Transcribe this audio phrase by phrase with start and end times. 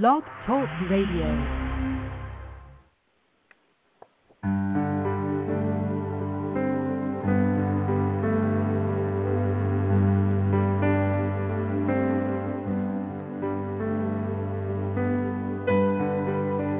[0.00, 1.28] Blog Talk Radio.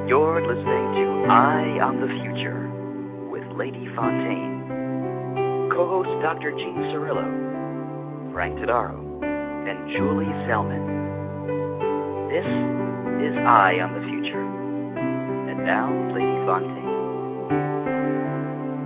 [0.09, 2.67] You're listening to Eye on the Future
[3.31, 6.53] with Lady Fontaine, co-host Dr.
[6.53, 10.89] Jean Cirillo, Frank Tadaro, and Julie Selman.
[12.31, 12.82] This
[13.23, 14.43] is Eye on the Future.
[15.49, 16.91] And now, Lady Fontaine.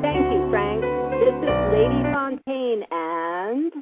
[0.02, 0.82] Thank you, Frank.
[1.16, 3.72] This is Lady Fontaine and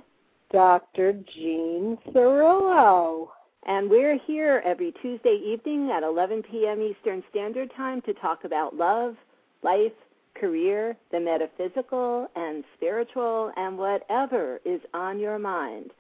[0.53, 1.15] Dr.
[1.35, 3.31] Jean Cirillo.
[3.67, 6.81] and we're here every Tuesday evening at 11 p.m.
[6.81, 9.17] Eastern Standard Time to talk about love,
[9.65, 9.93] life,
[10.37, 15.91] career, the metaphysical and spiritual, and whatever is on your mind.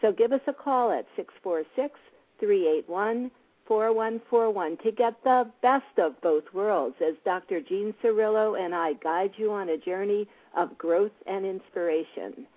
[0.00, 1.94] So give us a call at 646
[2.40, 3.30] 381
[3.70, 7.60] 4141 to get the best of both worlds as Dr.
[7.60, 12.48] Jean Cirillo and I guide you on a journey of growth and inspiration.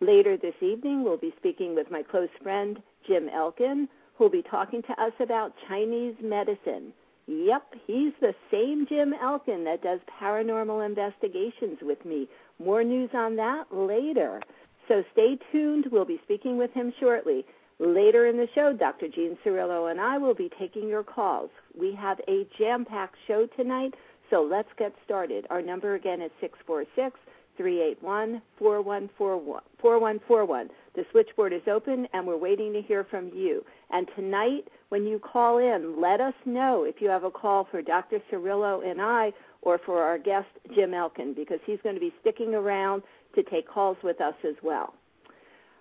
[0.00, 3.86] Later this evening, we'll be speaking with my close friend, Jim Elkin,
[4.18, 6.92] who'll be talking to us about Chinese medicine.
[7.28, 12.26] Yep, he's the same Jim Elkin that does paranormal investigations with me.
[12.58, 14.40] More news on that later.
[14.88, 15.86] So stay tuned.
[15.92, 17.46] We'll be speaking with him shortly.
[17.78, 19.06] Later in the show, Dr.
[19.08, 21.50] Jean Cirillo and I will be taking your calls.
[21.78, 23.92] We have a jam packed show tonight,
[24.30, 25.46] so let's get started.
[25.50, 27.20] Our number again is 646
[27.58, 30.70] 381 4141.
[30.94, 33.62] The switchboard is open, and we're waiting to hear from you.
[33.90, 37.82] And tonight, when you call in, let us know if you have a call for
[37.82, 38.20] Dr.
[38.30, 42.54] Cirillo and I or for our guest, Jim Elkin, because he's going to be sticking
[42.54, 43.02] around
[43.34, 44.94] to take calls with us as well.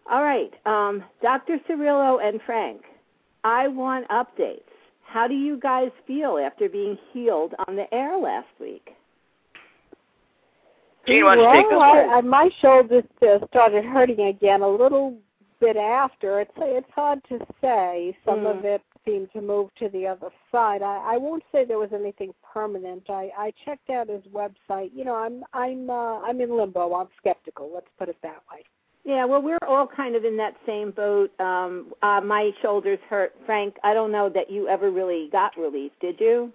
[0.10, 1.58] All right, um, Dr.
[1.68, 2.82] Cirillo and Frank,
[3.44, 4.62] I want updates.
[5.04, 8.90] How do you guys feel after being healed on the air last week?
[11.08, 12.10] Jean, why don't you take this well, one?
[12.10, 15.18] I, I, my shoulder uh, started hurting again a little
[15.60, 16.42] bit after.
[16.42, 18.18] It's it's hard to say.
[18.26, 18.60] Some Mm.
[18.60, 20.82] of it seemed to move to the other side.
[20.82, 23.10] I, I won't say there was anything permanent.
[23.10, 24.92] I, I checked out his website.
[24.94, 26.94] You know, I'm I'm uh, I'm in limbo.
[26.94, 27.72] I'm skeptical.
[27.74, 28.64] Let's put it that way.
[29.06, 31.32] Yeah, well, we're all kind of in that same boat.
[31.40, 33.36] Um, uh, my shoulders hurt.
[33.46, 36.52] Frank, I don't know that you ever really got relief, did you?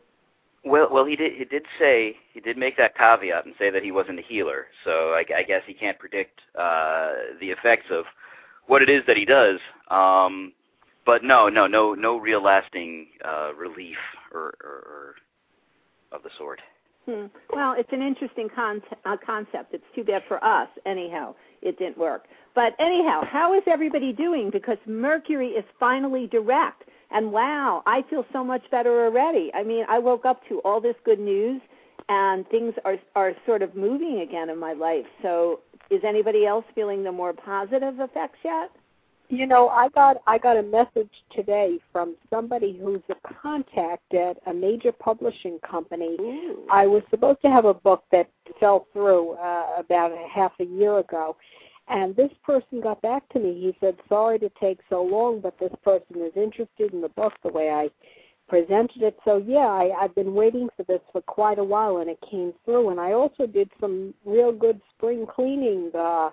[0.65, 1.33] Well, well, he did.
[1.35, 4.67] He did say he did make that caveat and say that he wasn't a healer.
[4.85, 8.05] So I, I guess he can't predict uh, the effects of
[8.67, 9.61] what it is that he does.
[9.89, 10.53] Um,
[11.07, 13.97] but no, no, no, no real lasting uh, relief
[14.35, 15.15] or, or, or
[16.13, 16.61] of the sort.
[17.07, 17.27] Hmm.
[17.53, 19.73] Well, it's an interesting con- uh, concept.
[19.73, 21.35] It's too bad for us, anyhow.
[21.63, 22.25] It didn't work.
[22.55, 24.51] But anyhow, how is everybody doing?
[24.51, 26.85] Because Mercury is finally direct.
[27.11, 29.51] And wow, I feel so much better already.
[29.55, 31.61] I mean, I woke up to all this good news
[32.09, 35.07] and things are are sort of moving again in my life.
[35.23, 35.61] So,
[35.91, 38.71] is anybody else feeling the more positive effects yet?
[39.31, 44.39] You know, I got I got a message today from somebody who's a contact at
[44.49, 46.17] a major publishing company.
[46.21, 46.67] Ooh.
[46.69, 50.65] I was supposed to have a book that fell through uh, about a half a
[50.65, 51.37] year ago,
[51.87, 53.55] and this person got back to me.
[53.55, 57.35] He said, "Sorry to take so long, but this person is interested in the book
[57.45, 57.89] the way I
[58.49, 62.11] presented it." So yeah, I, I've been waiting for this for quite a while, and
[62.11, 62.91] it came through.
[62.91, 65.93] And I also did some real good spring cleaning.
[65.97, 66.31] Uh,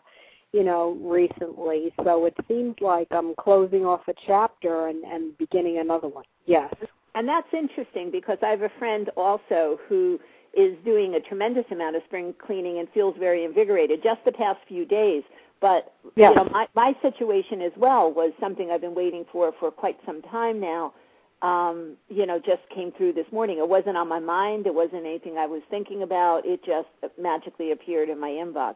[0.54, 1.94] you know, recently.
[2.04, 6.26] So it seems like I'm closing off a chapter and, and beginning another one.
[6.46, 6.74] Yes.
[7.16, 10.20] And that's interesting because I have a friend also who
[10.56, 14.60] is doing a tremendous amount of spring cleaning and feels very invigorated just the past
[14.68, 15.24] few days.
[15.60, 16.36] But Yes.
[16.36, 19.98] you know, my my situation as well was something I've been waiting for for quite
[20.06, 20.94] some time now.
[21.42, 23.60] Um, you know, just came through this morning.
[23.60, 24.66] It wasn't on my mind.
[24.66, 26.46] It wasn't anything I was thinking about.
[26.46, 26.88] It just
[27.20, 28.76] magically appeared in my inbox.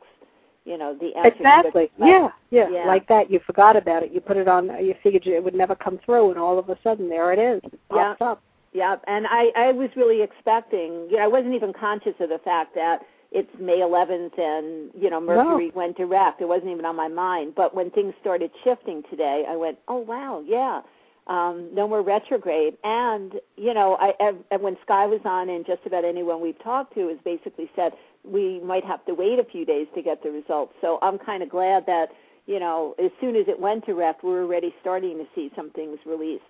[0.65, 1.91] You know, the Exactly.
[1.97, 2.85] Yeah, yeah, Yeah.
[2.85, 3.31] Like that.
[3.31, 4.11] You forgot about it.
[4.11, 4.67] You put it on.
[4.83, 7.61] You figured it would never come through, and all of a sudden, there it is.
[7.63, 8.13] It Yeah.
[8.13, 8.43] pops up.
[8.73, 12.37] Yeah, and I, I was really expecting, you know, I wasn't even conscious of the
[12.37, 16.41] fact that it's May 11th and, you know, Mercury went direct.
[16.41, 17.53] It wasn't even on my mind.
[17.55, 20.81] But when things started shifting today, I went, oh, wow, yeah,
[21.27, 22.77] um, no more retrograde.
[22.83, 24.13] And, you know, I,
[24.51, 27.93] and when Sky was on and just about anyone we've talked to has basically said
[28.23, 30.73] we might have to wait a few days to get the results.
[30.81, 32.07] So I'm kind of glad that,
[32.45, 35.71] you know, as soon as it went to ref, we're already starting to see some
[35.71, 36.43] things released.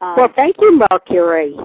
[0.00, 1.56] Um, Well, thank you, Mercury.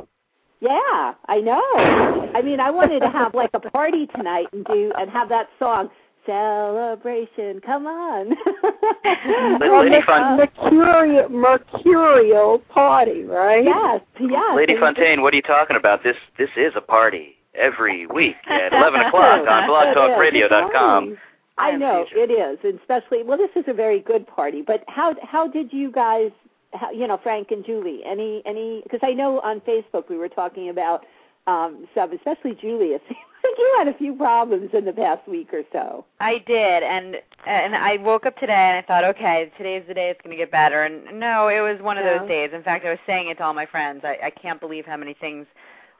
[0.62, 2.32] yeah, I know.
[2.36, 5.48] I mean, I wanted to have like a party tonight and do and have that
[5.60, 5.90] song
[6.26, 7.60] celebration.
[7.66, 8.30] Come on.
[9.60, 13.64] Lady Fun- mercurial, mercurial party, right?
[13.64, 14.56] Yes, yes.
[14.56, 16.04] Lady Fontaine, what are you talking about?
[16.04, 21.18] This this is a party every week at 11 o'clock on blogtalkradio.com.
[21.58, 23.38] I know it is, and especially well.
[23.38, 24.64] This is a very good party.
[24.66, 26.32] But how how did you guys,
[26.74, 28.02] how, you know, Frank and Julie?
[28.06, 28.82] Any any?
[28.84, 31.06] Because I know on Facebook we were talking about
[31.46, 32.96] um some, especially Julie.
[32.96, 36.06] It seems like you had a few problems in the past week or so.
[36.20, 40.10] I did, and and I woke up today and I thought, okay, today's the day
[40.10, 40.84] it's going to get better.
[40.84, 42.20] And no, it was one of No.
[42.20, 42.52] those days.
[42.54, 44.02] In fact, I was saying it to all my friends.
[44.04, 45.46] I, I can't believe how many things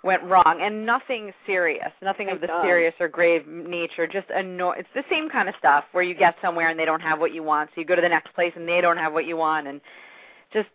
[0.04, 2.64] went wrong, and nothing serious, nothing Thank of the God.
[2.64, 4.08] serious or grave nature.
[4.08, 7.02] Just anno- It's the same kind of stuff where you get somewhere and they don't
[7.02, 9.14] have what you want, so you go to the next place and they don't have
[9.14, 9.80] what you want, and
[10.52, 10.70] just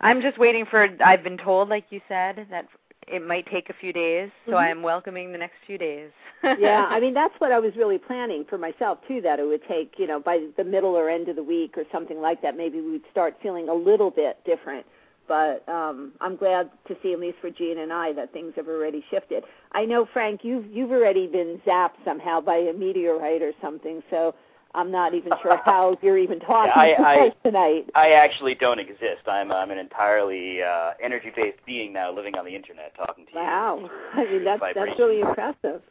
[0.00, 0.88] I'm just waiting for.
[1.04, 2.66] I've been told, like you said, that
[3.08, 4.58] it might take a few days, so Mhm.
[4.58, 6.10] I am welcoming the next few days.
[6.58, 9.20] yeah, I mean that's what I was really planning for myself too.
[9.20, 11.84] That it would take, you know, by the middle or end of the week or
[11.92, 14.86] something like that, maybe we'd start feeling a little bit different.
[15.28, 18.68] But um, I'm glad to see, at least for Jean and I, that things have
[18.68, 19.44] already shifted.
[19.72, 24.02] I know, Frank, you've you've already been zapped somehow by a meteorite or something.
[24.10, 24.34] So
[24.74, 27.88] I'm not even sure how you're even talking I- to us tonight.
[27.94, 29.26] I actually don't exist.
[29.26, 33.38] I'm I'm an entirely uh, energy-based being now, living on the internet, talking to you.
[33.38, 34.86] Wow, I mean that's vibration.
[34.88, 35.82] that's really impressive.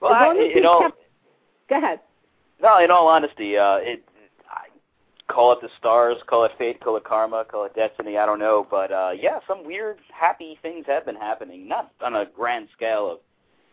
[0.00, 0.98] Well, As I, long as in you all kept-
[1.68, 2.00] Go ahead.
[2.60, 4.02] no, in all honesty, uh, it
[5.30, 8.18] call it the stars, call it fate, call it karma, call it destiny.
[8.18, 11.68] I don't know, but uh, yeah, some weird, happy things have been happening.
[11.68, 13.18] Not on a grand scale of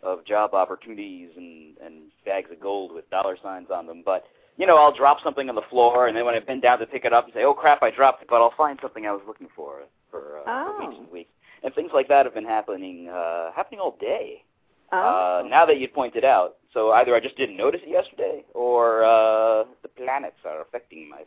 [0.03, 4.25] of job opportunities and and bags of gold with dollar signs on them, but
[4.57, 6.85] you know, I'll drop something on the floor, and then when I bend down to
[6.87, 9.11] pick it up and say, "Oh crap, I dropped it," but I'll find something I
[9.11, 9.81] was looking for
[10.11, 11.01] for, uh, for weeks Oh.
[11.01, 11.31] and weeks,
[11.63, 14.43] and things like that have been happening uh, happening all day.
[14.91, 14.97] Oh.
[14.97, 19.03] Uh, now that you pointed out, so either I just didn't notice it yesterday, or
[19.03, 21.23] uh, the planets are affecting my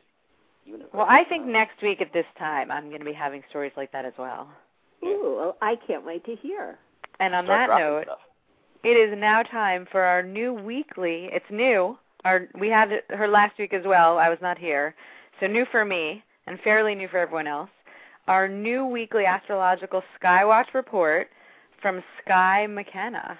[0.64, 0.88] universe.
[0.92, 3.92] Well, I think next week at this time I'm going to be having stories like
[3.92, 4.48] that as well.
[5.04, 6.78] Ooh, well, I can't wait to hear.
[7.20, 8.18] And on Start that note, stuff.
[8.84, 11.28] it is now time for our new weekly.
[11.32, 11.98] It's new.
[12.24, 14.18] Our we had her last week as well.
[14.18, 14.94] I was not here,
[15.40, 17.70] so new for me and fairly new for everyone else.
[18.28, 21.28] Our new weekly astrological Skywatch report
[21.80, 23.38] from Sky McKenna.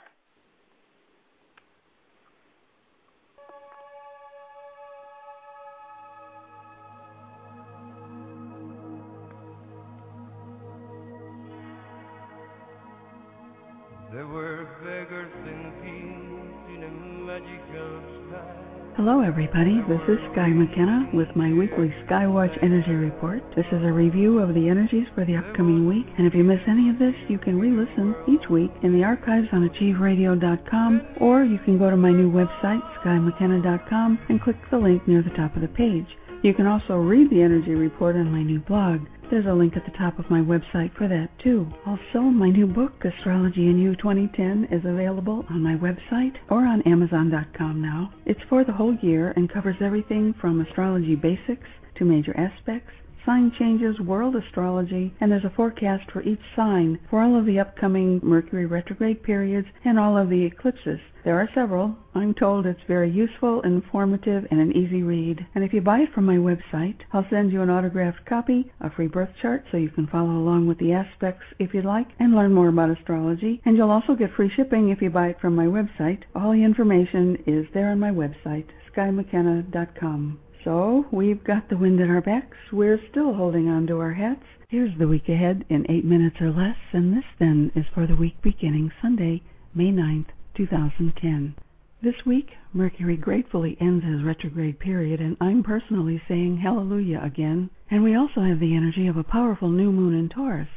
[18.97, 19.79] Hello, everybody.
[19.87, 23.41] This is Sky McKenna with my weekly Skywatch Energy Report.
[23.55, 26.59] This is a review of the energies for the upcoming week, and if you miss
[26.67, 31.45] any of this, you can re listen each week in the archives on AchieveRadio.com, or
[31.45, 35.55] you can go to my new website, SkyMcKenna.com, and click the link near the top
[35.55, 36.09] of the page.
[36.43, 39.07] You can also read the energy report on my new blog.
[39.31, 41.73] There's a link at the top of my website for that too.
[41.87, 46.83] Also, my new book, Astrology in You 2010, is available on my website or on
[46.83, 48.13] Amazon.com now.
[48.27, 52.91] It's for the whole year and covers everything from astrology basics to major aspects,
[53.25, 57.59] sign changes, world astrology, and there's a forecast for each sign for all of the
[57.59, 61.01] upcoming Mercury retrograde periods and all of the eclipses.
[61.25, 61.97] There are several.
[62.15, 65.47] I'm told it's very useful, informative, and an easy read.
[65.55, 68.91] And if you buy it from my website, I'll send you an autographed copy, a
[68.91, 72.35] free birth chart so you can follow along with the aspects if you'd like and
[72.35, 73.61] learn more about astrology.
[73.65, 76.23] And you'll also get free shipping if you buy it from my website.
[76.35, 80.39] All the information is there on my website, skymckenna.com.
[80.65, 82.57] So, we've got the wind at our backs.
[82.71, 84.45] We're still holding on to our hats.
[84.69, 88.15] Here's the week ahead in eight minutes or less, and this then is for the
[88.15, 89.43] week beginning Sunday,
[89.75, 91.55] May 9th, 2010.
[92.03, 97.71] This week, Mercury gratefully ends his retrograde period, and I'm personally saying hallelujah again.
[97.91, 100.69] And we also have the energy of a powerful new moon in Taurus,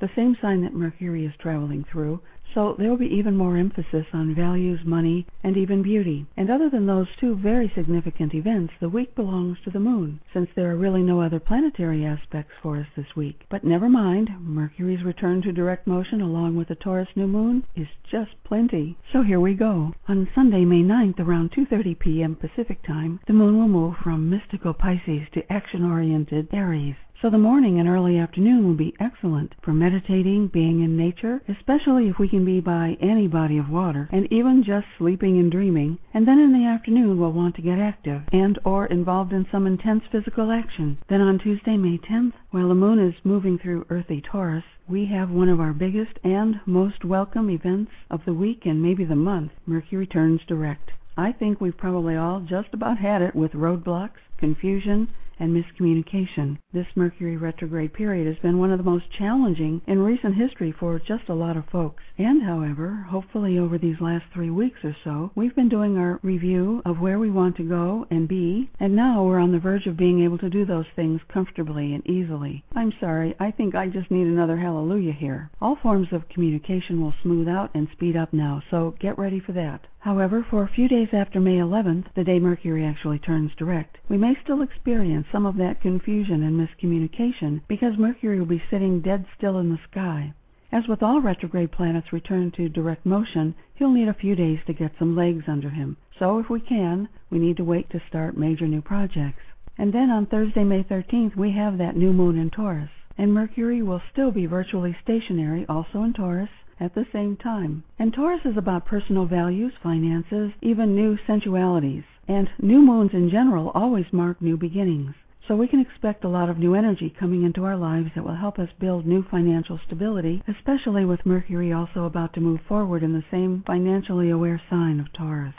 [0.00, 2.20] the same sign that Mercury is traveling through,
[2.54, 6.24] so there will be even more emphasis on values, money, and even beauty.
[6.36, 10.48] And other than those two very significant events, the week belongs to the moon, since
[10.54, 13.44] there are really no other planetary aspects for us this week.
[13.50, 17.88] But never mind, Mercury's return to direct motion along with the Taurus new moon is
[18.10, 18.96] just plenty.
[19.12, 19.92] So here we go.
[20.08, 22.36] On Sunday, May 9th, around 2:30 p.m.
[22.36, 26.94] Pacific Time, the moon will move from mystical Pisces to action-oriented Aries.
[27.24, 32.06] So the morning and early afternoon will be excellent for meditating, being in nature, especially
[32.06, 35.96] if we can be by any body of water, and even just sleeping and dreaming.
[36.12, 39.66] And then in the afternoon we'll want to get active and or involved in some
[39.66, 40.98] intense physical action.
[41.08, 45.30] Then on Tuesday, May 10th, while the moon is moving through earthy Taurus, we have
[45.30, 49.52] one of our biggest and most welcome events of the week and maybe the month.
[49.64, 50.90] Mercury turns direct.
[51.16, 56.58] I think we've probably all just about had it with roadblocks, confusion, and miscommunication.
[56.72, 60.98] This Mercury retrograde period has been one of the most challenging in recent history for
[60.98, 62.02] just a lot of folks.
[62.18, 66.82] And, however, hopefully over these last three weeks or so, we've been doing our review
[66.84, 69.96] of where we want to go and be, and now we're on the verge of
[69.96, 72.64] being able to do those things comfortably and easily.
[72.74, 75.50] I'm sorry, I think I just need another hallelujah here.
[75.60, 79.52] All forms of communication will smooth out and speed up now, so get ready for
[79.52, 79.86] that.
[80.04, 84.18] However, for a few days after May 11th, the day Mercury actually turns direct, we
[84.18, 89.24] may still experience some of that confusion and miscommunication because Mercury will be sitting dead
[89.34, 90.34] still in the sky.
[90.70, 94.74] As with all retrograde planets return to direct motion, he'll need a few days to
[94.74, 95.96] get some legs under him.
[96.18, 99.40] So, if we can, we need to wait to start major new projects.
[99.78, 102.90] And then on Thursday, May 13th, we have that new moon in Taurus.
[103.16, 107.84] And Mercury will still be virtually stationary, also in Taurus, at the same time.
[107.98, 112.04] And Taurus is about personal values, finances, even new sensualities.
[112.26, 115.14] And new moons in general always mark new beginnings.
[115.46, 118.34] So we can expect a lot of new energy coming into our lives that will
[118.34, 123.12] help us build new financial stability, especially with Mercury also about to move forward in
[123.12, 125.54] the same financially aware sign of Taurus.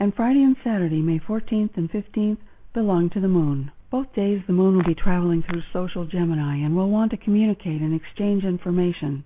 [0.00, 2.38] And Friday and Saturday, May 14th and 15th,
[2.72, 3.72] belong to the moon.
[3.90, 7.82] Both days the moon will be traveling through social Gemini and will want to communicate
[7.82, 9.24] and exchange information.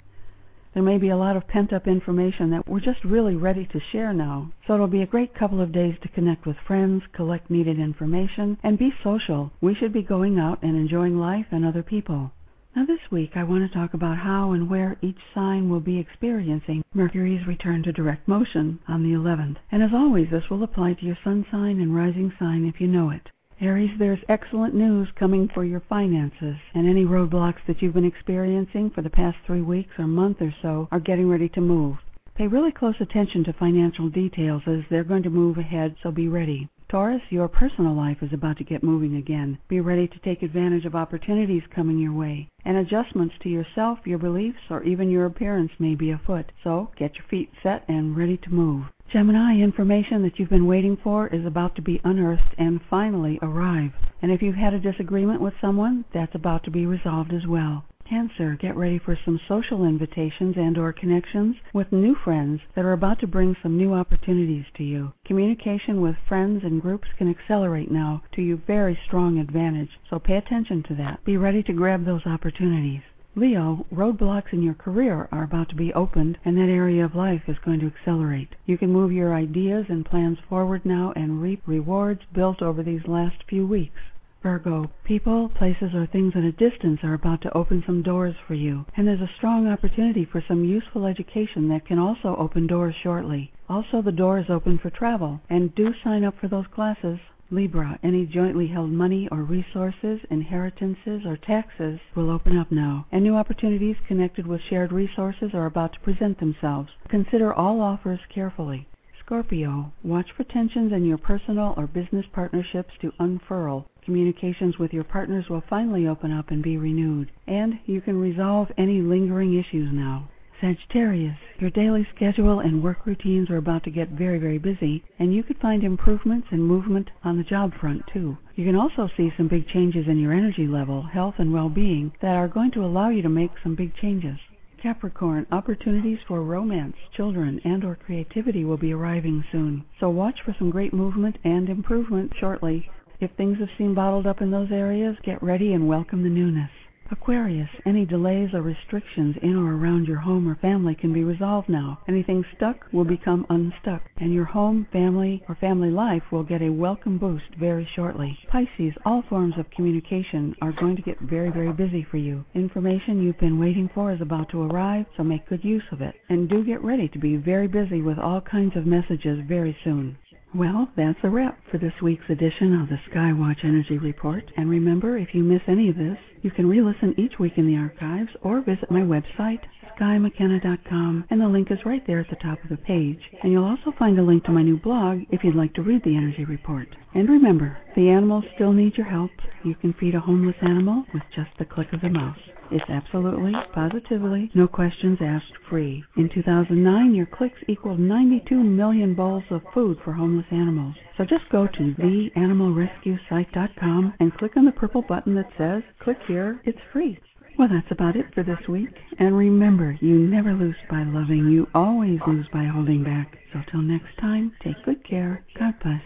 [0.72, 3.80] There may be a lot of pent up information that we're just really ready to
[3.90, 4.52] share now.
[4.66, 8.56] So it'll be a great couple of days to connect with friends, collect needed information,
[8.62, 9.50] and be social.
[9.60, 12.30] We should be going out and enjoying life and other people.
[12.76, 15.98] Now, this week I want to talk about how and where each sign will be
[15.98, 19.56] experiencing Mercury's return to direct motion on the 11th.
[19.72, 22.86] And as always, this will apply to your sun sign and rising sign if you
[22.86, 23.28] know it.
[23.62, 28.88] Aries, there's excellent news coming for your finances, and any roadblocks that you've been experiencing
[28.88, 31.98] for the past three weeks or month or so are getting ready to move.
[32.34, 36.26] Pay really close attention to financial details as they're going to move ahead, so be
[36.26, 36.70] ready.
[36.88, 39.58] Taurus, your personal life is about to get moving again.
[39.68, 42.48] Be ready to take advantage of opportunities coming your way.
[42.64, 46.50] And adjustments to yourself, your beliefs, or even your appearance may be afoot.
[46.64, 48.86] So get your feet set and ready to move.
[49.12, 53.90] Gemini, information that you've been waiting for is about to be unearthed and finally arrive.
[54.22, 57.84] And if you've had a disagreement with someone, that's about to be resolved as well.
[58.08, 62.92] Cancer, get ready for some social invitations and or connections with new friends that are
[62.92, 65.12] about to bring some new opportunities to you.
[65.24, 70.36] Communication with friends and groups can accelerate now to your very strong advantage, so pay
[70.36, 71.24] attention to that.
[71.24, 73.02] Be ready to grab those opportunities.
[73.36, 77.42] Leo, roadblocks in your career are about to be opened, and that area of life
[77.46, 78.56] is going to accelerate.
[78.66, 83.06] You can move your ideas and plans forward now and reap rewards built over these
[83.06, 84.00] last few weeks.
[84.42, 88.54] Virgo, people, places, or things at a distance are about to open some doors for
[88.54, 92.96] you, and there's a strong opportunity for some useful education that can also open doors
[92.96, 93.52] shortly.
[93.68, 97.20] Also, the door is open for travel, and do sign up for those classes.
[97.52, 103.24] Libra, any jointly held money or resources, inheritances, or taxes will open up now, and
[103.24, 106.90] new opportunities connected with shared resources are about to present themselves.
[107.08, 108.86] Consider all offers carefully.
[109.18, 113.86] Scorpio, watch for tensions in your personal or business partnerships to unfurl.
[114.04, 118.70] Communications with your partners will finally open up and be renewed, and you can resolve
[118.78, 120.28] any lingering issues now.
[120.60, 125.34] Sagittarius, your daily schedule and work routines are about to get very, very busy, and
[125.34, 128.36] you could find improvements and movement on the job front too.
[128.56, 132.12] You can also see some big changes in your energy level, health, and well being
[132.20, 134.38] that are going to allow you to make some big changes.
[134.82, 139.86] Capricorn, opportunities for romance, children, and or creativity will be arriving soon.
[139.98, 142.90] So watch for some great movement and improvement shortly.
[143.18, 146.70] If things have seemed bottled up in those areas, get ready and welcome the newness.
[147.12, 151.68] Aquarius, any delays or restrictions in or around your home or family can be resolved
[151.68, 151.98] now.
[152.06, 156.70] Anything stuck will become unstuck, and your home, family, or family life will get a
[156.70, 158.38] welcome boost very shortly.
[158.48, 162.44] Pisces, all forms of communication are going to get very, very busy for you.
[162.54, 166.14] Information you've been waiting for is about to arrive, so make good use of it.
[166.28, 170.16] And do get ready to be very busy with all kinds of messages very soon.
[170.52, 174.42] Well, that's a wrap for this week's edition of the Skywatch Energy Report.
[174.56, 177.76] And remember, if you miss any of this, you can re-listen each week in the
[177.76, 179.60] archives or visit my website,
[180.00, 183.20] skymckenna.com, and the link is right there at the top of the page.
[183.42, 186.02] And you'll also find a link to my new blog if you'd like to read
[186.04, 186.88] the Energy Report.
[187.14, 189.30] And remember, the animals still need your help.
[189.64, 192.38] You can feed a homeless animal with just the click of the mouse.
[192.72, 196.04] It's absolutely, positively, no questions asked free.
[196.16, 200.94] In 2009, your clicks equaled 92 million bowls of food for homeless animals.
[201.16, 206.60] So just go to theanimalrescuesite.com and click on the purple button that says, click here,
[206.64, 207.18] it's free.
[207.60, 208.88] Well, that's about it for this week.
[209.18, 213.36] And remember, you never lose by loving, you always lose by holding back.
[213.52, 216.00] So till next time, take good care, God bless,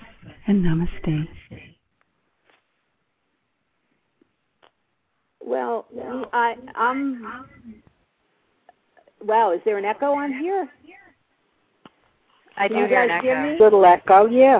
[0.48, 1.28] and namaste.
[5.40, 5.86] Well,
[6.32, 7.46] I, I'm.
[9.22, 10.68] Wow, is there an echo on here?
[12.56, 13.52] I do You hear an echo.
[13.52, 13.58] me?
[13.60, 14.58] Little echo, yeah.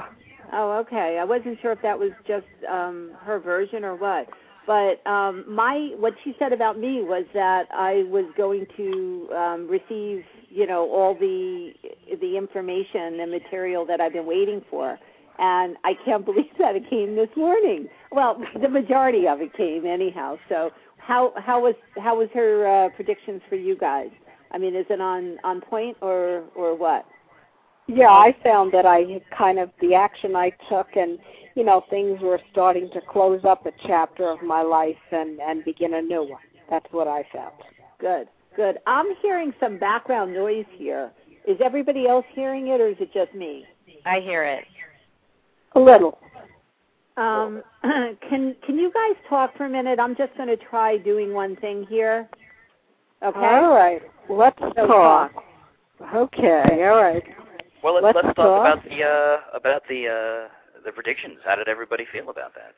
[0.52, 1.18] Oh, okay.
[1.20, 4.28] I wasn't sure if that was just um her version or what.
[4.66, 9.68] But um my what she said about me was that I was going to um
[9.68, 11.72] receive, you know, all the
[12.20, 14.98] the information and material that I've been waiting for.
[15.38, 17.88] And I can't believe that it came this morning.
[18.12, 20.38] Well, the majority of it came anyhow.
[20.48, 24.10] So how how was how was her uh, predictions for you guys?
[24.50, 27.04] I mean, is it on on point or or what?
[27.86, 31.18] Yeah, I found that I kind of the action I took and
[31.54, 35.64] you know, things were starting to close up a chapter of my life and and
[35.64, 36.42] begin a new one.
[36.70, 37.54] That's what I felt.
[38.00, 38.78] Good, good.
[38.86, 41.10] I'm hearing some background noise here.
[41.46, 43.64] Is everybody else hearing it, or is it just me?
[44.06, 44.64] I hear it.
[45.76, 46.18] A little.
[47.16, 49.98] Um, can can you guys talk for a minute?
[50.00, 52.28] I'm just going to try doing one thing here.
[53.22, 53.38] Okay.
[53.38, 54.02] All right.
[54.28, 55.32] Let's So talk.
[56.14, 57.22] Okay, all right.
[57.82, 58.74] Well, let's, Let's let's talk talk.
[58.74, 60.48] about the uh, about the uh,
[60.84, 61.38] the predictions.
[61.44, 62.74] How did everybody feel about that?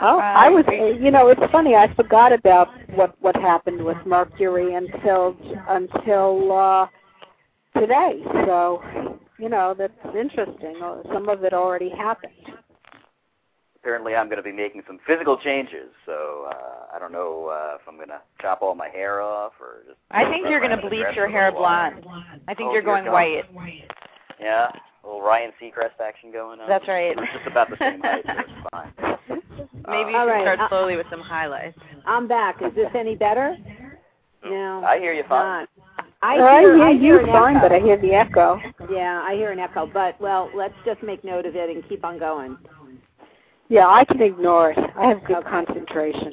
[0.00, 0.64] Oh, I was.
[1.00, 1.74] You know, it's funny.
[1.76, 5.36] I forgot about what what happened with Mercury until
[5.68, 6.86] until uh
[7.80, 8.22] today.
[8.46, 8.82] So,
[9.38, 10.80] you know, that's interesting.
[10.82, 12.32] Uh, Some of it already happened.
[13.76, 17.74] Apparently, I'm going to be making some physical changes, so uh, I don't know uh,
[17.74, 19.98] if I'm going to chop all my hair off or just.
[20.10, 22.00] I think you're going to bleach your hair little while.
[22.00, 22.40] blonde.
[22.48, 23.12] I think Oh, you're going God.
[23.12, 23.42] white.
[24.40, 26.68] Yeah, a little Ryan Seacrest action going on.
[26.68, 27.16] That's right.
[27.16, 28.92] We're just about the same height, so it's fine.
[29.86, 31.78] Maybe you All should right, start uh, slowly with some highlights.
[32.06, 32.62] I'm back.
[32.62, 33.56] Is this any better?
[34.44, 34.82] No.
[34.84, 35.66] I hear you fine.
[35.66, 35.68] Not.
[36.22, 37.68] I I hear, hear I hear you fine, echo.
[37.68, 38.58] but I hear the echo.
[38.90, 39.86] Yeah, I hear an echo.
[39.92, 42.56] But well, let's just make note of it and keep on going.
[43.68, 44.78] Yeah, I can ignore it.
[44.96, 45.50] I have good Okay.
[45.50, 46.32] concentration.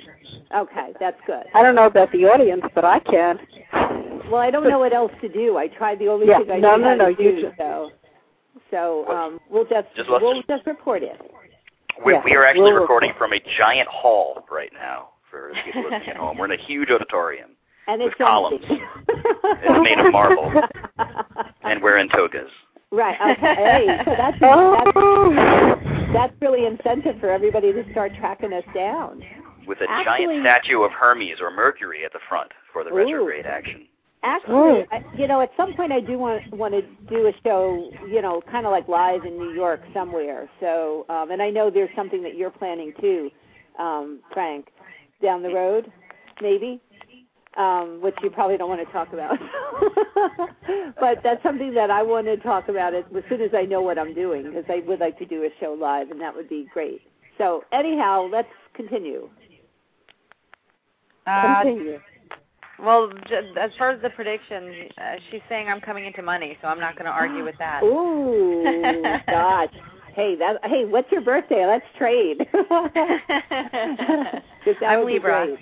[0.56, 1.44] Okay, that's good.
[1.54, 3.40] I don't know about the audience, but I can.
[4.30, 5.58] Well, I don't know what else to do.
[5.58, 7.42] I tried the only Yeah, thing I no, knew no, how no, to you do.
[7.44, 7.92] just- So,
[8.72, 11.20] so um, we'll just, just we'll just- just report it.
[12.06, 15.84] We, Yeah, we are actually we'll- recording from a giant hall right now for people
[15.84, 16.38] listening at home.
[16.38, 17.52] We're in a huge auditorium,
[17.88, 18.62] And With it's columns.
[18.64, 20.52] It's made of marble.
[21.64, 22.50] and we're in togas.
[22.92, 23.16] right.
[23.38, 23.56] Okay.
[23.56, 25.76] Hey, so that's that's Oh.
[26.14, 29.22] that's really incentive for everybody to start tracking us down.
[29.68, 32.96] with a Actually- giant statue of Hermes or Mercury at the front for the Ooh.
[32.96, 33.86] retrograde action.
[34.24, 37.90] Actually, I, you know, at some point I do want want to do a show,
[38.08, 40.48] you know, kind of like live in New York somewhere.
[40.60, 43.32] So, um, and I know there's something that you're planning too,
[43.80, 44.68] um, Frank,
[45.24, 45.92] down the road,
[46.40, 46.80] maybe,
[47.58, 49.40] um, which you probably don't want to talk about.
[51.00, 53.82] but that's something that I want to talk about as, as soon as I know
[53.82, 56.48] what I'm doing, because I would like to do a show live, and that would
[56.48, 57.02] be great.
[57.40, 59.30] So, anyhow, let's continue.
[61.26, 62.00] Uh, Continue.
[62.84, 66.68] Well, j- as far as the prediction, uh, she's saying I'm coming into money, so
[66.68, 67.84] I'm not going to argue with that.
[67.84, 69.70] Ooh, gosh.
[70.14, 70.58] Hey, that.
[70.66, 71.66] Hey, what's your birthday?
[71.66, 72.46] Let's trade.
[74.86, 75.48] I'm Libra.
[75.48, 75.60] great.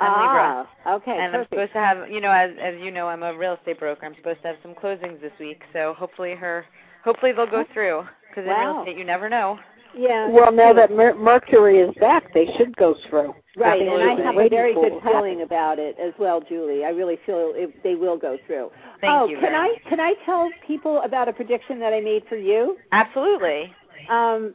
[0.00, 0.66] I'm Libra.
[0.84, 3.36] ah, Okay, and I'm supposed to have, you know, as as you know, I'm a
[3.36, 4.04] real estate broker.
[4.04, 6.66] I'm supposed to have some closings this week, so hopefully her,
[7.04, 8.02] hopefully they'll go through.
[8.28, 9.58] Because in real estate, you never know.
[9.96, 10.28] Yeah.
[10.28, 10.80] Well, now true.
[10.80, 13.34] that Mer- Mercury is back, they should go through.
[13.56, 16.84] right, and I have a very good feeling about it as well, Julie.
[16.84, 18.70] I really feel it, they will go through.
[19.00, 19.36] Thank oh, you.
[19.36, 19.82] can very I much.
[19.88, 22.76] can I tell people about a prediction that I made for you?
[22.92, 23.72] Absolutely.
[24.08, 24.54] Um,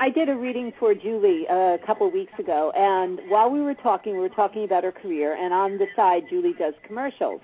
[0.00, 3.60] I did a reading for Julie uh, a couple of weeks ago, and while we
[3.60, 7.40] were talking, we were talking about her career, and on the side, Julie does commercials.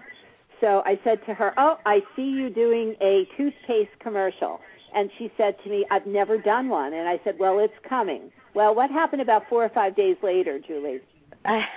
[0.61, 4.61] So I said to her, "Oh, I see you doing a toothpaste commercial,"
[4.95, 8.31] and she said to me, "I've never done one," and I said, "Well, it's coming."
[8.55, 11.01] Well, what happened about four or five days later, Julie?
[11.45, 11.69] it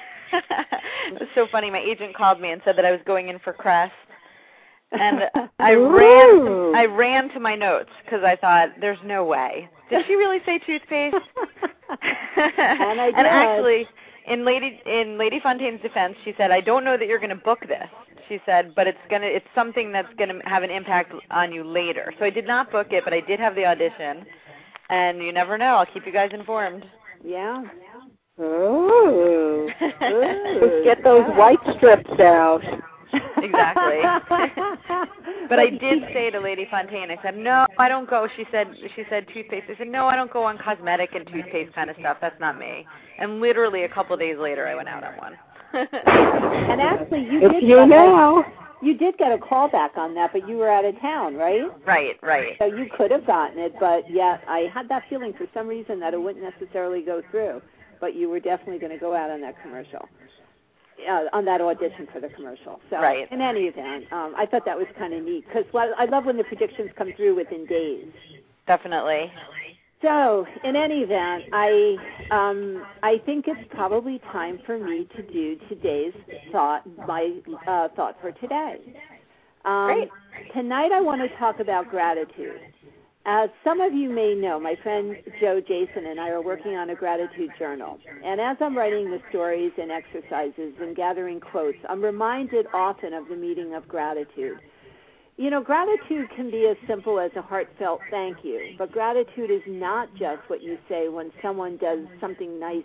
[1.19, 1.69] was so funny.
[1.69, 3.93] My agent called me and said that I was going in for Crest,
[4.91, 5.21] and
[5.59, 6.45] I ran.
[6.45, 10.39] To, I ran to my notes because I thought, "There's no way." Did she really
[10.45, 11.15] say toothpaste?
[11.97, 13.25] And I and did.
[13.25, 13.87] actually,
[14.29, 17.35] in Lady in Lady Fontaine's defense, she said, "I don't know that you're going to
[17.35, 17.89] book this."
[18.27, 21.63] She said, "But it's gonna it's something that's going to have an impact on you
[21.63, 24.25] later." So I did not book it, but I did have the audition.
[24.89, 25.75] And you never know.
[25.75, 26.83] I'll keep you guys informed.
[27.23, 27.63] yeah.
[28.39, 28.43] Ooh.
[29.81, 30.59] Ooh.
[30.61, 32.61] Let's get those white strips out.
[33.43, 33.99] Exactly.
[35.49, 38.67] But I did say to Lady Fontaine, I said, "No, I don't go." She said,
[38.95, 41.95] "She said toothpaste." I said, "No, I don't go on cosmetic and toothpaste kind of
[41.99, 42.17] stuff.
[42.21, 42.85] That's not me."
[43.17, 45.33] And literally a couple of days later, I went out on one.
[45.73, 48.43] and actually, you It's did you get a-
[48.81, 51.63] you did get a call back on that, but you were out of town, right?
[51.85, 52.53] Right, right.
[52.59, 55.99] So you could have gotten it, but yet I had that feeling for some reason
[55.99, 57.61] that it wouldn't necessarily go through.
[57.99, 60.07] But you were definitely going to go out on that commercial,
[61.07, 62.79] uh, on that audition for the commercial.
[62.89, 63.31] So Right.
[63.31, 66.37] in any event, um, I thought that was kind of neat because I love when
[66.37, 68.07] the predictions come through within days.
[68.67, 69.31] Definitely.
[70.01, 71.97] So, in any event, I
[72.31, 76.13] um, I think it's probably time for me to do today's
[76.51, 78.77] thought, my uh, thought for today.
[79.65, 80.11] Um, Great.
[80.53, 82.61] Tonight, I want to talk about gratitude.
[83.31, 86.89] As some of you may know, my friend Joe Jason and I are working on
[86.89, 87.99] a gratitude journal.
[88.25, 93.27] And as I'm writing the stories and exercises and gathering quotes, I'm reminded often of
[93.27, 94.57] the meaning of gratitude.
[95.37, 99.61] You know, gratitude can be as simple as a heartfelt thank you, but gratitude is
[99.67, 102.81] not just what you say when someone does something nice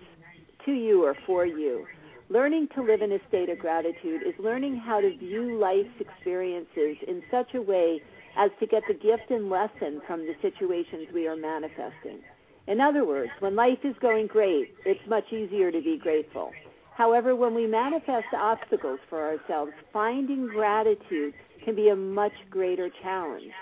[0.66, 1.86] to you or for you.
[2.28, 6.98] Learning to live in a state of gratitude is learning how to view life's experiences
[7.08, 8.02] in such a way
[8.36, 12.18] as to get the gift and lesson from the situations we are manifesting.
[12.66, 16.50] In other words, when life is going great, it's much easier to be grateful.
[16.94, 23.52] However, when we manifest obstacles for ourselves, finding gratitude can be a much greater challenge.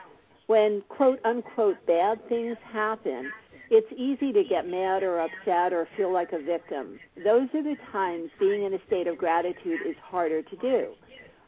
[0.47, 3.33] When quote unquote bad things happen,
[3.71, 7.01] it's easy to get mad or upset or feel like a victim.
[7.25, 10.89] Those are the times being in a state of gratitude is harder to do.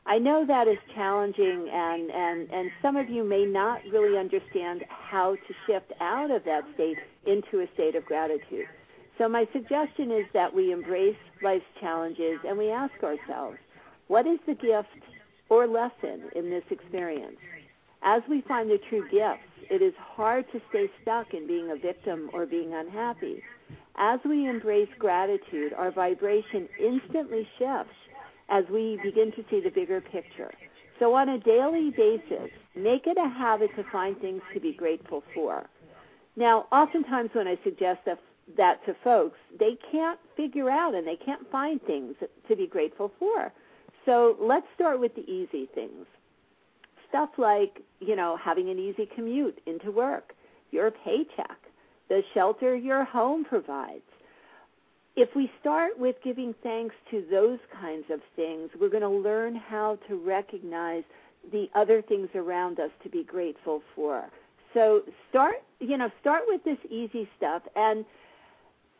[0.06, 4.84] I know that is challenging and, and, and some of you may not really understand
[4.88, 8.66] how to shift out of that state into a state of gratitude.
[9.16, 13.56] So my suggestion is that we embrace life's challenges and we ask ourselves,
[14.08, 14.88] what is the gift
[15.48, 17.38] or lesson in this experience?
[18.02, 21.76] As we find the true gifts, it is hard to stay stuck in being a
[21.76, 23.42] victim or being unhappy.
[23.96, 27.94] As we embrace gratitude, our vibration instantly shifts
[28.48, 30.50] as we begin to see the bigger picture.
[30.98, 35.22] So on a daily basis, make it a habit to find things to be grateful
[35.34, 35.68] for.
[36.36, 38.00] Now, oftentimes when I suggest
[38.56, 42.14] that, to folks, they can't figure out and they can't find things
[42.48, 43.52] to be grateful for.
[44.04, 46.06] So let's start with the easy things.
[47.08, 50.34] Stuff like, you know, having an easy commute into work,
[50.72, 51.58] your paycheck,
[52.08, 54.02] the shelter your home provides.
[55.16, 59.54] If we start with giving thanks to those kinds of things, we're going to learn
[59.54, 61.04] how to recognize
[61.52, 64.24] the other things around us to be grateful for.
[64.72, 68.04] So start, you know, start with this easy stuff and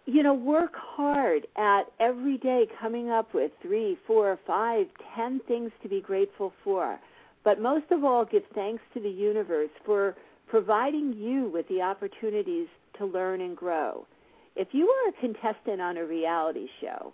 [0.07, 5.73] you know, work hard at every day coming up with three, four, five, ten things
[5.83, 6.99] to be grateful for.
[7.43, 10.15] But most of all, give thanks to the universe for
[10.47, 14.07] providing you with the opportunities to learn and grow.
[14.57, 17.13] If you are a contestant on a reality show,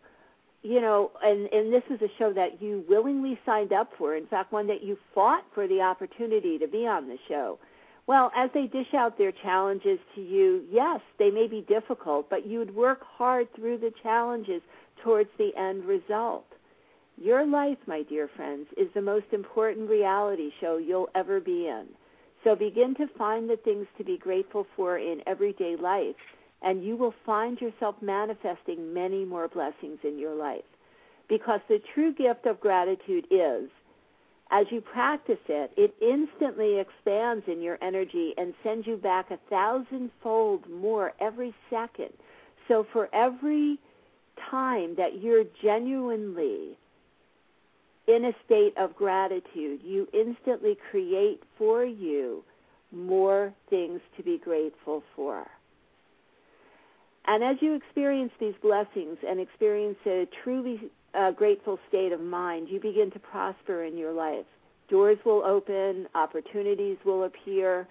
[0.63, 4.27] you know, and, and this is a show that you willingly signed up for, in
[4.27, 7.59] fact, one that you fought for the opportunity to be on the show,
[8.07, 12.47] well, as they dish out their challenges to you, yes, they may be difficult, but
[12.47, 14.61] you'd work hard through the challenges
[15.03, 16.47] towards the end result.
[17.17, 21.87] Your life, my dear friends, is the most important reality show you'll ever be in.
[22.43, 26.17] So begin to find the things to be grateful for in everyday life,
[26.63, 30.65] and you will find yourself manifesting many more blessings in your life.
[31.29, 33.71] Because the true gift of gratitude is
[34.51, 39.39] as you practice it, it instantly expands in your energy and sends you back a
[39.49, 42.11] thousandfold more every second.
[42.67, 43.79] So for every
[44.51, 46.77] time that you're genuinely
[48.09, 52.43] in a state of gratitude, you instantly create for you
[52.91, 55.47] more things to be grateful for.
[57.27, 62.69] And as you experience these blessings and experience a truly uh, grateful state of mind,
[62.69, 64.47] you begin to prosper in your life.
[64.89, 67.87] Doors will open, opportunities will appear.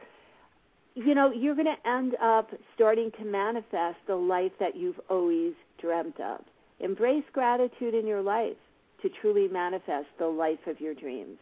[0.96, 5.54] You know, you're going to end up starting to manifest the life that you've always
[5.80, 6.42] dreamt of.
[6.80, 8.58] Embrace gratitude in your life
[9.02, 11.38] to truly manifest the life of your dreams.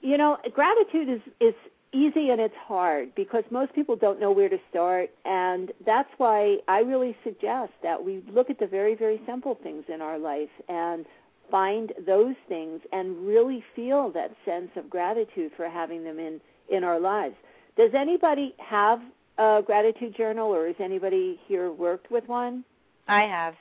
[0.00, 1.54] You know, gratitude is, is
[1.92, 6.58] easy and it's hard because most people don't know where to start and that's why
[6.68, 10.50] I really suggest that we look at the very very simple things in our life
[10.68, 11.04] and
[11.50, 16.84] find those things and really feel that sense of gratitude for having them in in
[16.84, 17.34] our lives.
[17.76, 19.00] Does anybody have
[19.38, 22.64] a gratitude journal or has anybody here worked with one?
[23.08, 23.54] I have.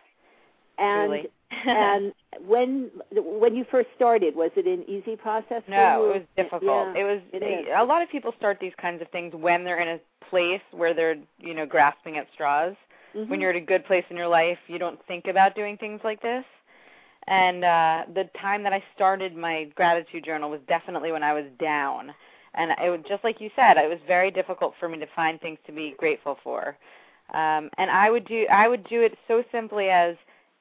[0.78, 1.28] And Really.
[1.66, 2.14] And
[2.46, 5.64] when when you first started, was it an easy process?
[5.66, 6.64] for No, it was difficult.
[6.96, 7.68] Yeah, it was it is.
[7.76, 10.94] a lot of people start these kinds of things when they're in a place where
[10.94, 12.76] they're, you know, grasping at straws.
[13.16, 13.28] Mhm.
[13.28, 16.00] When you're at a good place in your life, you don't think about doing things
[16.04, 16.46] like this.
[17.28, 21.46] And uh the time that I started my gratitude journal was definitely when I was
[21.60, 22.14] down.
[22.54, 25.40] And it was just like you said, it was very difficult for me to find
[25.40, 26.78] things to be grateful for.
[27.34, 30.16] Um and I would do I would do it so simply as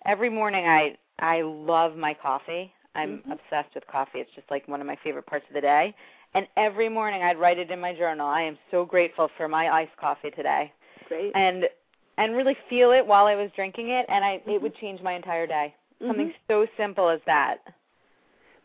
[0.06, 2.72] every morning I I love my coffee.
[2.94, 3.32] I'm Mhm.
[3.32, 4.20] obsessed with coffee.
[4.20, 5.94] It's just like one of my favorite parts of the day.
[6.34, 8.26] And every morning I'd write it in my journal.
[8.26, 10.72] I am so grateful for my iced coffee today.
[11.06, 11.32] Great.
[11.34, 11.68] And
[12.16, 15.12] and really feel it while I was drinking it and I it would change my
[15.12, 15.74] entire day.
[16.00, 16.34] Something Mhm.
[16.48, 17.60] so simple as that.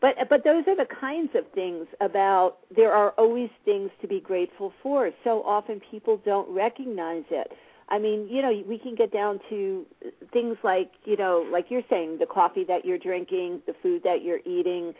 [0.00, 4.20] But but those are the kinds of things about there are always things to be
[4.20, 5.12] grateful for.
[5.24, 7.52] So often people don't recognize it.
[7.88, 9.86] I mean, you know, we can get down to
[10.32, 14.22] things like, you know, like you're saying, the coffee that you're drinking, the food that
[14.24, 14.92] you're eating.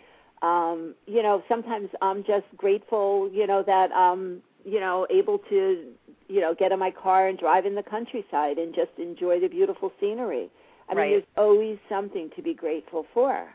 [0.42, 5.92] Um, you know, sometimes I'm just grateful, you know, that I'm, you know, able to,
[6.28, 9.48] you know, get in my car and drive in the countryside and just enjoy the
[9.48, 10.48] beautiful scenery.
[10.88, 13.48] I mean, there's always something to be grateful for.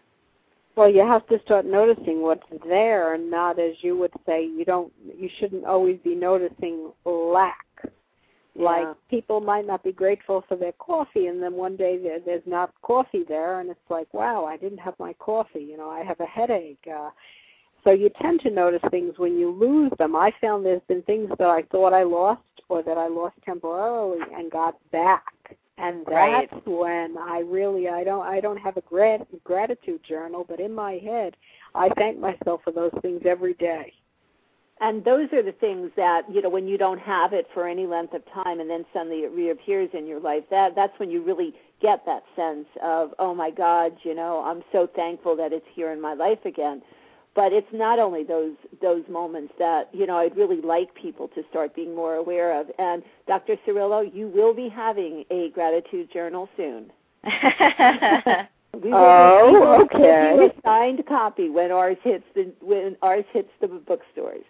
[0.75, 4.45] Well, you have to start noticing what's there, and not as you would say.
[4.45, 4.91] You don't.
[5.17, 7.65] You shouldn't always be noticing lack.
[8.55, 8.93] Like Yeah.
[9.09, 12.73] people might not be grateful for their coffee, and then one day there, there's not
[12.81, 15.63] coffee there, and it's like, wow, I didn't have my coffee.
[15.63, 16.85] You know, I have a headache.
[16.93, 17.11] Uh,
[17.83, 20.15] so you tend to notice things when you lose them.
[20.15, 24.19] I found there's been things that I thought I lost, or that I lost temporarily,
[24.35, 25.23] and got back.
[25.77, 26.49] And Right.
[26.51, 30.73] that's when I really I don't I don't have a grat- gratitude journal, but in
[30.73, 31.35] my head
[31.73, 33.93] I thank myself for those things every day.
[34.81, 37.85] And those are the things that, you know, when you don't have it for any
[37.85, 41.23] length of time and then suddenly it reappears in your life, that that's when you
[41.23, 45.65] really get that sense of, oh my God, you know, I'm so thankful that it's
[45.75, 46.81] here in my life again.
[47.35, 51.43] But it's not only those those moments that, you know, I'd really like people to
[51.49, 52.67] start being more aware of.
[52.77, 53.55] And Dr.
[53.65, 56.91] Cirillo, you will be having a gratitude journal soon.
[58.73, 60.31] We oh, will, Oh, we will okay.
[60.31, 64.45] give you a signed copy when ours hits the when ours hits the bookstores.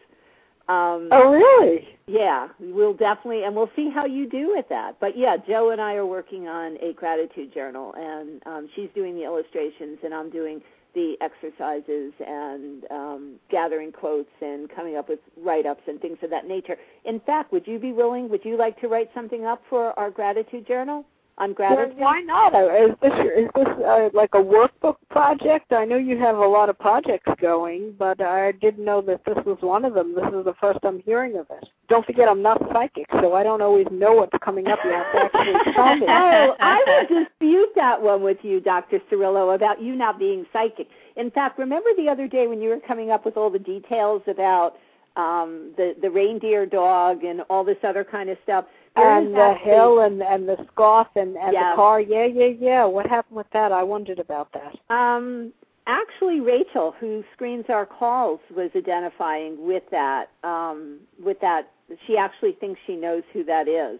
[0.72, 1.88] Um, Oh really?
[2.08, 4.98] yeah, we'll definitely, and we'll see how you do with that.
[5.00, 9.16] But yeah, Joe and I are working on a gratitude journal, and um, she's doing
[9.16, 10.62] the illustrations, and I'm doing
[10.94, 16.48] the exercises and um, gathering quotes and coming up with write-ups and things of that
[16.48, 16.78] nature.
[17.06, 18.30] In fact, would you be willing?
[18.30, 21.06] Would you like to write something up for our gratitude journal
[21.42, 21.98] on Well, gratitude?
[21.98, 22.54] why not?
[22.56, 25.74] Is this is this uh, like a workbook project?
[25.74, 29.38] I know you have a lot of projects going, but I didn't know that this
[29.46, 30.14] was one of them.
[30.16, 31.68] This is the first I'm hearing of it.
[31.90, 34.80] Don't forget, I'm not psychic, so I don't always know what's coming up.
[34.86, 36.06] You have to actually tell me.
[36.08, 39.00] oh, I will dispute that one with you, Dr.
[39.12, 40.88] Cirillo, about you not being psychic.
[41.18, 44.22] In fact, remember the other day when you were coming up with all the details
[44.28, 44.76] about
[45.18, 48.66] um, the the reindeer dog and all this other kind of stuff?
[48.96, 51.72] There is and the hill and and the scoff and and Yeah.
[51.72, 52.02] the car.
[52.02, 52.86] Yeah, yeah, yeah.
[52.86, 53.72] What happened with that?
[53.72, 54.76] I wondered about that.
[54.94, 55.54] Um,
[55.88, 60.30] actually, Rachel, who screens our calls, was identifying with that.
[60.44, 61.72] Um, with that,
[62.06, 64.00] she actually thinks she knows who that is.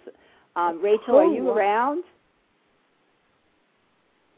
[0.58, 2.04] Um, Rachel, are you around?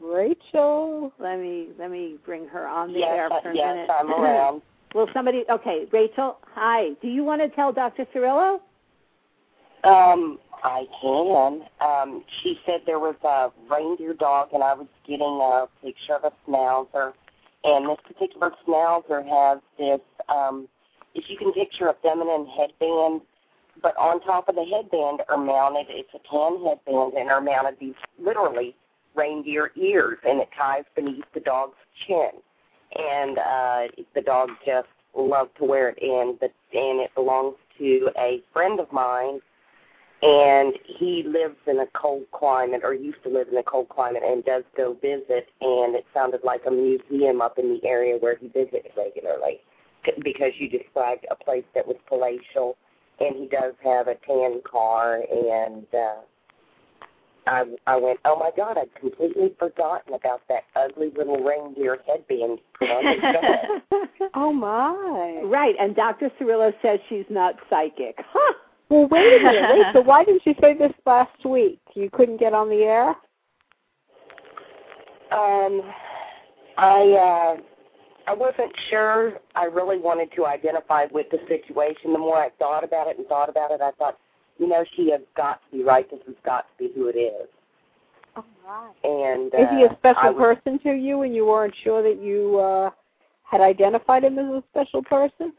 [0.00, 1.12] Rachel.
[1.18, 3.90] Let me let me bring her on the Yes, air uh, for a yes, minute.
[3.90, 4.62] I'm around.
[4.94, 5.44] Will somebody?
[5.50, 6.38] Okay, Rachel.
[6.54, 6.90] Hi.
[7.02, 8.06] Do you want to tell Dr.
[8.14, 8.60] Cirillo?
[9.84, 11.62] Um, I can.
[11.80, 16.24] Um, she said there was a reindeer dog, and I was getting a picture of
[16.24, 17.12] a schnauzer.
[17.64, 20.68] And this particular schnauzer has this, um,
[21.14, 23.20] if you can picture a feminine headband,
[23.82, 27.76] but on top of the headband are mounted, it's a tan headband, and are mounted
[27.78, 28.74] these literally
[29.14, 32.30] reindeer ears, and it ties beneath the dog's chin.
[32.96, 38.10] And uh, the dog just loved to wear it, and the and it belongs to
[38.18, 39.40] a friend of mine
[40.24, 44.22] and he lives in a cold climate or used to live in a cold climate
[44.24, 48.36] and does go visit and it sounded like a museum up in the area where
[48.36, 49.60] he visits regularly
[50.22, 52.76] because you described a place that was palatial
[53.20, 56.20] and he does have a tan car and uh
[57.46, 62.60] I I went, Oh my god, I'd completely forgotten about that ugly little reindeer headband
[62.78, 64.30] put on his head.
[64.32, 65.42] Oh my.
[65.44, 65.74] right.
[65.78, 66.30] And Dr.
[66.40, 68.16] Cirillo says she's not psychic.
[68.32, 68.54] Huh.
[68.88, 69.70] Well, wait a minute.
[69.72, 69.86] Wait.
[69.92, 71.80] So why didn't you say this last week?
[71.94, 73.08] You couldn't get on the air.
[75.32, 75.82] Um,
[76.76, 79.34] I uh, I wasn't sure.
[79.54, 82.12] I really wanted to identify with the situation.
[82.12, 84.18] The more I thought about it and thought about it, I thought,
[84.58, 86.08] you know, she has got to be right.
[86.10, 87.48] This has got to be who it is.
[88.36, 88.90] Oh my.
[89.02, 92.22] And uh, Is he a special was, person to you, and you weren't sure that
[92.22, 92.90] you uh
[93.42, 95.52] had identified him as a special person?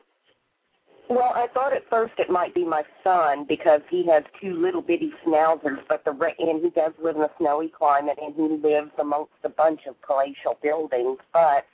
[1.08, 4.82] Well, I thought at first it might be my son because he has two little
[4.82, 8.92] bitty schnauzers, but the and he does live in a snowy climate and he lives
[8.98, 11.20] amongst a bunch of palatial buildings.
[11.32, 11.66] But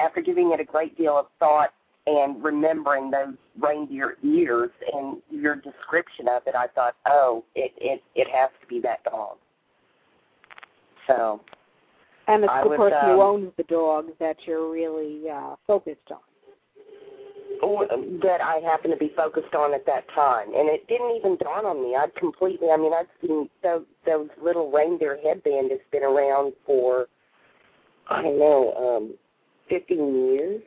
[0.00, 1.70] after giving it a great deal of thought
[2.06, 8.02] and remembering those reindeer ears and your description of it, I thought, oh, it it
[8.14, 9.36] it has to be that dog.
[11.06, 11.40] So
[12.26, 15.56] And it's I the was, person um, who owns the dog that you're really uh,
[15.66, 16.20] focused on.
[17.60, 21.66] That I happened to be focused on at that time, and it didn't even dawn
[21.66, 21.96] on me.
[21.96, 22.68] I'd completely.
[22.72, 27.06] I mean, I've seen those those little reindeer headband has been around for
[28.08, 29.14] I don't know, um,
[29.68, 30.62] fifteen years.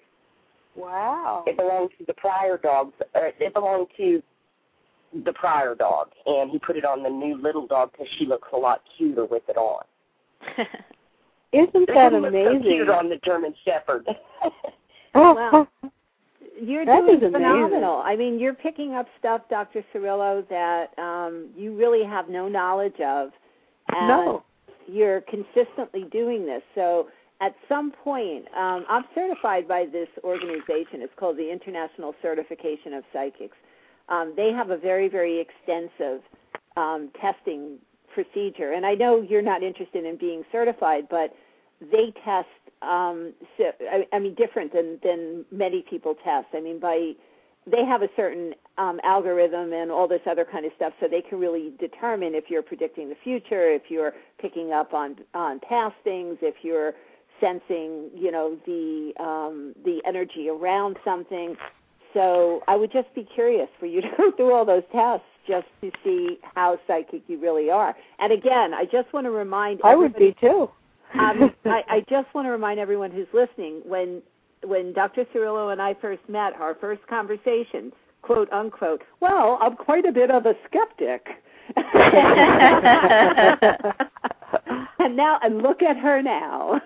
[0.76, 1.44] Wow.
[1.48, 2.94] It belonged to the prior dog.
[3.14, 4.22] Uh, it belonged to
[5.26, 8.48] the prior dog, and he put it on the new little dog because she looks
[8.54, 9.84] a lot cuter with it on.
[11.54, 12.62] Isn't that didn't so amazing?
[12.64, 14.08] cute on the German Shepherd.
[15.14, 15.68] Wow.
[16.62, 18.04] You're That doing phenomenal.
[18.06, 19.84] I mean, you're picking up stuff, Dr.
[19.94, 23.32] Cirillo, that um, you really have no knowledge of,
[23.90, 24.44] and no.
[24.88, 26.62] you're consistently doing this.
[26.76, 27.08] So,
[27.40, 31.02] at some point, um, I'm certified by this organization.
[31.02, 33.58] It's called the International Certification of Psychics.
[34.10, 36.22] Um, they have a very, very extensive
[36.78, 37.80] um, testing
[38.14, 41.34] procedure, and I know you're not interested in being certified, but
[41.92, 42.48] they test
[42.82, 46.48] um so, I, I mean different than than many people test.
[46.54, 47.14] I mean by
[47.68, 51.22] they have a certain um algorithm and all this other kind of stuff so they
[51.22, 55.96] can really determine if you're predicting the future if you're picking up on on past
[56.04, 56.94] things if you're
[57.40, 61.56] sensing you know the um the energy around something.
[62.14, 65.68] So i would just be curious for you to go through all those tests just
[65.82, 67.96] to see how psychic you really are.
[68.20, 70.70] And again i just want to remind I would be too.
[71.20, 74.22] Um, I, I just want to remind everyone who's listening when
[74.64, 75.26] when Dr.
[75.34, 80.30] Cirillo and I first met, our first conversation, quote unquote, well, I'm quite a bit
[80.30, 81.26] of a skeptic.
[85.00, 86.80] and now, and look at her now.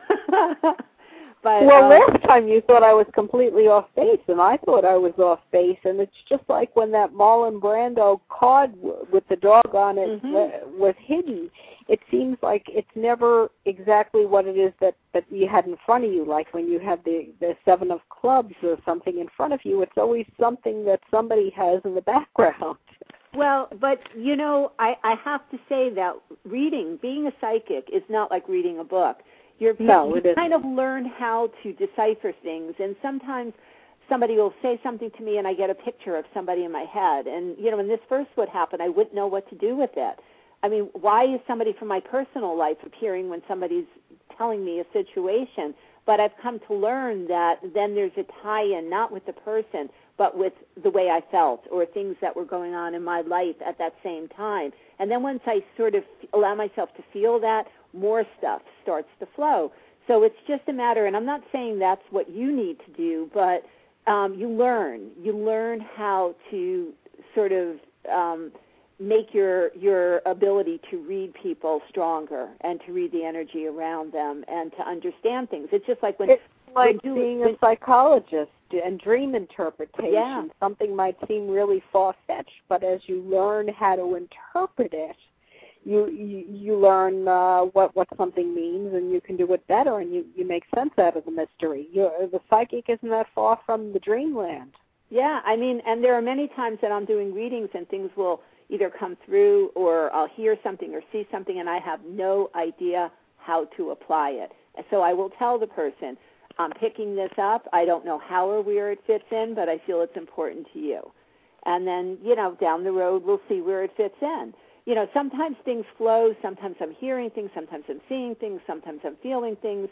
[1.45, 4.83] But well, um, last time you thought I was completely off base, and I thought
[4.83, 9.27] I was off base, and it's just like when that Marlon Brando card w- with
[9.27, 10.31] the dog on it Mhm.
[10.31, 11.51] wa- was hidden.
[11.87, 16.03] It seems like it's never exactly what it is that that you had in front
[16.03, 16.25] of you.
[16.25, 19.83] Like when you have the the seven of clubs or something in front of you,
[19.83, 22.79] it's always something that somebody has in the background.
[23.35, 28.03] Well, but you know, I, I have to say that reading, being a psychic, is
[28.09, 29.17] not like reading a book.
[29.59, 33.53] You're No, you kind of learn how to decipher things, and sometimes
[34.09, 36.83] somebody will say something to me, and I get a picture of somebody in my
[36.83, 37.27] head.
[37.27, 39.91] And you know, when this first would happen, I wouldn't know what to do with
[39.95, 40.19] it.
[40.63, 43.85] I mean, why is somebody from my personal life appearing when somebody's
[44.37, 45.73] telling me a situation?
[46.05, 50.37] But I've come to learn that then there's a tie-in, not with the person, but
[50.37, 53.77] with the way I felt or things that were going on in my life at
[53.79, 54.71] that same time.
[54.99, 59.27] And then once I sort of allow myself to feel that, more stuff starts to
[59.35, 59.71] flow.
[60.07, 63.29] So it's just a matter, and I'm not saying that's what you need to do,
[63.33, 63.63] but
[64.11, 65.09] um, you learn.
[65.19, 66.93] You learn how to
[67.33, 67.77] sort of
[68.13, 68.51] um,
[68.99, 74.45] make your your ability to read people stronger and to read the energy around them
[74.47, 75.69] and to understand things.
[75.71, 76.41] It's just like when It's
[76.75, 80.13] like when being when- a psychologist and dream interpretation.
[80.13, 80.43] Yeah.
[80.59, 85.15] Something might seem really far fetched, but as you learn how to interpret it,
[85.85, 90.13] you you, learn uh, what what something means, and you can do it better, and
[90.13, 91.87] you you make sense out of the mystery.
[91.93, 94.71] You're, the psychic isn't that far from the dreamland.
[95.09, 98.41] Yeah, I mean, and there are many times that I'm doing readings and things will
[98.69, 103.11] either come through or I'll hear something or see something and I have no idea
[103.37, 104.51] how to apply it.
[104.89, 106.17] So I will tell the person,
[106.57, 107.67] I'm picking this up.
[107.71, 110.79] I don't know how or where it fits in, but I feel it's important to
[110.79, 111.11] you.
[111.65, 114.53] And then, you know, down the road we'll see where it fits in.
[114.85, 119.15] You know, sometimes things flow, sometimes I'm hearing things, sometimes I'm seeing things, sometimes I'm
[119.23, 119.89] feeling things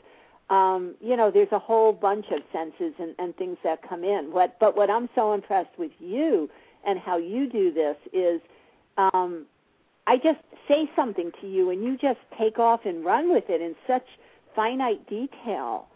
[0.50, 4.32] um, you know, there's a whole bunch of senses and, and things that come in.
[4.32, 6.50] What, but what I'm so impressed with you
[6.86, 8.42] and how you do this is,
[8.98, 9.46] um,
[10.06, 13.62] I just say something to you and you just take off and run with it
[13.62, 14.06] in such
[14.56, 15.88] finite detail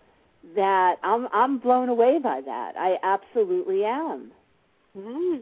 [0.56, 2.76] that I'm I'm blown away by that.
[2.78, 4.32] I absolutely am.
[4.98, 5.42] Mm.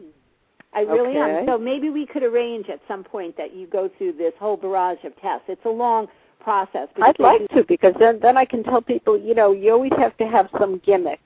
[0.76, 1.38] I really Okay.
[1.40, 1.46] am.
[1.46, 5.02] So maybe we could arrange at some point that you go through this whole barrage
[5.04, 5.46] of tests.
[5.48, 6.06] It's a long
[6.38, 6.88] process.
[7.02, 10.16] I'd like to because then then I can tell people, you know, you always have
[10.18, 11.20] to have some gimmick,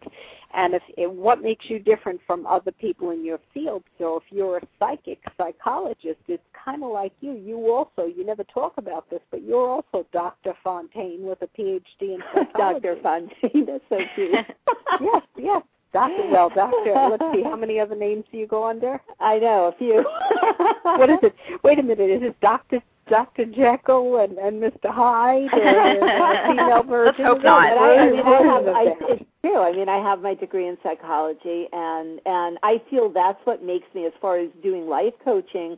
[0.55, 3.83] and if, if what makes you different from other people in your field.
[3.99, 7.33] So if you're a psychic psychologist, it's kind of like you.
[7.33, 10.55] You also you never talk about this, but you're also Dr.
[10.62, 12.87] Fontaine with a PhD in psychology.
[12.87, 12.97] Dr.
[13.03, 14.31] Fontaine, that's so cute.
[15.01, 15.62] yes, yes,
[15.93, 16.16] Doctor.
[16.30, 16.95] Well, Doctor.
[17.11, 17.43] Let's see.
[17.43, 19.01] How many other names do you go under?
[19.18, 20.05] I know a few.
[20.82, 21.34] what is it?
[21.64, 22.11] Wait a minute.
[22.11, 23.45] Is it Doctor Dr.
[23.47, 24.88] Jekyll and, and Mr.
[24.88, 27.24] Hyde or female version?
[27.24, 27.76] Let's hope not.
[27.76, 29.59] I, I mean, I have, I, it's true.
[29.61, 33.86] I mean, I have my degree in psychology, and and I feel that's what makes
[33.95, 35.76] me, as far as doing life coaching,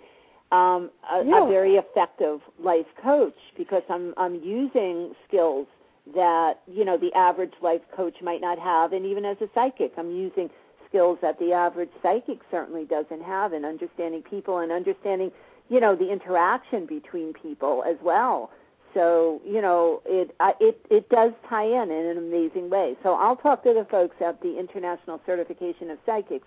[0.53, 1.47] um, a, Yeah.
[1.47, 5.67] a very effective life coach because I'm I'm using skills
[6.15, 9.93] that you know the average life coach might not have, and even as a psychic,
[9.97, 10.51] I'm using
[10.89, 15.31] skills that the average psychic certainly doesn't have in understanding people and understanding
[15.69, 18.51] you know the interaction between people as well.
[18.95, 22.97] So you know it I, it it does tie in in an amazing way.
[23.03, 26.47] So I'll talk to the folks at the International Certification of Psychics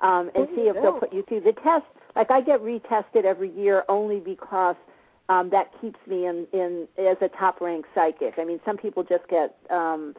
[0.00, 1.84] um, and see if they'll put you through the test.
[2.16, 4.76] Like I get retested every year only because
[5.28, 8.34] um, that keeps me in in as a top ranked psychic.
[8.38, 10.14] I mean, some people just get um,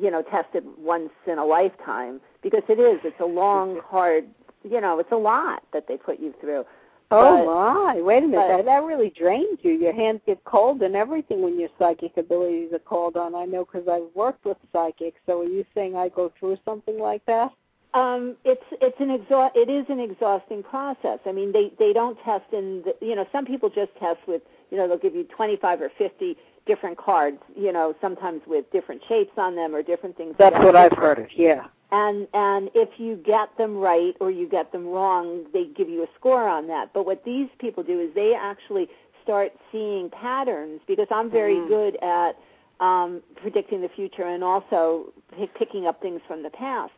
[0.00, 4.26] you know tested once in a lifetime because it is it's a long hard
[4.62, 6.64] you know it's a lot that they put you through.
[7.10, 8.00] Oh But- my!
[8.00, 8.36] Wait a minute.
[8.36, 9.72] but- that, that really drains you.
[9.72, 13.34] Your hands get cold and everything when your psychic abilities are called on.
[13.34, 15.18] I know because I've worked with psychics.
[15.26, 17.50] So are you saying I go through something like that?
[17.94, 21.20] Um, it's it's an exhaust it is an exhausting process.
[21.26, 24.42] I mean, they they don't test in the, you know some people just test with
[24.70, 26.36] you know they'll give you 25 or 50
[26.66, 30.34] different cards, you know, sometimes with different shapes on them or different things.
[30.38, 31.26] That's what I've heard of.
[31.36, 31.66] Yeah.
[31.92, 36.02] and and if you get them right or you get them wrong, they give you
[36.02, 36.92] a score on that.
[36.94, 38.88] But what these people do is they actually
[39.22, 41.68] start seeing patterns because I'm very Mhm.
[41.68, 42.36] good at
[42.80, 46.92] um, predicting the future and also pick, picking up things from the past.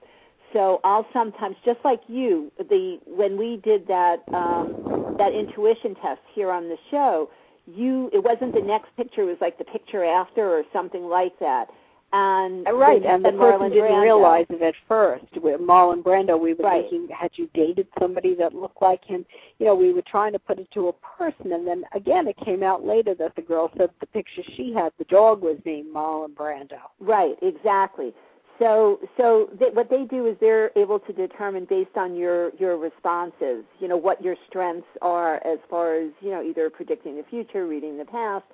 [0.56, 4.78] So I'll sometimes, just like you, the when we did that um,
[5.18, 7.28] that intuition test here on the show,
[7.66, 11.38] you it wasn't the next picture; it was like the picture after or something like
[11.40, 11.66] that.
[12.12, 14.00] And Right, and the person Marlon didn't Brando.
[14.02, 15.26] realize it at first.
[15.42, 16.88] With Marlon Brando, we were Right.
[16.88, 19.26] thinking, had you dated somebody that looked like him?
[19.58, 22.36] You know, we were trying to put it to a person, and then again, it
[22.38, 25.92] came out later that the girl said the picture she had, the dog was named
[25.92, 26.78] Marlon Brando.
[27.00, 28.14] Right, exactly.
[28.58, 32.78] So, so th- what they do is they're able to determine based on your your
[32.78, 37.24] responses, you know, what your strengths are as far as you know, either predicting the
[37.24, 38.44] future, reading the past,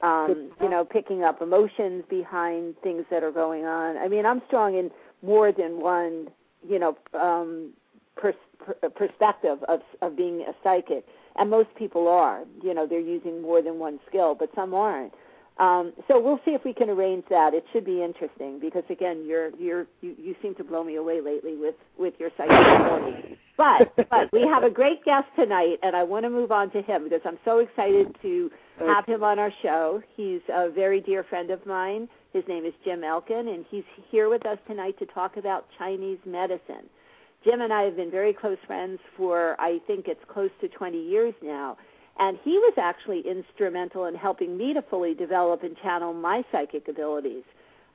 [0.00, 3.96] um, you know, picking up emotions behind things that are going on.
[3.96, 4.90] I mean, I'm strong in
[5.22, 6.28] more than one,
[6.68, 7.70] you know, um,
[8.16, 11.06] pers- per- perspective of of being a psychic,
[11.36, 12.42] and most people are.
[12.62, 15.12] You know, they're using more than one skill, but some aren't.
[15.58, 17.52] Um, so we'll see if we can arrange that.
[17.52, 21.20] It should be interesting because again, you're you're you, you seem to blow me away
[21.20, 23.38] lately with with your psychic ability.
[23.56, 26.80] But but we have a great guest tonight, and I want to move on to
[26.80, 28.50] him because I'm so excited to
[28.80, 30.02] have him on our show.
[30.16, 32.08] He's a very dear friend of mine.
[32.32, 36.18] His name is Jim Elkin, and he's here with us tonight to talk about Chinese
[36.24, 36.88] medicine.
[37.44, 40.98] Jim and I have been very close friends for I think it's close to 20
[40.98, 41.76] years now.
[42.18, 46.88] And he was actually instrumental in helping me to fully develop and channel my psychic
[46.88, 47.44] abilities.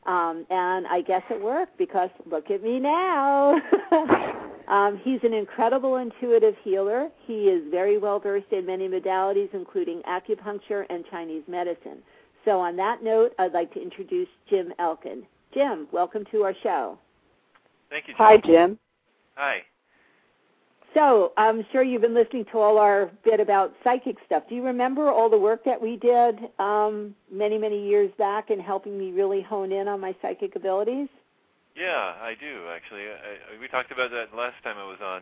[0.05, 3.59] Um, and I guess it worked because look at me now.
[4.69, 7.09] um, he's an incredible intuitive healer.
[7.25, 11.99] He is very well versed in many modalities, including acupuncture and Chinese medicine.
[12.45, 15.23] So, on that note, I'd like to introduce Jim Elkin.
[15.53, 16.97] Jim, welcome to our show.
[17.89, 18.13] Thank you.
[18.17, 18.45] Hi, Jim.
[18.45, 18.79] Jim.
[19.35, 19.57] Hi.
[20.97, 24.41] So I'm sure you've been listening to all our bit about psychic stuff.
[24.49, 28.59] Do you remember all the work that we did um, many, many years back in
[28.59, 31.07] helping me really hone in on my psychic abilities?
[31.75, 33.03] Yeah, I do actually.
[33.03, 35.21] I, I, we talked about that last time I was on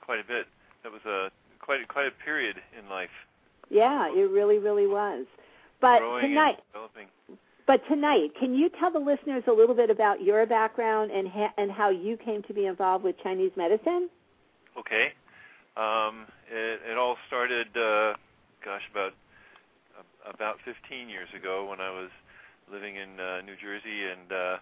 [0.00, 0.46] quite a bit.
[0.84, 3.10] That was a quite quite a period in life.
[3.70, 5.26] Yeah, it really, really was.
[5.80, 6.58] But growing tonight,
[7.66, 11.52] but tonight, can you tell the listeners a little bit about your background and ha-
[11.58, 14.08] and how you came to be involved with Chinese medicine?
[14.78, 15.10] Okay.
[15.76, 18.14] Um, it, it all started, uh,
[18.64, 19.14] gosh, about
[20.22, 22.10] about 15 years ago when I was
[22.70, 24.56] living in uh, New Jersey and uh,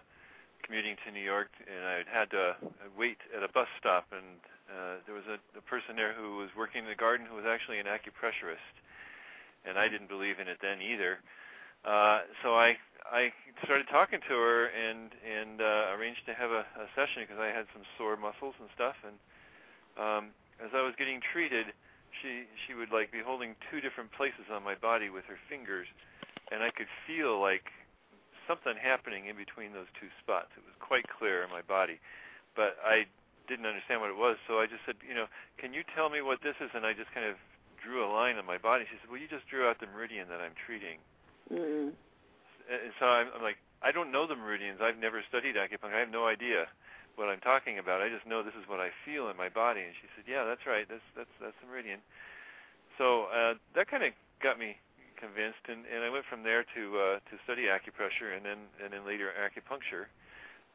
[0.63, 2.55] commuting to New York, and I had to
[2.97, 4.39] wait at a bus stop, and
[4.71, 7.45] uh, there was a, a person there who was working in the garden who was
[7.45, 8.73] actually an acupressurist,
[9.65, 11.19] and I didn't believe in it then either.
[11.85, 13.31] Uh, so I I
[13.63, 17.53] started talking to her and and uh, arranged to have a, a session because I
[17.53, 19.15] had some sore muscles and stuff, and
[19.99, 20.31] um,
[20.63, 21.73] as I was getting treated,
[22.21, 25.87] she she would like be holding two different places on my body with her fingers,
[26.51, 27.69] and I could feel like
[28.47, 30.55] something happening in between those two spots.
[30.55, 31.99] It was quite clear in my body,
[32.55, 33.05] but I
[33.47, 34.39] didn't understand what it was.
[34.47, 35.27] So I just said, you know,
[35.59, 36.71] can you tell me what this is?
[36.75, 37.35] And I just kind of
[37.79, 38.83] drew a line on my body.
[38.87, 40.99] She said, well, you just drew out the meridian that I'm treating.
[41.51, 41.95] Mm.
[42.67, 44.79] And so I'm, I'm like, I don't know the meridians.
[44.83, 45.95] I've never studied acupuncture.
[45.95, 46.67] I have no idea.
[47.17, 47.99] What I'm talking about.
[47.99, 50.45] I just know this is what I feel in my body." And she said, "Yeah,
[50.45, 50.85] that's right.
[50.87, 51.99] That's that's that's the meridian."
[52.97, 54.77] So uh, that kind of got me
[55.17, 58.93] convinced, and, and I went from there to uh, to study acupressure, and then and
[58.93, 60.09] then later acupuncture,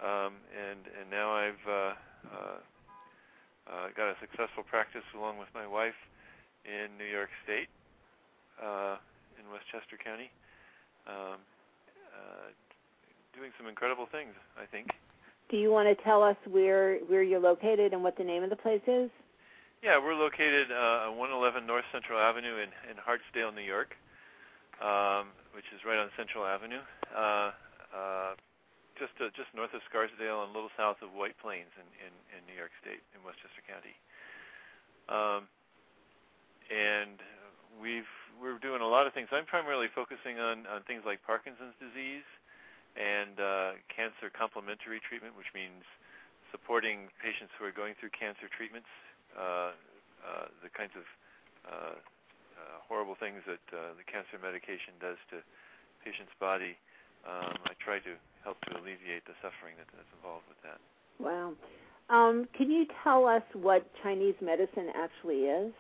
[0.03, 1.95] um, and and now I've uh,
[2.27, 2.59] uh,
[3.71, 5.99] uh, got a successful practice along with my wife
[6.67, 7.71] in New York State,
[8.59, 8.99] uh,
[9.39, 10.31] in Westchester County,
[11.07, 11.39] um,
[12.11, 12.51] uh,
[13.35, 14.35] doing some incredible things.
[14.59, 14.91] I think.
[15.53, 18.49] Do you want to tell us where where you're located and what the name of
[18.49, 19.13] the place is?
[19.85, 23.93] Yeah, we're located uh, on 111 North Central Avenue in, in Hartsdale, New York,
[24.81, 26.81] um, which is right on Central Avenue,
[27.13, 27.53] uh,
[27.93, 28.33] uh,
[28.97, 32.13] just uh, just north of Scarsdale and a little south of White Plains in, in,
[32.33, 33.93] in New York State, in Westchester County.
[35.13, 35.45] Um,
[36.73, 37.21] and
[37.77, 38.09] we've
[38.41, 39.29] we're doing a lot of things.
[39.29, 42.25] I'm primarily focusing on, on things like Parkinson's disease
[42.97, 45.85] and uh, cancer complementary treatment, which means
[46.53, 48.91] supporting patients who are going through cancer treatments
[49.33, 49.73] uh,
[50.23, 51.07] uh, the kinds of
[51.67, 55.43] uh, uh, horrible things that uh, the cancer medication does to
[56.05, 56.79] patient's body.
[57.27, 58.15] Um, I try to
[58.45, 60.79] help to alleviate the suffering that, that's involved with that.
[61.23, 61.55] Wow.
[62.11, 65.73] Um, can you tell us what Chinese medicine actually is?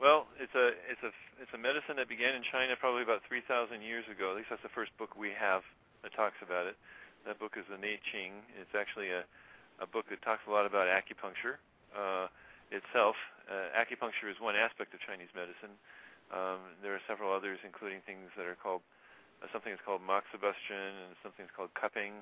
[0.00, 3.82] Well, it's a it's a it's a medicine that began in China probably about 3,000
[3.82, 4.34] years ago.
[4.34, 5.62] At least that's the first book we have
[6.02, 6.76] that talks about it.
[7.26, 8.42] That book is the Nei Qing.
[8.58, 9.24] It's actually a
[9.80, 11.58] a book that talks a lot about acupuncture
[11.96, 12.30] uh,
[12.70, 13.16] itself.
[13.50, 15.74] Uh, acupuncture is one aspect of Chinese medicine.
[16.30, 18.84] Um, there are several others, including things that are called
[19.42, 22.14] uh, something is called moxibustion and something is called cupping,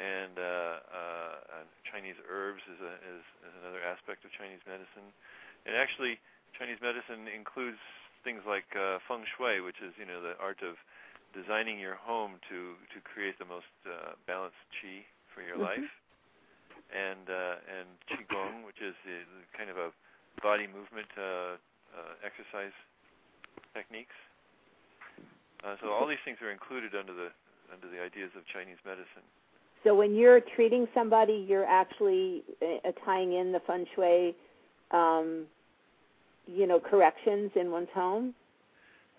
[0.00, 5.12] and uh, uh, Chinese herbs is, a, is, is another aspect of Chinese medicine.
[5.68, 6.16] And actually,
[6.56, 7.76] Chinese medicine includes
[8.24, 10.80] things like uh, feng shui, which is you know the art of
[11.32, 15.80] designing your home to to create the most uh, balanced qi for your mm-hmm.
[15.80, 15.90] life
[16.90, 19.90] and uh, and qigong, which is the, the kind of a
[20.42, 21.56] body movement uh,
[21.94, 22.74] uh, exercise
[23.74, 24.16] techniques.
[25.62, 27.28] Uh, so all these things are included under the
[27.72, 29.26] under the ideas of Chinese medicine.
[29.84, 34.34] So when you're treating somebody, you're actually uh, tying in the feng shui,
[34.90, 35.46] um,
[36.46, 38.34] you know, corrections in one's home.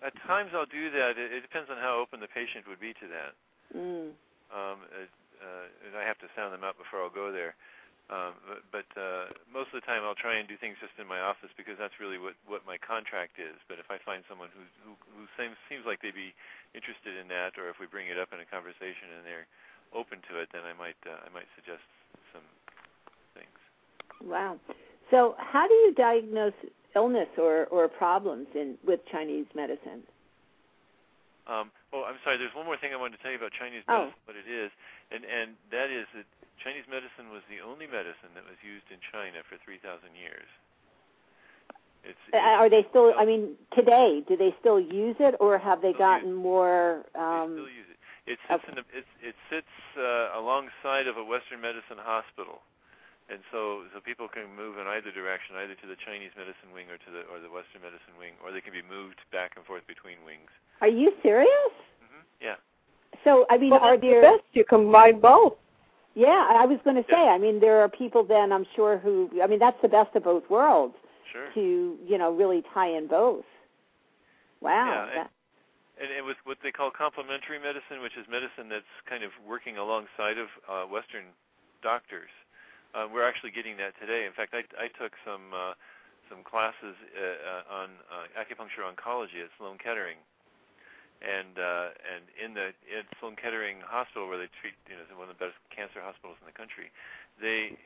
[0.02, 1.14] At times I'll do that.
[1.14, 3.32] It, it depends on how open the patient would be to that.
[3.70, 4.10] Mm.
[4.50, 7.54] Um, it, uh, and I have to sound them out before I'll go there.
[8.10, 11.06] Um, but but uh, most of the time, I'll try and do things just in
[11.06, 13.56] my office because that's really what what my contract is.
[13.70, 16.34] But if I find someone who who who seems seems like they'd be
[16.74, 19.48] interested in that, or if we bring it up in a conversation and they're
[19.94, 21.86] open to it, then I might uh, I might suggest
[22.34, 22.44] some
[23.38, 23.58] things.
[24.20, 24.58] Wow.
[25.08, 26.58] So, how do you diagnose
[26.94, 30.02] illness or or problems in with Chinese medicine?
[31.46, 32.38] Um, oh, I'm sorry.
[32.38, 34.10] There's one more thing I wanted to tell you about Chinese oh.
[34.10, 34.14] medicine.
[34.14, 34.26] Oh.
[34.30, 34.70] What it is,
[35.10, 36.26] and and that is that
[36.62, 40.46] Chinese medicine was the only medicine that was used in China for 3,000 years.
[42.06, 43.14] It's, uh, it's, Are they still?
[43.18, 47.06] I mean, today, do they still use it, or have they gotten more?
[47.14, 47.98] Um, they still use it.
[48.22, 48.72] It sits okay.
[48.72, 52.62] in a, it, it sits uh, alongside of a Western medicine hospital,
[53.30, 56.90] and so so people can move in either direction, either to the Chinese medicine wing
[56.90, 59.64] or to the or the Western medicine wing, or they can be moved back and
[59.64, 60.50] forth between wings.
[60.80, 61.72] Are you serious?
[62.02, 62.22] Mm-hmm.
[62.42, 62.58] Yeah.
[63.24, 65.54] So I mean, well, are there the best you combine both?
[66.14, 67.24] Yeah, I was going to say.
[67.24, 67.32] Yeah.
[67.32, 69.30] I mean, there are people then I'm sure who.
[69.42, 70.94] I mean, that's the best of both worlds.
[71.32, 71.48] Sure.
[71.54, 73.44] To you know really tie in both.
[74.60, 75.08] Wow.
[75.10, 75.28] Yeah, and,
[76.00, 79.78] and, and with what they call complementary medicine, which is medicine that's kind of working
[79.78, 81.32] alongside of uh, Western
[81.82, 82.30] doctors.
[82.94, 84.26] Uh, we're actually getting that today.
[84.26, 85.74] In fact, I, I took some uh,
[86.28, 90.20] some classes uh, uh, on uh, acupuncture oncology at Sloan Kettering
[91.22, 95.30] and uh, and in the at Sloan Kettering Hospital, where they treat you know one
[95.30, 96.90] of the best cancer hospitals in the country,
[97.38, 97.78] they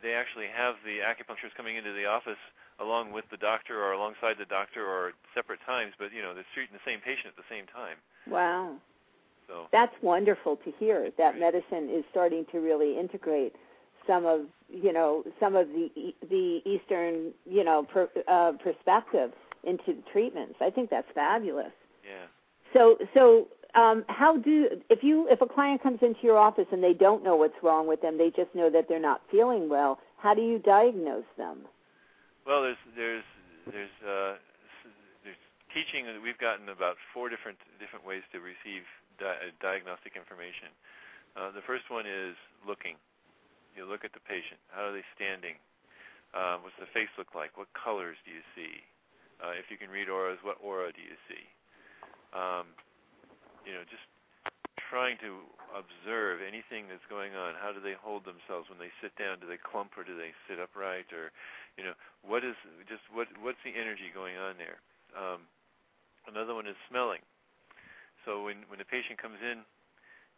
[0.00, 2.40] they actually have the acupuncturists coming into the office
[2.80, 6.48] along with the doctor or alongside the doctor or separate times, but you know they're
[6.56, 8.00] treating the same patient at the same time.
[8.26, 8.80] Wow.
[9.46, 13.52] So that's wonderful to hear that medicine is starting to really integrate
[14.06, 19.32] some of you know some of the the Eastern you know per, uh, perspective
[19.64, 20.56] into the treatments.
[20.60, 21.72] I think that's fabulous.
[22.04, 22.26] Yeah.
[22.72, 26.82] So so um, how do if you if a client comes into your office and
[26.82, 29.98] they don't know what's wrong with them, they just know that they're not feeling well.
[30.18, 31.66] How do you diagnose them?
[32.46, 33.24] Well, there's there's
[33.70, 34.36] there's uh,
[35.24, 35.40] there's
[35.72, 38.82] teaching that we've gotten about four different different ways to receive
[39.18, 40.68] di- diagnostic information.
[41.36, 42.36] Uh, the first one is
[42.66, 42.96] looking.
[43.74, 44.60] You look at the patient.
[44.68, 45.56] How are they standing?
[46.32, 47.56] Uh, what's the face look like?
[47.56, 48.80] What colors do you see?
[49.40, 51.44] Uh, if you can read auras, what aura do you see?
[52.32, 52.72] um,
[53.64, 54.04] you know, just
[54.90, 57.56] trying to observe anything that's going on.
[57.56, 59.40] How do they hold themselves when they sit down?
[59.40, 61.08] Do they clump or do they sit upright?
[61.12, 61.32] Or,
[61.76, 62.56] you know, what is
[62.88, 64.80] just what what's the energy going on there?
[65.16, 65.48] Um,
[66.28, 67.24] another one is smelling.
[68.24, 69.64] So when when a patient comes in,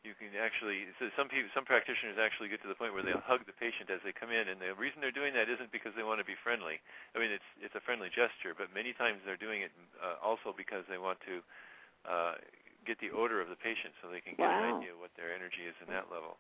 [0.05, 3.25] you can actually so some people some practitioners actually get to the point where they'll
[3.25, 5.97] hug the patient as they come in and the reason they're doing that isn't because
[5.97, 6.79] they want to be friendly.
[7.17, 10.53] I mean it's it's a friendly gesture but many times they're doing it uh, also
[10.53, 11.41] because they want to
[12.05, 12.37] uh,
[12.85, 14.61] get the odor of the patient so they can get wow.
[14.61, 16.37] an idea what their energy is in that level.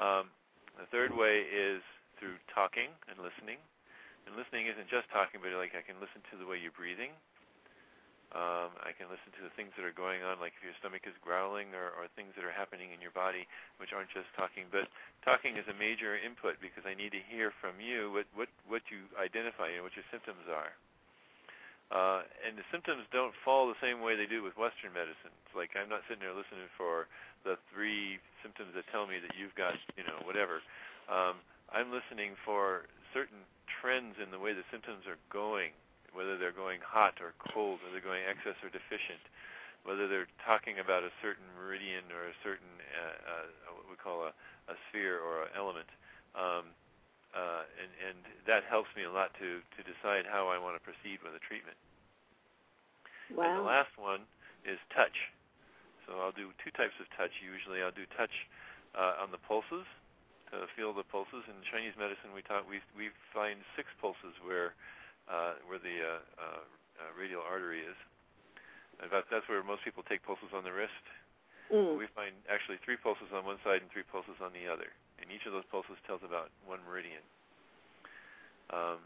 [0.00, 0.32] Um,
[0.80, 1.84] the third way is
[2.16, 3.60] through talking and listening.
[4.24, 7.14] And listening isn't just talking but like i can listen to the way you're breathing
[8.34, 11.06] um, I can listen to the things that are going on, like if your stomach
[11.06, 13.46] is growling or, or things that are happening in your body,
[13.78, 14.66] which aren't just talking.
[14.66, 14.90] But
[15.22, 18.82] talking is a major input because I need to hear from you what what what
[18.90, 20.74] you identify and what your symptoms are.
[21.86, 25.30] Uh, and the symptoms don't fall the same way they do with Western medicine.
[25.46, 27.06] It's like I'm not sitting there listening for
[27.46, 30.66] the three symptoms that tell me that you've got, you know, whatever.
[31.06, 31.38] Um,
[31.70, 33.46] I'm listening for certain
[33.78, 35.70] trends in the way the symptoms are going
[36.16, 39.20] whether they're going hot or cold, whether they're going excess or deficient,
[39.84, 44.24] whether they're talking about a certain meridian or a certain uh, uh, what we call
[44.26, 44.32] a,
[44.72, 45.86] a sphere or an element.
[46.32, 46.72] Um,
[47.36, 50.82] uh, and, and that helps me a lot to, to decide how I want to
[50.82, 51.76] proceed with the treatment.
[53.28, 53.44] Wow.
[53.44, 54.24] And the last one
[54.64, 55.14] is touch.
[56.08, 57.34] So I'll do two types of touch.
[57.44, 58.32] Usually I'll do touch
[58.96, 59.84] uh, on the pulses
[60.54, 61.42] to feel the pulses.
[61.50, 64.78] In Chinese medicine, we talk, we we find six pulses where
[65.66, 67.98] where the uh, uh, uh, radial artery is.
[69.10, 71.04] Fact, that's where most people take pulses on the wrist.
[71.68, 71.98] Mm.
[71.98, 75.28] We find actually three pulses on one side and three pulses on the other, and
[75.28, 77.22] each of those pulses tells about one meridian.
[78.70, 79.02] Um,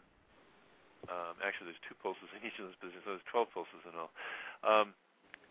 [1.09, 3.97] um, actually, there's two pulses in each of those positions, so there's 12 pulses in
[3.97, 4.13] all.
[4.61, 4.93] Um,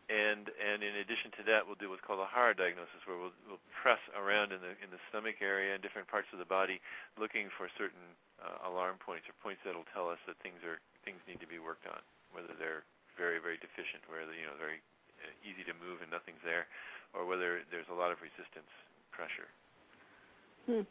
[0.10, 3.36] and and in addition to that, we'll do what's called a Hara diagnosis, where we'll,
[3.46, 6.82] we'll press around in the in the stomach area and different parts of the body,
[7.22, 8.29] looking for certain uh,
[8.68, 11.88] alarm points or points that'll tell us that things are things need to be worked
[11.88, 12.00] on,
[12.32, 12.84] whether they're
[13.18, 14.80] very very deficient, where they're, you know very
[15.20, 16.68] uh, easy to move and nothing's there,
[17.12, 18.72] or whether there's a lot of resistance
[19.12, 19.50] pressure.
[20.68, 20.86] Hmm.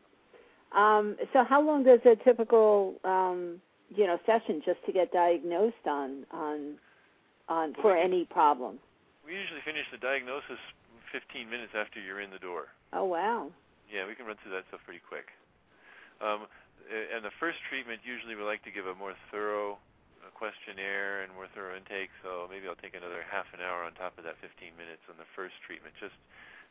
[0.77, 5.87] Um, so, how long does a typical um, you know session just to get diagnosed
[5.87, 6.77] on on
[7.49, 8.79] on for any problem?
[9.25, 10.61] We usually finish the diagnosis
[11.13, 12.69] 15 minutes after you're in the door.
[12.93, 13.51] Oh wow.
[13.89, 15.33] Yeah, we can run through that stuff pretty quick.
[16.21, 16.45] Um,
[16.87, 19.77] and the first treatment, usually we like to give a more thorough
[20.23, 22.11] uh, questionnaire and more thorough intake.
[22.25, 25.19] So maybe I'll take another half an hour on top of that 15 minutes on
[25.21, 26.17] the first treatment, just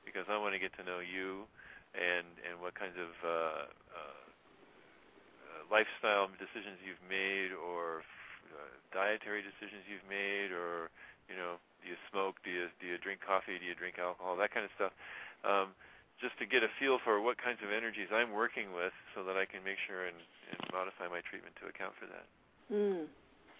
[0.07, 1.45] because I want to get to know you
[1.95, 4.23] and and what kinds of uh, uh,
[5.23, 8.03] uh lifestyle decisions you've made, or
[8.51, 10.91] uh, dietary decisions you've made, or
[11.27, 12.39] you know do you smoke?
[12.43, 13.55] Do you do you drink coffee?
[13.59, 14.35] Do you drink alcohol?
[14.35, 14.93] That kind of stuff.
[15.45, 15.77] Um,
[16.21, 19.37] just to get a feel for what kinds of energies I'm working with, so that
[19.37, 20.17] I can make sure and,
[20.49, 22.25] and modify my treatment to account for that.
[22.73, 23.05] Mm.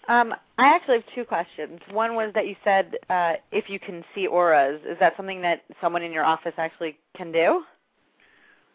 [0.08, 1.80] Um, I actually have two questions.
[1.92, 5.64] One was that you said uh, if you can see auras, is that something that
[5.82, 7.64] someone in your office actually can do?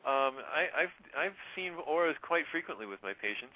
[0.04, 3.54] Um, I, I've I've seen auras quite frequently with my patients.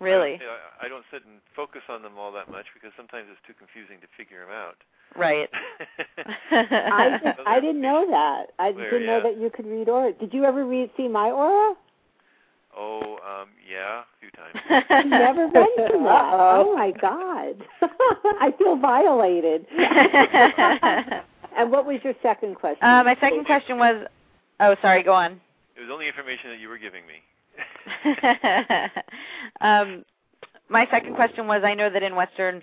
[0.00, 0.40] Really?
[0.40, 3.54] I, I don't sit and focus on them all that much because sometimes it's too
[3.54, 4.76] confusing to figure them out.
[5.16, 5.48] Right.
[6.50, 8.46] I did, I didn't know that.
[8.58, 9.30] I Clear, didn't know yeah.
[9.30, 10.12] that you could read aura.
[10.12, 11.74] Did you ever read see my aura?
[12.76, 14.84] Oh, um, yeah, a few times.
[15.04, 16.30] You never mentioned that.
[16.34, 17.62] Oh my god.
[18.40, 19.66] I feel violated.
[21.56, 22.82] and what was your second question?
[22.82, 24.06] uh, my second question was,
[24.58, 25.40] oh, sorry, go on.
[25.76, 27.22] It was only information that you were giving me.
[29.60, 30.04] um,
[30.68, 32.62] my second question was, I know that in Western,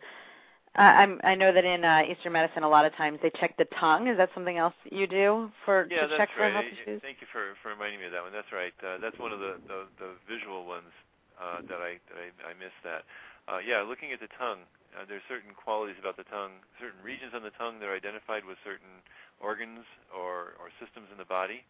[0.78, 3.58] uh, I'm, I know that in uh, Eastern medicine, a lot of times they check
[3.58, 4.08] the tongue.
[4.08, 6.54] Is that something else you do for yeah, to check for right.
[6.54, 7.02] health issues?
[7.02, 8.32] Thank you for, for reminding me of that one.
[8.32, 8.74] That's right.
[8.80, 10.92] Uh, that's one of the, the, the visual ones
[11.36, 13.04] uh, that I that I, I missed that.
[13.50, 14.64] Uh, yeah, looking at the tongue,
[14.94, 18.46] uh, there's certain qualities about the tongue, certain regions on the tongue that are identified
[18.46, 19.02] with certain
[19.40, 19.84] organs
[20.14, 21.66] or, or systems in the body,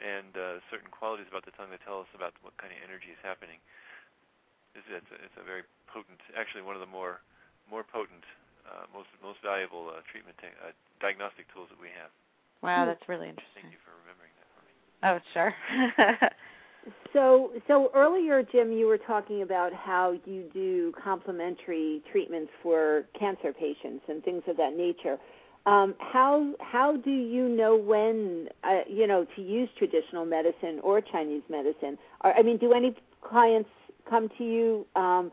[0.00, 3.12] and uh, certain qualities about the tongue that tell us about what kind of energy
[3.12, 3.60] is happening.
[4.76, 7.24] It's, it's, a, it's a very potent, actually one of the more
[7.66, 8.22] more potent,
[8.68, 10.70] uh, most most valuable uh, treatment te- uh,
[11.00, 12.12] diagnostic tools that we have.
[12.62, 13.66] Wow, that's really interesting.
[13.66, 14.72] Thank you for remembering that for me.
[15.02, 15.52] Oh, sure.
[17.12, 23.52] So, so earlier, Jim, you were talking about how you do complementary treatments for cancer
[23.52, 25.18] patients and things of that nature.
[25.66, 31.00] Um, how how do you know when uh, you know to use traditional medicine or
[31.00, 31.98] Chinese medicine?
[32.22, 33.68] Or, I mean, do any clients
[34.08, 35.32] come to you um,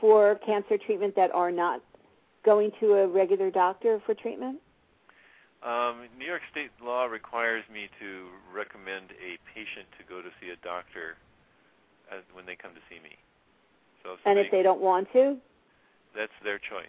[0.00, 1.82] for cancer treatment that are not
[2.44, 4.60] going to a regular doctor for treatment?
[5.64, 10.50] Um, New York State law requires me to recommend a patient to go to see
[10.50, 11.16] a doctor
[12.12, 13.16] as, when they come to see me.
[14.04, 15.38] So if And if they don't want to,
[16.14, 16.86] that's their choice.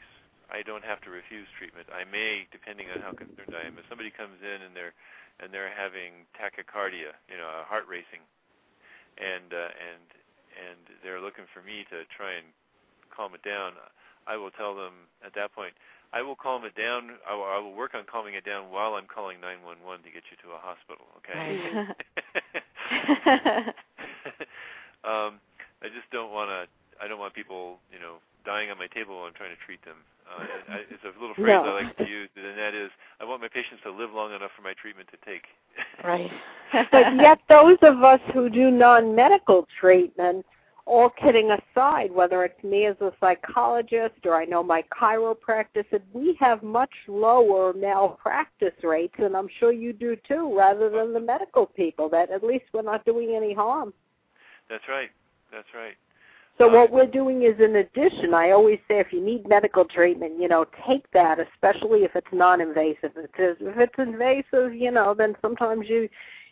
[0.47, 1.91] I don't have to refuse treatment.
[1.91, 3.75] I may, depending on how concerned I am.
[3.75, 4.95] If somebody comes in and they're
[5.37, 8.25] and they're having tachycardia, you know, heart racing,
[9.19, 10.07] and uh, and
[10.57, 12.47] and they're looking for me to try and
[13.13, 13.73] calm it down,
[14.25, 14.93] I will tell them
[15.25, 15.73] at that point.
[16.13, 17.19] I will calm it down.
[17.27, 20.23] I will, I will work on calming it down while I'm calling 911 to get
[20.31, 21.03] you to a hospital.
[21.19, 21.43] Okay.
[25.03, 25.43] um,
[25.83, 26.67] I just don't want to.
[27.03, 29.83] I don't want people, you know, dying on my table while I'm trying to treat
[29.83, 29.97] them.
[30.27, 31.63] Uh, I, it's a little phrase No.
[31.63, 34.51] I like to use, and that is, I want my patients to live long enough
[34.55, 35.43] for my treatment to take.
[36.03, 36.29] right.
[36.91, 40.45] but yet those of us who do non-medical treatment,
[40.85, 46.01] all kidding aside, whether it's me as a psychologist or I know my chiropractor said
[46.13, 51.19] we have much lower malpractice rates, and I'm sure you do too, rather than the
[51.19, 52.09] medical people.
[52.09, 53.93] That at least we're not doing any harm.
[54.69, 55.09] That's right.
[55.51, 55.95] That's right.
[56.57, 60.39] So what we're doing is in addition, I always say if you need medical treatment,
[60.39, 63.11] you know, take that, especially if it's non-invasive.
[63.15, 66.09] If it's, if it's invasive, you know, then sometimes you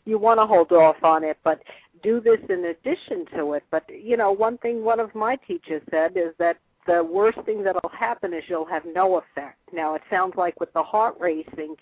[0.08, 1.62] you want to hold off on it, but
[2.04, 3.64] do this in addition to it.
[3.72, 7.64] But you know, one thing one of my teachers said is that the worst thing
[7.64, 9.58] that'll happen is you'll have no effect.
[9.74, 11.76] Now it sounds like with the heart racing,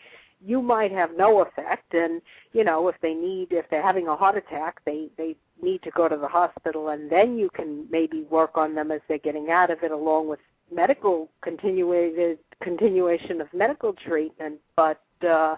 [0.46, 2.22] you might have no effect and
[2.52, 5.92] you know if they need if they're having a heart attack they they need to
[5.92, 9.50] go to the hospital and then you can maybe work on them as they're getting
[9.50, 10.40] out of it along with
[10.74, 14.60] medical continuated continuation of medical treatment.
[14.76, 15.56] But uh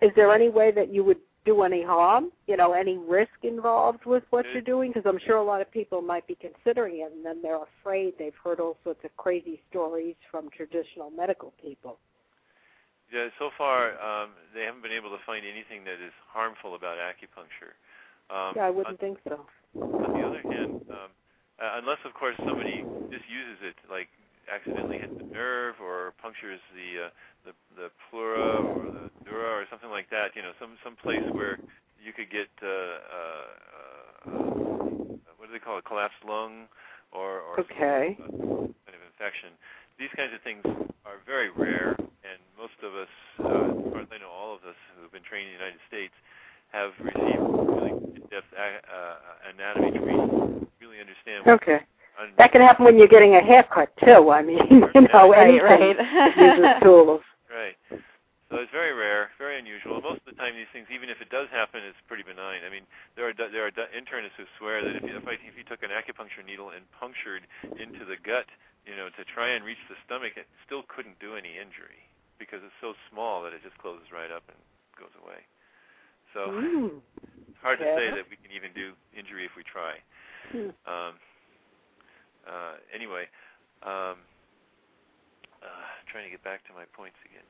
[0.00, 4.04] is there any way that you would do any harm you know any risk involved
[4.06, 4.92] with what you're doing?
[4.92, 8.14] Because i'm sure a lot of people might be considering it and then they're afraid.
[8.18, 11.98] They've heard all sorts of crazy stories from traditional medical people
[13.12, 16.96] Yeah, so far um, they haven't been able to find anything that is harmful about
[16.98, 17.76] acupuncture.
[18.32, 19.46] Um, yeah i wouldn't think so
[20.02, 21.10] On the other hand, um,
[21.62, 24.08] uh, unless of course somebody misuses it, like
[24.50, 27.10] accidentally hits the nerve or punctures the uh,
[27.46, 31.24] the the pleura or the dura or something like that, you know, some some place
[31.32, 31.58] where
[32.02, 33.46] you could get uh, uh,
[34.26, 36.66] uh, what do they call it, collapsed lung
[37.12, 38.18] or or some Okay.
[38.18, 39.54] kind of infection.
[39.98, 40.64] These kinds of things
[41.04, 43.10] are very rare, and most of us,
[43.42, 45.58] uh, as far as I know, all of us who have been trained in the
[45.58, 46.14] United States
[46.70, 51.46] have received really in-depth a- uh, anatomy training, really understand.
[51.48, 51.82] okay
[52.20, 54.30] un- That can happen when you're getting a haircut too.
[54.30, 54.62] I mean,
[54.94, 55.96] you know, Right, anything right.
[55.98, 57.20] that uses tools.
[57.50, 57.76] Right.
[58.48, 59.96] So it's very rare, very unusual.
[60.04, 62.60] Most of the time, these things, even if it does happen, it's pretty benign.
[62.64, 62.84] I mean,
[63.16, 65.80] there are there are internists who swear that if you, if, I, if you took
[65.82, 67.48] an acupuncture needle and punctured
[67.80, 68.44] into the gut,
[68.86, 72.02] you know, to try and reach the stomach, it still couldn't do any injury
[72.38, 74.58] because it's so small that it just closes right up and
[74.98, 75.38] goes away.
[76.34, 76.50] So
[77.46, 80.00] it's hard to say that we can even do injury if we try.
[80.50, 80.72] Hmm.
[80.88, 81.12] Um,
[82.42, 83.30] uh, anyway,
[83.86, 84.18] um,
[85.62, 87.46] uh, trying to get back to my points again.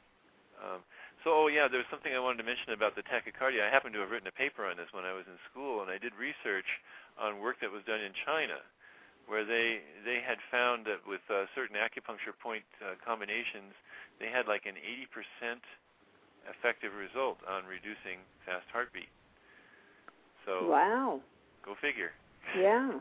[0.61, 0.85] Um,
[1.25, 3.65] so, oh yeah, there was something I wanted to mention about the tachycardia.
[3.65, 5.89] I happened to have written a paper on this when I was in school, and
[5.91, 6.69] I did research
[7.17, 8.61] on work that was done in China,
[9.27, 13.73] where they they had found that with uh, certain acupuncture point uh, combinations,
[14.21, 15.59] they had like an 80%
[16.51, 19.09] effective result on reducing fast heartbeat.
[20.47, 21.21] So, wow.
[21.65, 22.11] go figure.
[22.59, 22.99] Yeah.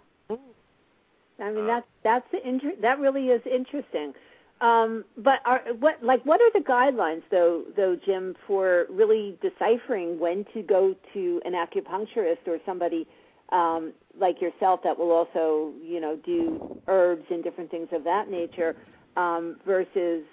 [1.39, 4.13] I mean Uh, that that's the inter- that really is interesting.
[4.61, 10.19] Um, but are what like what are the guidelines though though Jim for really deciphering
[10.19, 13.07] when to go to an acupuncturist or somebody
[13.51, 18.29] um, like yourself that will also you know do herbs and different things of that
[18.29, 18.75] nature
[19.17, 20.23] um, versus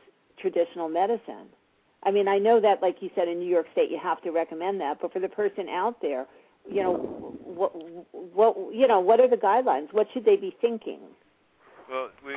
[0.40, 1.46] traditional medicine.
[2.04, 4.30] I mean, I know that, like you said, in New York State, you have to
[4.30, 4.98] recommend that.
[5.00, 6.26] But for the person out there,
[6.70, 6.94] you know,
[7.42, 7.72] what,
[8.12, 9.92] what, you know, what are the guidelines?
[9.92, 11.00] What should they be thinking?
[11.90, 12.34] Well, we,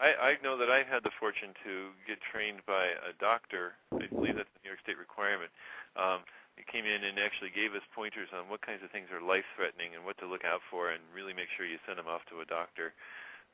[0.00, 3.74] I, I know that I've had the fortune to get trained by a doctor.
[3.92, 5.50] I believe that's a New York State requirement.
[5.94, 6.20] Um,
[6.66, 10.02] came in and actually gave us pointers on what kinds of things are life-threatening and
[10.02, 12.48] what to look out for, and really make sure you send them off to a
[12.48, 12.90] doctor.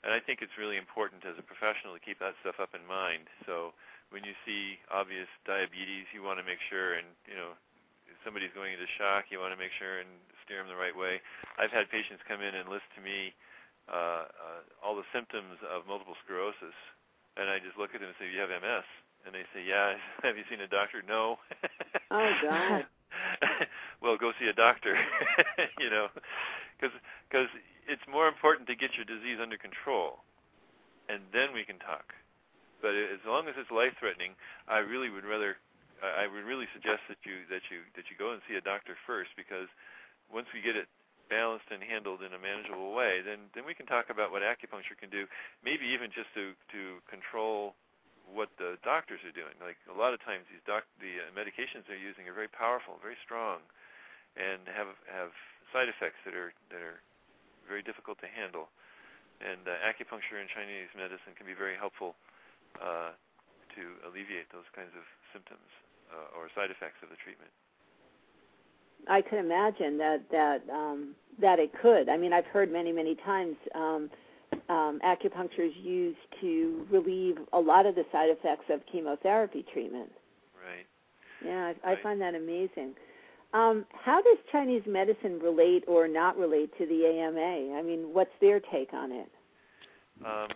[0.05, 2.85] And I think it's really important as a professional to keep that stuff up in
[2.85, 3.29] mind.
[3.49, 3.73] So
[4.13, 7.57] when you see obvious diabetes, you want to make sure, and you know,
[8.09, 10.09] if somebody's going into shock, you want to make sure and
[10.45, 11.25] steer them the right way.
[11.57, 13.33] I've had patients come in and list to me
[13.89, 16.77] uh, uh, all the symptoms of multiple sclerosis,
[17.37, 18.85] and I just look at them and say, "You have MS,"
[19.27, 21.03] and they say, "Yeah." have you seen a doctor?
[21.07, 21.39] No.
[22.11, 22.87] Oh, God.
[24.03, 24.97] well, go see a doctor.
[25.81, 26.09] you know,
[26.77, 26.95] because
[27.29, 27.49] because
[27.89, 30.25] it's more important to get your disease under control,
[31.09, 32.13] and then we can talk.
[32.83, 34.37] But as long as it's life-threatening,
[34.69, 35.57] I really would rather
[36.05, 38.65] I, I would really suggest that you that you that you go and see a
[38.65, 39.69] doctor first because
[40.29, 40.89] once we get it
[41.33, 44.99] balanced and handled in a manageable way, then then we can talk about what acupuncture
[44.99, 45.25] can do.
[45.65, 47.75] Maybe even just to to control
[48.31, 49.55] what the doctors are doing.
[49.61, 52.97] Like a lot of times, these doc the uh, medications they're using are very powerful,
[53.03, 53.61] very strong,
[54.37, 55.33] and have have
[55.73, 57.01] side effects that are that are
[57.69, 58.69] very difficult to handle.
[59.43, 62.15] And uh, acupuncture and Chinese medicine can be very helpful
[62.79, 63.13] uh,
[63.75, 65.03] to alleviate those kinds of
[65.35, 65.67] symptoms
[66.09, 67.51] uh, or side effects of the treatment.
[69.09, 72.09] I can imagine that that um, that it could.
[72.09, 74.11] I mean, I've heard many many times um,
[74.69, 80.11] um, acupuncture is used to relieve a lot of the side effects of chemotherapy treatment.
[80.55, 80.87] Right.
[81.45, 81.99] Yeah, I, Right.
[81.99, 82.95] I find that amazing.
[83.53, 87.79] Um, how does Chinese medicine relate or not relate to the AMA?
[87.79, 89.31] I mean, what's their take on it?
[90.25, 90.49] Um,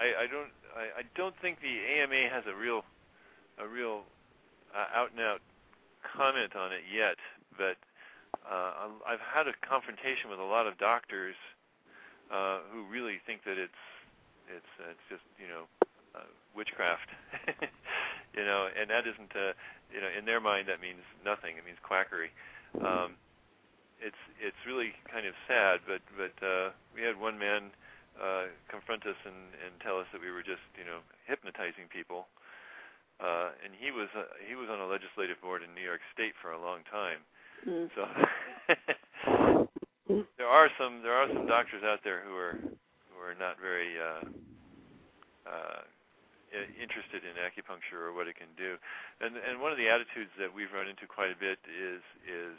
[0.00, 0.50] I, I don't.
[0.74, 2.82] I, I don't think the AMA has a real,
[3.58, 4.02] a real
[4.74, 5.40] uh, out and out
[6.16, 7.16] comment on it yet.
[7.56, 7.76] But
[8.50, 11.36] uh, I've had a confrontation with a lot of doctors
[12.72, 13.82] who really think that it's,
[14.48, 15.64] it's, uh, it's just you know,
[16.14, 17.08] uh, witchcraft.
[18.36, 19.32] you know, and that isn't.
[19.34, 19.52] Uh,
[19.94, 21.54] you know, in their mind, that means nothing.
[21.54, 22.34] It means quackery.
[22.82, 23.14] Um,
[24.02, 27.70] it's it's really kind of sad, but but uh, we had one man
[28.18, 32.26] uh, confront us and, and tell us that we were just you know hypnotizing people.
[33.22, 36.34] Uh, and he was uh, he was on a legislative board in New York State
[36.42, 37.22] for a long time.
[37.62, 37.86] Mm.
[37.94, 38.02] So
[40.08, 43.96] there are some there are some doctors out there who are who are not very
[43.96, 44.24] uh,
[45.48, 45.80] uh,
[46.76, 48.76] interested in acupuncture or what it can do.
[49.20, 52.56] And and one of the attitudes that we've run into quite a bit is is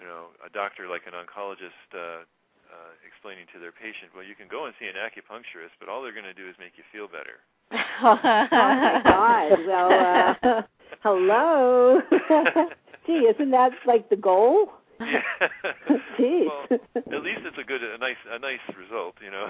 [0.00, 2.26] you know a doctor like an oncologist uh,
[2.72, 6.00] uh, explaining to their patient, well, you can go and see an acupuncturist, but all
[6.02, 7.38] they're going to do is make you feel better.
[8.04, 9.58] Oh my God!
[9.66, 10.62] Well, uh,
[11.02, 12.00] hello.
[13.06, 14.72] Gee, isn't that like the goal?
[15.10, 15.48] Yeah.
[16.18, 16.46] Jeez.
[16.46, 19.48] well, at least it's a good, a nice, a nice result, you know.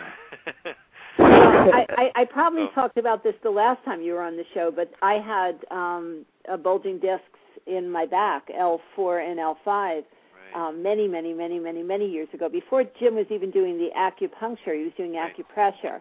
[1.19, 2.71] I, I, I probably Oh.
[2.75, 6.25] talked about this the last time you were on the show, but I had um,
[6.49, 7.25] a bulging discs
[7.67, 10.05] in my back, L4 and L5, right.
[10.55, 12.49] um, many, many, many, many, many years ago.
[12.49, 15.33] Before Jim was even doing the acupuncture, he was doing Right.
[15.37, 16.01] acupressure.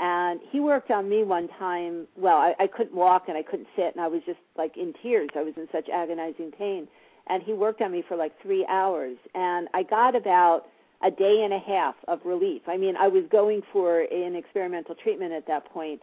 [0.00, 2.06] And he worked on me one time.
[2.16, 4.92] Well, I, I couldn't walk and I couldn't sit, and I was just like in
[5.02, 5.28] tears.
[5.34, 6.86] I was in such agonizing pain.
[7.28, 10.66] And he worked on me for like three hours, and I got about
[11.02, 12.62] a day and a half of relief.
[12.66, 16.00] I mean, I was going for an experimental treatment at that point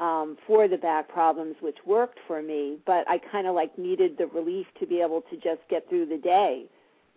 [0.00, 4.16] um, for the back problems, which worked for me, but I kind of like needed
[4.16, 6.64] the relief to be able to just get through the day,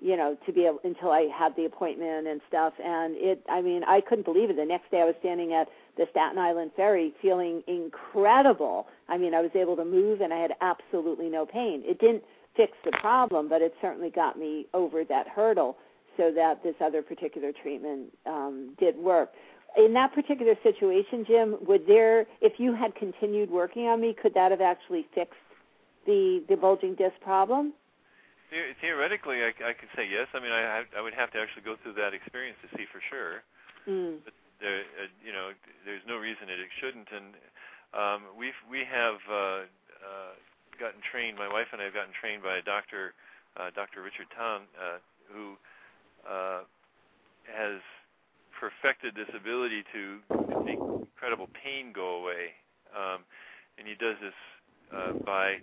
[0.02, 2.74] you know, to be able until I had the appointment and stuff.
[2.84, 4.56] And it, I mean, I couldn't believe it.
[4.56, 8.88] The next day, I was standing at the Staten Island Ferry, feeling incredible.
[9.08, 11.84] I mean, I was able to move, and I had absolutely no pain.
[11.86, 12.24] It didn't
[12.56, 15.78] fix the problem, but it certainly got me over that hurdle
[16.18, 19.32] so that this other particular treatment um, did work.
[19.78, 24.34] In that particular situation, Jim, would there, if you had continued working on me, could
[24.34, 25.40] that have actually fixed
[26.06, 27.74] the the bulging disc problem?
[28.82, 30.28] Theoretically, I, I could say yes.
[30.36, 33.00] I mean, I, I would have to actually go through that experience to see for
[33.00, 33.48] sure.
[33.88, 34.20] Mm.
[34.60, 35.56] There, uh, you know,
[35.88, 37.08] there's no reason that it shouldn't.
[37.16, 37.32] And
[37.96, 39.64] um, we've we have uh,
[40.04, 40.36] uh,
[40.82, 41.38] gotten trained.
[41.38, 43.14] My wife and I have gotten trained by a doctor,
[43.54, 44.02] uh, Dr.
[44.02, 44.98] Richard Tan, uh,
[45.30, 45.54] who
[46.26, 46.66] uh,
[47.46, 47.78] has
[48.58, 50.22] perfected this ability to
[50.66, 52.58] make incredible pain go away.
[52.98, 53.22] Um,
[53.78, 54.36] and he does this
[54.92, 55.62] uh, by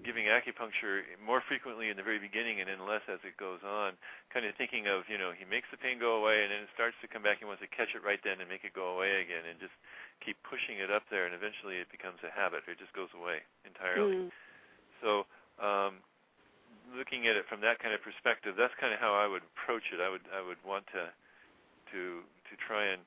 [0.00, 3.94] giving acupuncture more frequently in the very beginning and then less as it goes on.
[4.32, 6.72] Kind of thinking of, you know, he makes the pain go away and then it
[6.72, 7.38] starts to come back.
[7.38, 9.76] He wants to catch it right then and make it go away again and just
[10.24, 12.64] keep pushing it up there and eventually it becomes a habit.
[12.64, 14.26] It just goes away entirely.
[14.26, 14.32] Mm.
[15.02, 15.24] So,
[15.60, 16.00] um,
[16.96, 19.92] looking at it from that kind of perspective, that's kind of how I would approach
[19.92, 20.00] it.
[20.00, 21.10] I would I would want to
[21.92, 23.02] to to try and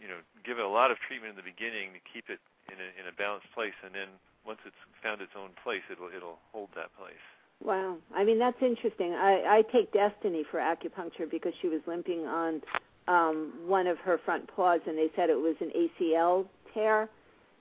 [0.00, 2.78] you know give it a lot of treatment in the beginning to keep it in
[2.78, 4.08] a in a balanced place, and then
[4.44, 7.24] once it's found its own place, it'll it'll hold that place.
[7.62, 7.96] Wow.
[8.14, 9.14] I mean, that's interesting.
[9.14, 12.60] I, I take Destiny for acupuncture because she was limping on
[13.08, 17.08] um, one of her front paws, and they said it was an ACL tear.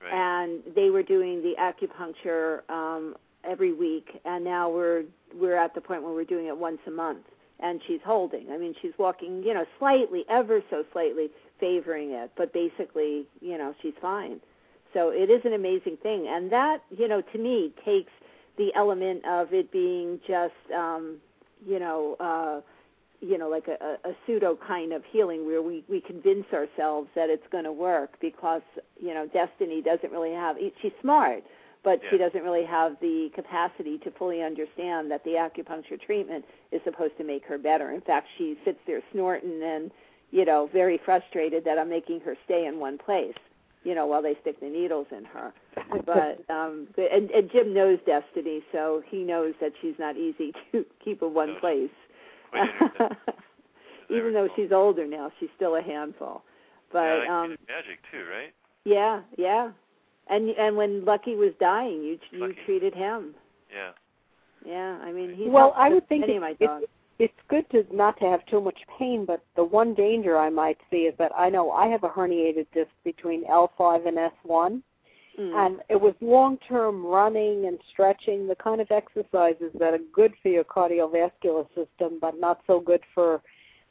[0.02, 0.14] Right.
[0.14, 5.04] And they were doing the acupuncture um, every week, and now we're
[5.36, 7.26] we're at the point where we're doing it once a month.
[7.60, 8.52] And she's holding.
[8.52, 11.30] I mean, she's walking, you know, slightly, ever so slightly,
[11.62, 14.42] favoring it, but basically, you know, she's fine.
[14.94, 18.12] So it is an amazing thing, and that, you know, to me takes
[18.58, 21.18] the element of it being just um
[21.66, 22.62] you know uh
[23.22, 27.30] you know like a, a pseudo kind of healing where we we convince ourselves that
[27.30, 28.62] it's going to work because
[29.00, 31.44] you know destiny doesn't really have she's smart
[31.84, 32.10] but Yeah.
[32.12, 37.18] she doesn't really have the capacity to fully understand that the acupuncture treatment is supposed
[37.18, 37.92] to make her better.
[37.92, 39.92] In fact, she sits there snorting and,
[40.32, 43.36] you know, very frustrated that I'm making her stay in one place,
[43.84, 45.54] you know, while they stick the needles in her.
[46.06, 50.86] But um and, and Jim knows Destiny, so he knows that she's not easy to
[51.04, 51.92] keep in one No, place.
[54.10, 56.44] Even though she's older now, she's still a handful.
[56.92, 58.54] But yeah, um magic too, right?
[58.86, 59.72] yeah, yeah.
[60.28, 62.58] And and when Lucky was dying, you you Lucky.
[62.66, 63.36] treated him.
[63.74, 63.92] Yeah.
[64.66, 67.70] Yeah, I mean he's Well, I would think many it- of my it- it's good
[67.72, 71.16] to not to have too much pain, but the one danger I might see is
[71.18, 74.82] that I know I have a herniated disc between L5 and S1,
[75.38, 75.54] Mm.
[75.56, 80.50] and it was long-term running and stretching, the kind of exercises that are good for
[80.50, 83.42] your cardiovascular system, but not so good for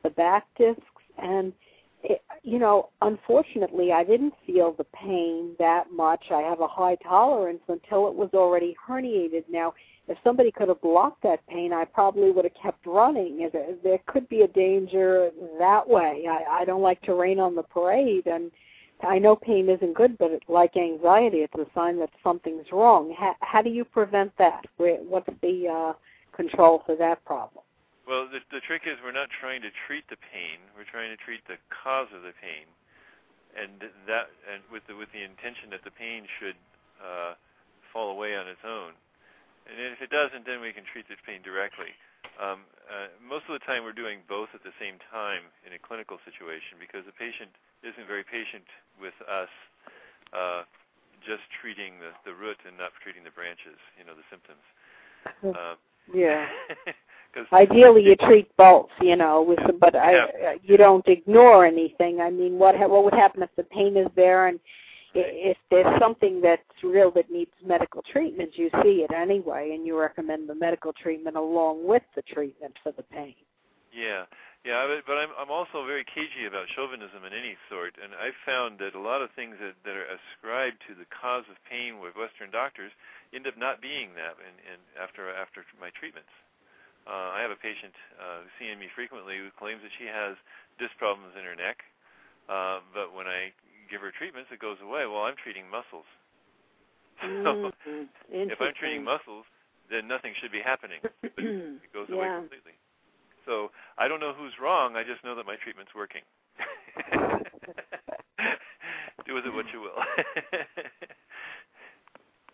[0.03, 0.83] the back discs.
[1.19, 1.53] And
[2.03, 6.25] it, you know, unfortunately, I didn't feel the pain that much.
[6.31, 9.45] I have a high tolerance until it was already herniated.
[9.49, 9.75] Now,
[10.09, 13.49] if somebody could have blocked that pain, I probably would have kept running.
[13.85, 16.25] There, could be a danger that way.
[16.29, 18.51] I, I don't like to rain on the parade, and
[19.03, 23.15] I know pain isn't good, but it, like anxiety, it's a sign that something's wrong.
[23.17, 24.65] How, how do you prevent that?
[24.77, 25.93] What's the uh,
[26.37, 27.63] control for that problem?
[28.07, 30.59] Well, the the trick is we're not trying to treat the pain.
[30.75, 32.67] We're trying to treat the cause of the pain,
[33.55, 36.59] and that and with the with the intention that the pain should
[36.99, 37.39] uh,
[37.95, 38.99] fall away on its own.
[39.71, 41.95] And if it doesn't, then we can treat the pain directly.
[42.43, 45.79] Um, uh, most of the time, we're doing both at the same time in a
[45.79, 47.55] clinical situation because the patient
[47.87, 48.67] isn't very patient
[48.99, 49.53] with us
[50.35, 50.67] uh,
[51.23, 54.65] just treating the, the root and not treating the branches, you know, the symptoms.
[55.55, 55.77] Uh,
[56.11, 56.51] Yeah.
[57.53, 60.25] Ideally, you treat both, you know, with but I, Yeah.
[60.25, 62.21] uh, you don't ignore anything.
[62.21, 64.61] I mean, what ha- what would happen if the pain is there and
[65.15, 69.99] if there's something that's real that needs medical treatment, you see it anyway, and you
[69.99, 73.35] recommend the medical treatment along with the treatment for the pain.
[73.93, 74.25] Yeah,
[74.65, 78.39] yeah, but, but I'm I'm also very cagey about chauvinism in any sort, and I've
[78.47, 82.01] found that a lot of things that that are ascribed to the cause of pain
[82.01, 82.93] with Western doctors
[83.35, 86.33] end up not being that, and, and after after my treatments.
[87.07, 90.37] Uh, I have a patient uh, who's seeing me frequently who claims that she has
[90.79, 91.83] disc problems in her neck,
[92.49, 93.51] uh, but when I
[93.91, 95.07] give her treatments, it goes away.
[95.07, 96.07] Well, I'm treating muscles.
[97.45, 98.09] So Mhm.
[98.35, 99.45] if I'm treating muscles,
[99.91, 100.99] then nothing should be happening.
[101.23, 102.73] But it goes away completely.
[103.47, 104.97] So I don't know who's wrong.
[104.97, 106.23] I just know that my treatment's working.
[109.27, 109.99] Do with it what you will.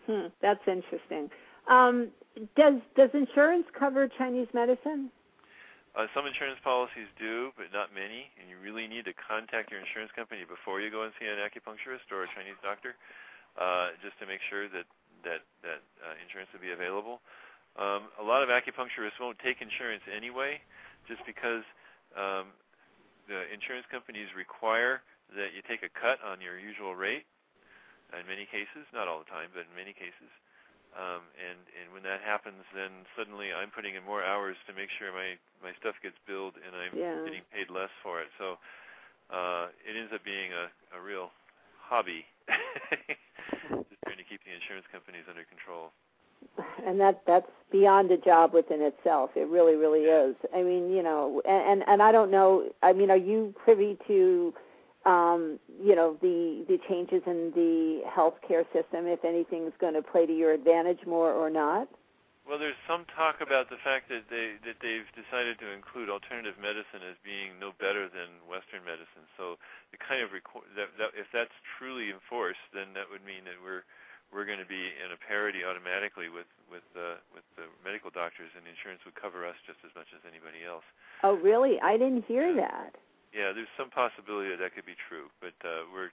[0.09, 1.31] Hmm, that's interesting.
[1.69, 2.09] Um,
[2.57, 5.11] does does insurance cover Chinese medicine?
[5.99, 8.31] uh, some insurance policies do, but not many.
[8.39, 11.43] And you really need to contact your insurance company before you go and see an
[11.43, 12.95] acupuncturist or a Chinese doctor,
[13.59, 14.87] uh, just to make sure that
[15.27, 17.19] that that uh, insurance will be available.
[17.75, 20.63] Um, a lot of acupuncturists won't take insurance anyway,
[21.11, 21.67] just because
[22.15, 22.55] um,
[23.27, 25.03] the insurance companies require
[25.35, 27.27] that you take a cut on your usual rate.
[28.15, 30.33] In many cases, not all the time, but in many cases.
[30.97, 34.91] Um, and and when that happens, then suddenly I'm putting in more hours to make
[34.99, 37.25] sure my my stuff gets billed, and I'm Yeah.
[37.25, 38.29] getting paid less for it.
[38.41, 38.57] So
[39.31, 41.31] uh, it ends up being a a real
[41.79, 45.93] hobby, just trying to keep the insurance companies under control.
[46.87, 49.31] and that that's beyond a job within itself.
[49.37, 50.37] It really, really is.
[50.55, 52.69] I mean, you know, and and, and I don't know.
[52.83, 54.55] I mean, are you privy to,
[55.09, 59.09] um, you know, the the changes in the healthcare system?
[59.09, 61.89] If anything's going to play to your advantage more or not?
[62.45, 66.61] Well, there's some talk about the fact that they that they've decided to include alternative
[66.61, 69.25] medicine as being no better than Western medicine.
[69.41, 69.57] So
[69.93, 73.57] the kind of reco- that, that if that's truly enforced, then that would mean that
[73.61, 73.89] we're
[74.29, 78.53] we're going to be in a parity automatically with with uh, with the medical doctors,
[78.53, 80.85] and insurance would cover us just as much as anybody else.
[81.25, 81.81] Oh, really?
[81.81, 82.93] I didn't hear that.
[83.39, 86.11] Yeah, there's some possibility that that could be true, but uh, we're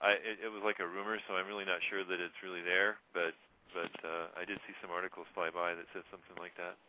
[0.00, 2.64] I it, it was like a rumor, so I'm really not sure that it's really
[2.64, 3.36] there, but
[3.76, 6.80] but uh, I did see some articles fly by that said something like that.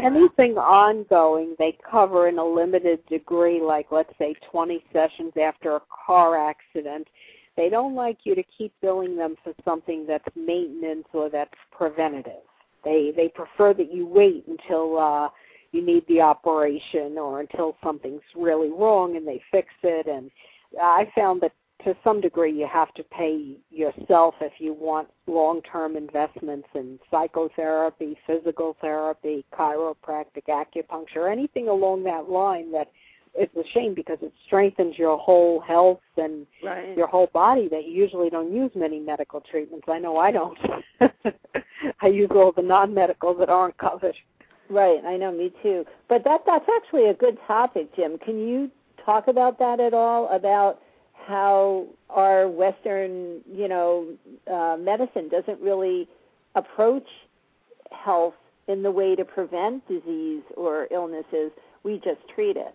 [0.00, 5.82] Anything ongoing they cover in a limited degree, like let's say 20 sessions after a
[6.06, 7.06] car accident.
[7.56, 12.44] They don't like you to keep billing them for something that's maintenance or that's preventative.
[12.84, 15.28] They they prefer that you wait until uh,
[15.72, 20.06] you need the operation or until something's really wrong and they fix it.
[20.06, 20.30] And
[20.80, 21.52] I found that
[21.84, 28.16] to some degree you have to pay yourself if you want long-term investments in psychotherapy,
[28.26, 32.90] physical therapy, chiropractic, acupuncture, anything along that line that
[33.38, 36.96] it's a shame because it strengthens your whole health and right.
[36.96, 39.86] your whole body that you usually don't use many medical treatments.
[39.88, 40.58] I know I don't.
[42.00, 44.16] I use all the non-medical that aren't covered.
[44.68, 45.84] Right, I know, me too.
[46.08, 48.18] But that that's actually a good topic, Jim.
[48.18, 48.70] Can you
[49.04, 50.28] talk about that at all?
[50.28, 50.80] About
[51.14, 54.06] how our Western, you know,
[54.52, 56.08] uh, medicine doesn't really
[56.54, 57.06] approach
[57.92, 58.34] health
[58.68, 61.52] in the way to prevent disease or illnesses.
[61.84, 62.74] We just treat it.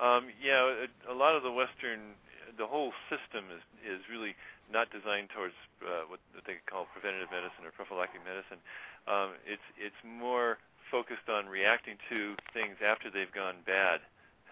[0.00, 2.16] Um, yeah, a, a lot of the Western,
[2.56, 4.34] the whole system is is really
[4.72, 8.60] not designed towards uh, what, they call preventative medicine or prophylactic medicine.
[9.08, 10.58] Um, it's it's more
[10.90, 14.02] focused on reacting to things after they've gone bad.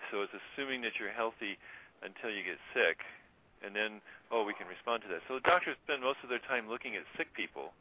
[0.08, 1.58] So it's assuming that you're healthy
[2.00, 3.02] until you get sick,
[3.60, 5.20] and then oh we can respond to that.
[5.26, 7.74] So doctors spend most of their time looking at sick people,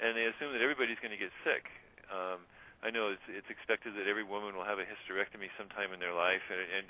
[0.00, 1.68] and they assume that everybody's going to get sick.
[2.10, 2.42] Um,
[2.84, 6.44] I know it's, expected that every woman will have a hysterectomy sometime in their life,
[6.52, 6.84] and,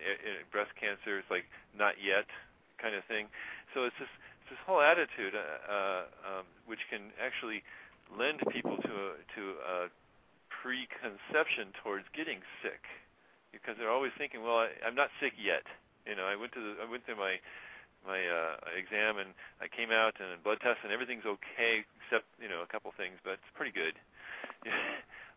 [0.51, 2.26] breast cancer is like not yet
[2.82, 3.30] kind of thing.
[3.74, 7.62] So it's this whole attitude, uh, uh, um, which can actually
[8.11, 8.95] lend people to
[9.38, 9.42] to
[10.64, 12.88] preconception towards getting sick,
[13.52, 15.68] because they're always thinking, well, I, I'm not sick yet.
[16.08, 17.36] You know, I went to the I went to my
[18.04, 22.48] my uh, exam and I came out and blood tests and everything's okay except you
[22.48, 23.96] know a couple things, but it's pretty good.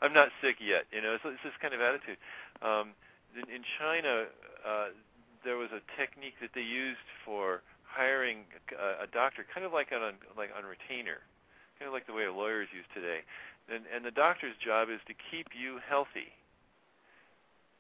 [0.02, 0.88] I'm not sick yet.
[0.96, 2.22] You know, it's, it's this kind of attitude.
[2.62, 2.94] Um,
[3.34, 4.30] in, in China,
[4.64, 4.94] uh,
[5.44, 8.44] there was a technique that they used for hiring
[8.76, 11.24] a, a doctor, kind of like on like on retainer,
[11.80, 13.24] kind of like the way lawyers use today.
[13.68, 16.32] And, and the doctor's job is to keep you healthy.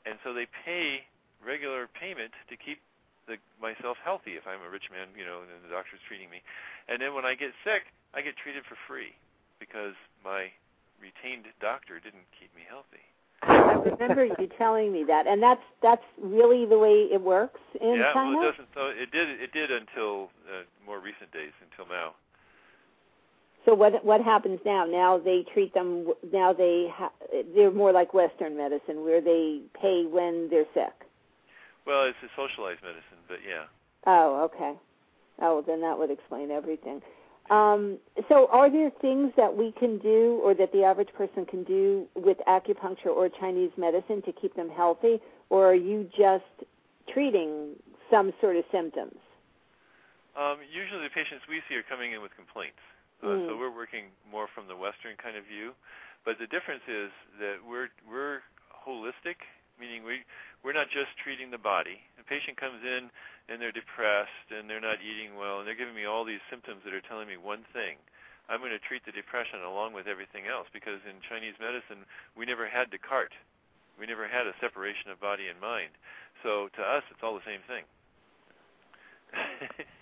[0.05, 1.07] And so they pay
[1.43, 2.79] regular payment to keep
[3.27, 6.43] the, myself healthy if I'm a rich man, you know, and the doctor's treating me.
[6.87, 9.15] And then when I get sick, I get treated for free
[9.59, 10.51] because my
[10.99, 13.03] retained doctor didn't keep me healthy.
[13.43, 17.95] I remember you telling me that, and that's that's really the way it works in
[18.01, 18.37] yeah, China.
[18.37, 18.67] well, it doesn't.
[18.73, 19.29] So it did.
[19.29, 22.15] It did until uh, more recent days, until now.
[23.67, 24.85] So what what happens now?
[24.85, 26.07] Now they treat them.
[26.31, 27.11] Now they ha-
[27.53, 30.93] they're more like Western medicine, where they pay when they're sick.
[31.85, 33.65] Well, it's a socialized medicine, but yeah.
[34.05, 34.73] Oh, okay.
[35.41, 37.01] Oh, then that would explain everything.
[37.49, 37.97] Um,
[38.29, 42.07] so, are there things that we can do, or that the average person can do
[42.15, 46.43] with acupuncture or Chinese medicine to keep them healthy, or are you just
[47.13, 47.75] treating
[48.09, 49.15] some sort of symptoms?
[50.37, 52.79] Um, usually, the patients we see are coming in with complaints,
[53.25, 55.73] uh, so we're working more from the Western kind of view.
[56.21, 57.09] But the difference is
[57.39, 59.41] that we're we're holistic,
[59.79, 60.21] meaning we
[60.61, 62.03] we're not just treating the body.
[62.17, 63.09] The patient comes in
[63.47, 66.83] and they're depressed and they're not eating well and they're giving me all these symptoms
[66.83, 67.97] that are telling me one thing.
[68.49, 72.05] I'm going to treat the depression along with everything else because in Chinese medicine
[72.35, 73.35] we never had Descartes.
[73.97, 75.95] We never had a separation of body and mind.
[76.43, 77.87] So to us it's all the same thing.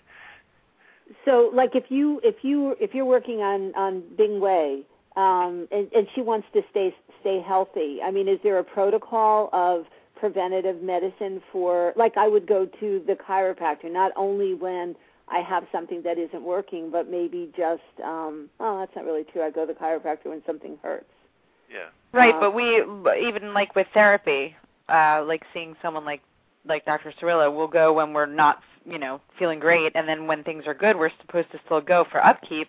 [1.24, 4.82] So, like if you if you if you're working on on Bing Wei,
[5.16, 9.48] um, and, and she wants to stay stay healthy, I mean, is there a protocol
[9.52, 9.84] of
[10.16, 14.96] preventative medicine for like I would go to the chiropractor not only when
[15.28, 19.42] I have something that isn't working, but maybe just um oh that's not really true.
[19.42, 21.04] I go to the chiropractor when something hurts.
[21.70, 21.88] yeah.
[22.12, 22.82] Right, Uh, but we
[23.26, 24.56] even like with therapy,
[24.88, 26.22] uh like seeing someone like
[26.64, 27.12] like Dr.
[27.20, 30.74] Cirillo, we'll go when we're not, you know, feeling great and then when things are
[30.74, 32.68] good, we're supposed to still go for upkeep.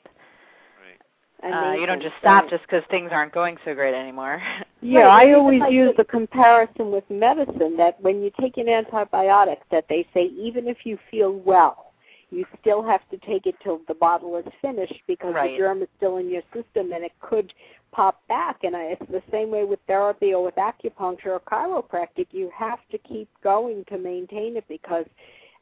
[1.44, 2.50] Uh, you don't just stop right.
[2.50, 4.42] just because things aren't going so great anymore.
[4.80, 8.58] Yeah, Right, I always like use the- the comparison with medicine that when you take
[8.58, 11.94] an antibiotic that they say even if you feel well,
[12.30, 15.52] you still have to take it till the bottle is finished because Right.
[15.52, 17.56] the germ is still in your system and it could
[17.92, 22.28] pop back and I, it's the same way with therapy or with acupuncture or chiropractic
[22.32, 25.06] you have to keep going to maintain it because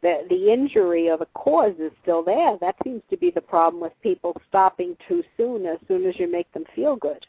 [0.06, 3.82] the the injury or the cause is still there that seems to be the problem
[3.82, 7.26] with people stopping too soon as soon as you make them feel good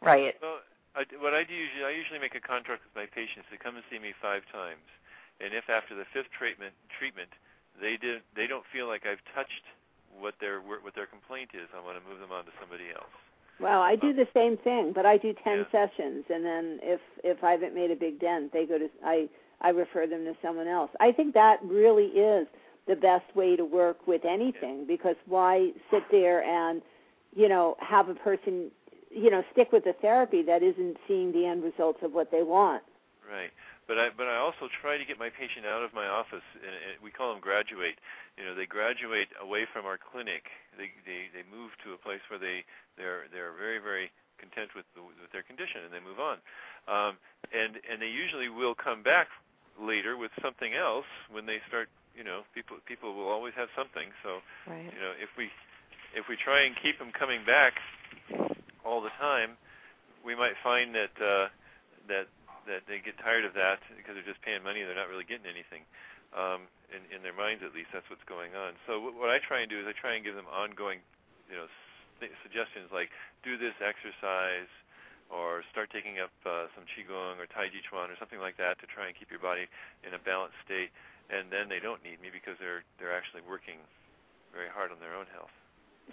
[0.00, 0.34] right.
[0.40, 0.64] Well,
[0.96, 3.76] I, what I do usually, I usually make a contract with my patients to come
[3.76, 4.88] and see me five times,
[5.44, 7.28] and if after the fifth treatment treatment
[7.76, 9.68] they did they don't feel like I've touched
[10.08, 13.12] what their what their complaint is, I want to move them on to somebody else.
[13.60, 15.84] Well, I do um, the same thing, but I do ten Yeah.
[15.84, 19.28] sessions, and then if if I haven't made a big dent, they go to I
[19.60, 20.90] I refer them to someone else.
[21.00, 22.46] I think that really is
[22.86, 26.82] the best way to work with anything because why sit there and
[27.34, 28.70] you know have a person
[29.10, 32.42] you know stick with a therapy that isn't seeing the end results of what they
[32.42, 32.82] want.
[33.26, 33.50] Right.
[33.88, 36.46] But I but I also try to get my patient out of my office.
[36.54, 37.98] And, we call them graduate.
[38.38, 40.50] You know, they graduate away from our clinic.
[40.78, 42.64] They they they move to a place where they
[42.96, 46.38] they're they're very very content with the, with their condition, and they move on.
[46.86, 47.16] Um,
[47.54, 49.28] and and they usually will come back
[49.80, 51.88] later with something else when they start.
[52.16, 54.08] You know, people people will always have something.
[54.22, 54.88] So Right.
[54.88, 55.50] you know, if we
[56.14, 57.74] if we try and keep them coming back
[58.84, 59.58] all the time,
[60.24, 61.48] we might find that uh,
[62.08, 62.26] that
[62.66, 65.24] that they get tired of that because they're just paying money and they're not really
[65.28, 65.84] getting anything.
[66.34, 68.74] Um, in, in their minds, at least, that's what's going on.
[68.84, 70.98] So w- what I try and do is I try and give them ongoing,
[71.48, 73.14] you know, s- suggestions like
[73.46, 74.68] do this exercise,
[75.30, 78.78] or start taking up uh, some qigong or tai chi chuan or something like that
[78.80, 79.66] to try and keep your body
[80.06, 80.90] in a balanced state.
[81.26, 83.82] And then they don't need me because they're they're actually working
[84.54, 85.50] very hard on their own health.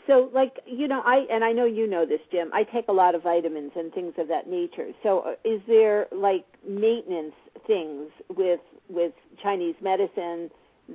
[0.08, 2.50] So, like you know, I and I know you know this, Jim.
[2.52, 4.90] I take a lot of vitamins and things of that nature.
[5.04, 7.36] So, uh, is there like maintenance
[7.68, 8.60] things with
[8.90, 10.50] with Chinese medicine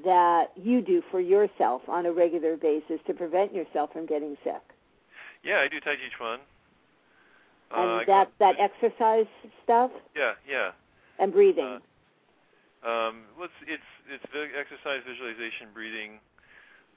[0.04, 4.62] that you do for yourself on a regular basis to prevent yourself from getting sick?
[5.42, 6.40] Yeah, I do tai chi chuan.
[7.74, 9.26] And uh, that that exercise
[9.64, 10.70] stuff Yeah, yeah.
[11.18, 11.80] and breathing.
[12.82, 14.24] Um, well, it's it's it's
[14.56, 16.20] exercise, visualization, breathing,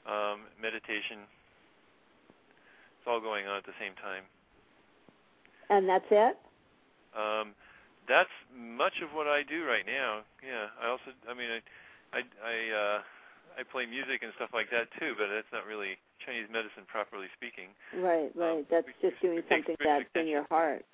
[0.05, 1.25] um, meditation.
[2.99, 4.23] It's all going on at the same time.
[5.69, 6.37] and that's it.
[7.17, 7.55] Um,
[8.07, 10.21] that's much of what I do right now.
[10.45, 12.99] Yeah, I also, I mean, I, I, I, uh,
[13.57, 17.27] I play music and stuff like that too, but that's not really Chinese medicine, properly
[17.35, 17.75] speaking.
[17.95, 18.65] Right, right.
[18.69, 20.85] That's we- just doing something that's in your heart.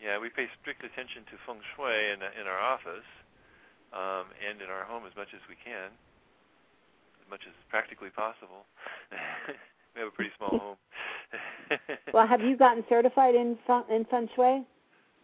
[0.00, 3.08] Yeah, we pay strict attention to feng shui in in our office
[3.92, 5.92] um, and in our home as much as we can,
[7.20, 8.64] as much as practically possible.
[9.94, 10.80] we have a pretty small home.
[12.14, 14.66] Well, have you gotten certified in feng, in feng shui?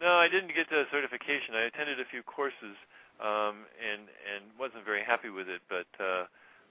[0.00, 1.56] No, I didn't get the certification.
[1.56, 2.76] I attended a few courses
[3.20, 5.62] um, and and wasn't very happy with it.
[5.68, 6.28] But uh,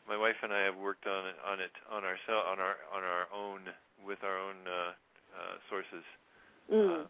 [0.07, 3.03] my wife and I have worked on it on it on our on our on
[3.03, 3.61] our own
[4.05, 4.93] with our own uh,
[5.33, 6.05] uh, sources
[6.65, 6.89] Mm.
[6.89, 7.05] uh,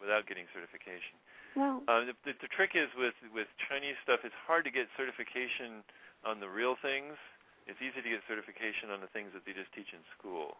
[0.00, 1.20] without getting certification.
[1.56, 4.20] well, Uh, the, the, the trick is with with Chinese stuff.
[4.24, 5.84] It's hard to get certification
[6.24, 7.20] on the real things.
[7.68, 10.56] It's easy to get certification on the things that they just teach in school.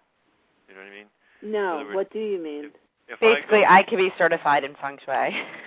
[0.68, 1.10] You know what I mean?
[1.40, 1.84] no.
[1.96, 2.68] What do you mean?
[2.68, 2.72] If
[3.20, 5.14] Basically, I, I could be certified in feng shui.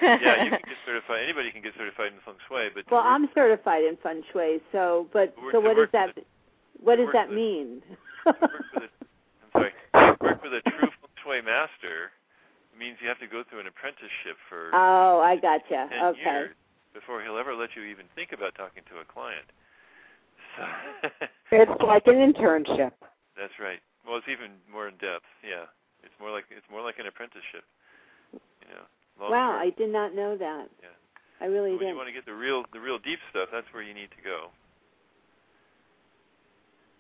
[0.02, 1.22] yeah, you can get certified.
[1.24, 5.08] Anybody can get certified in feng shui, but Well, I'm certified in feng shui, so
[5.14, 6.26] but so what does that with
[6.80, 7.82] what does that with- mean?
[8.26, 8.90] to work with a,
[9.44, 9.72] I'm sorry.
[9.94, 12.12] To work with a true feng shui master
[12.78, 15.90] means you have to go through an apprenticeship for oh, I gotcha.
[15.90, 16.22] 10 Okay.
[16.22, 16.56] years
[16.94, 19.46] before he'll ever let you even think about talking to a client.
[20.58, 20.64] So
[21.52, 22.92] It's like an internship.
[23.38, 23.80] That's right.
[24.06, 25.26] Well, it's even more in depth.
[25.46, 25.66] Yeah,
[26.04, 27.64] it's more like it's more like an apprenticeship.
[28.34, 29.30] You know.
[29.30, 29.62] Wow, term.
[29.62, 30.68] I did not know that.
[30.82, 30.90] Yeah.
[31.42, 31.98] I really when you didn't.
[31.98, 34.48] want to get the real the real deep stuff, that's where you need to go.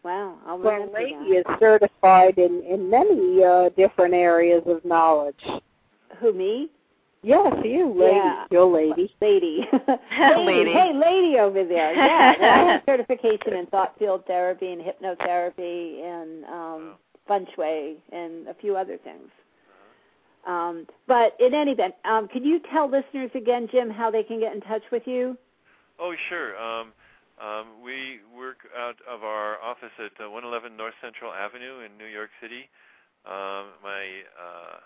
[0.03, 5.41] Wow, I'll Well, remember Lady is certified in in many uh, different areas of knowledge.
[6.19, 6.69] Who me?
[7.23, 8.45] Yes, you, lady, Yeah.
[8.51, 9.11] your lady.
[9.19, 9.65] Lady.
[10.45, 10.71] Lady.
[10.71, 11.93] Hey, lady over there.
[11.95, 12.35] Yeah.
[12.39, 16.93] well, I have certification in thought field therapy and hypnotherapy and um
[17.27, 19.29] feng shui and a few other things.
[20.47, 24.39] Um, but in any event, um, could you tell listeners again, Jim, how they can
[24.39, 25.37] get in touch with you?
[25.99, 26.55] Oh, sure.
[26.57, 26.93] Um,
[27.37, 32.09] um, we work out of our office at uh, 111 North Central Avenue in New
[32.09, 32.69] York City.
[33.25, 34.79] Um, my, uh,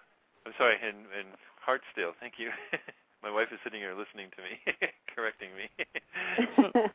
[0.46, 1.30] I'm sorry, in, in
[1.62, 2.18] Hartsdale.
[2.20, 2.50] Thank you.
[3.24, 4.58] my wife is sitting here listening to me,
[5.16, 5.70] correcting me.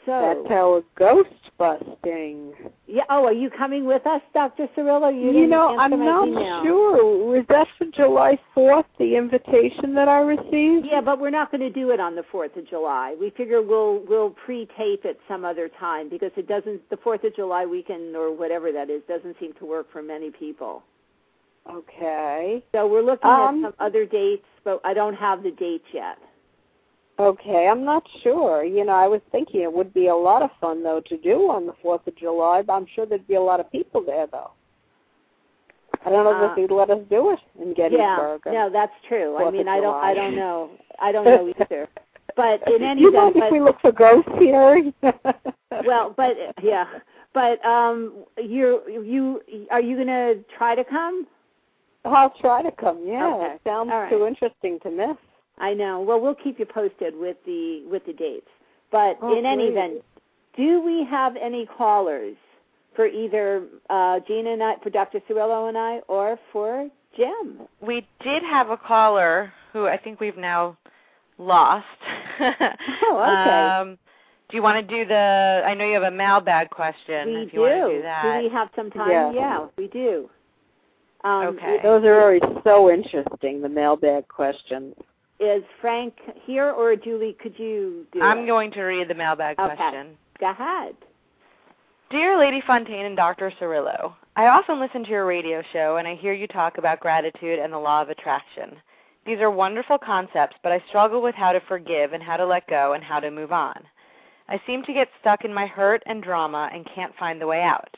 [0.05, 2.53] So That's our ghost busting.
[2.87, 3.03] yeah.
[3.09, 4.67] Oh, are you coming with us, Dr.
[4.75, 5.09] Cirillo?
[5.13, 6.63] You, You, know, I'm not email.
[6.63, 7.25] sure.
[7.25, 10.87] Was that for July 4th, the invitation that I received?
[10.91, 13.15] Yeah, but we're not going to do it on the Fourth of July.
[13.19, 16.89] We figure we'll we'll pre-tape it some other time because it doesn't.
[16.89, 20.31] The Fourth of July weekend or whatever that is doesn't seem to work for many
[20.31, 20.83] people.
[21.71, 22.63] Okay.
[22.73, 26.17] So we're looking Um, at some other dates, but I don't have the dates yet.
[27.19, 28.63] Okay, I'm not sure.
[28.63, 31.49] You know, I was thinking it would be a lot of fun though to do
[31.51, 34.25] on the Fourth of July, but I'm sure there'd be a lot of people there
[34.31, 34.51] though.
[36.05, 38.41] I don't know Uh, if they'd let us do it in Gettysburg.
[38.45, 39.37] Yeah, no, that's true.
[39.37, 41.87] I mean, I don't, I don't know, I don't know either.
[42.35, 44.91] But in any you event, mind if we look for ghosts here?
[45.85, 46.85] well, but yeah,
[47.33, 51.27] but um, you you are you going to try to come?
[52.05, 53.03] I'll try to come.
[53.05, 53.55] Yeah, Okay.
[53.55, 54.09] it sounds right.
[54.09, 55.17] too interesting to miss.
[55.57, 56.01] I know.
[56.01, 58.47] Well, we'll keep you posted with the with the dates.
[58.91, 59.77] But Oh, in any great.
[59.77, 60.03] event,
[60.55, 62.35] do we have any callers
[62.95, 65.19] for either uh, Gina and I, for Dr.
[65.27, 67.61] Cirillo and I, or for Jim?
[67.81, 70.77] We did have a caller who I think we've now
[71.37, 71.85] lost.
[72.39, 73.91] Oh, okay.
[73.91, 73.97] Um,
[74.49, 75.61] do you want to do the?
[75.65, 77.27] I know you have a mailbag question.
[77.27, 77.61] we if you do.
[77.61, 78.39] want to do that.
[78.39, 79.09] Do we have some time?
[79.09, 79.31] Yeah.
[79.33, 80.29] yeah we do.
[81.23, 81.77] Um, Okay.
[81.83, 83.61] Those are always so interesting.
[83.61, 84.95] The mailbag questions.
[85.43, 86.13] Is Frank
[86.45, 87.35] here, or Julie?
[87.41, 88.47] Could you do I'm it?
[88.47, 89.75] going to read the mailbag Okay.
[89.75, 90.17] question.
[90.39, 90.95] Go ahead.
[92.09, 93.51] Dear Lady Fontaine and Dr.
[93.59, 97.59] Cirillo, I often listen to your radio show and I hear you talk about gratitude
[97.59, 98.77] and the law of attraction.
[99.25, 102.65] These are wonderful concepts, but I struggle with how to forgive and how to let
[102.67, 103.75] go and how to move on.
[104.47, 107.61] I seem to get stuck in my hurt and drama and can't find the way
[107.63, 107.97] out.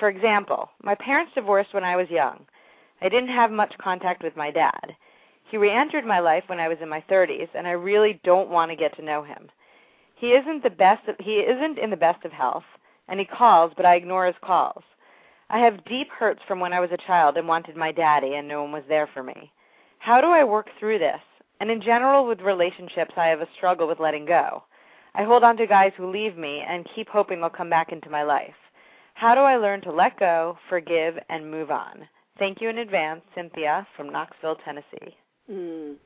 [0.00, 2.44] For example, my parents divorced when I was young.
[3.00, 4.96] I didn't have much contact with my dad.
[5.52, 8.70] He re-entered my life when I was in my 30s, and I really don't want
[8.70, 9.50] to get to know him.
[10.14, 12.64] He isn't the best of, he isn't in the best of health,
[13.06, 14.82] and he calls, but I ignore his calls.
[15.50, 18.48] I have deep hurts from when I was a child and wanted my daddy and
[18.48, 19.52] no one was there for me.
[19.98, 21.20] How do I work through this?
[21.60, 24.62] And in general with relationships, I have a struggle with letting go.
[25.14, 28.08] I hold on to guys who leave me and keep hoping they'll come back into
[28.08, 28.56] my life.
[29.12, 32.08] How do I learn to let go, forgive, and move on?
[32.38, 35.14] Thank you in advance, Cynthia from Knoxville, Tennessee.
[35.52, 35.96] Mm.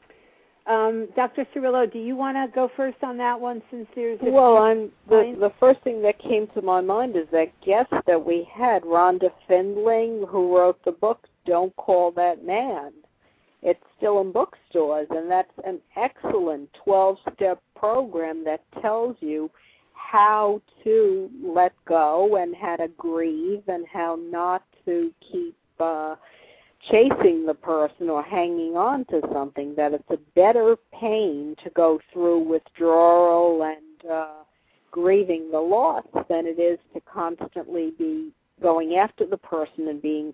[0.66, 1.46] Um, Dr.
[1.54, 4.90] Cirillo, do you want to go first on that one since there's a Well, I'm
[5.08, 8.82] the the first thing that came to my mind is that guest that we had,
[8.82, 12.92] Rhonda Findling, who wrote the book "Don't Call That Man."
[13.62, 19.50] It's still in bookstores, and that's an excellent 12-step program that tells you
[19.92, 26.16] how to let go and how to grieve and how not to keep uh,
[26.90, 29.74] chasing the person or hanging on to something.
[29.76, 34.42] That it's a better pain to go through withdrawal and uh,
[34.90, 38.32] grieving the loss than it is to constantly be
[38.62, 40.32] going after the person and being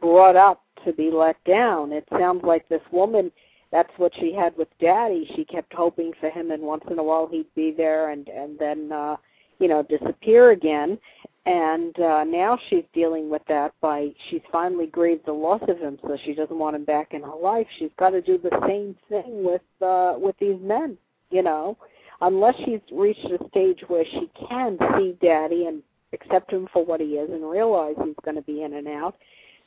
[0.00, 1.92] brought up to be let down.
[1.92, 3.32] It sounds like this woman
[3.70, 5.30] that's what she had with daddy.
[5.36, 8.58] She kept hoping for him and once in a while he'd be there and and
[8.58, 9.16] then uh
[9.58, 10.98] you know disappear again
[11.46, 15.98] and uh now she's dealing with that by she's finally grieved the loss of him
[16.02, 17.66] so she doesn't want him back in her life.
[17.78, 20.98] She's got to do the same thing with uh with these men,
[21.30, 21.76] you know.
[22.20, 25.82] Unless she's reached a stage where she can see daddy and
[26.12, 29.14] accept him for what he is and realize he's going to be in and out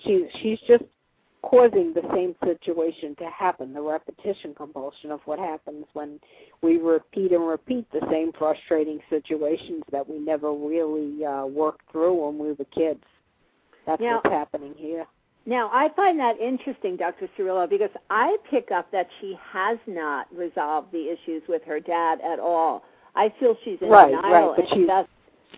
[0.04, 0.84] she's she's just
[1.44, 6.20] causing the same situation to happen the repetition compulsion of what happens when
[6.62, 12.14] we repeat and repeat the same frustrating situations that we never really uh worked through
[12.26, 13.04] when we were kids
[13.88, 15.06] that's Now- what's happening here
[15.48, 17.28] Now, I find that interesting, Dr.
[17.36, 22.22] Cirillo, because I pick up that she has not resolved the issues with her dad
[22.22, 22.84] at all.
[23.16, 25.10] I feel she's in Right, denial right, but and she's- just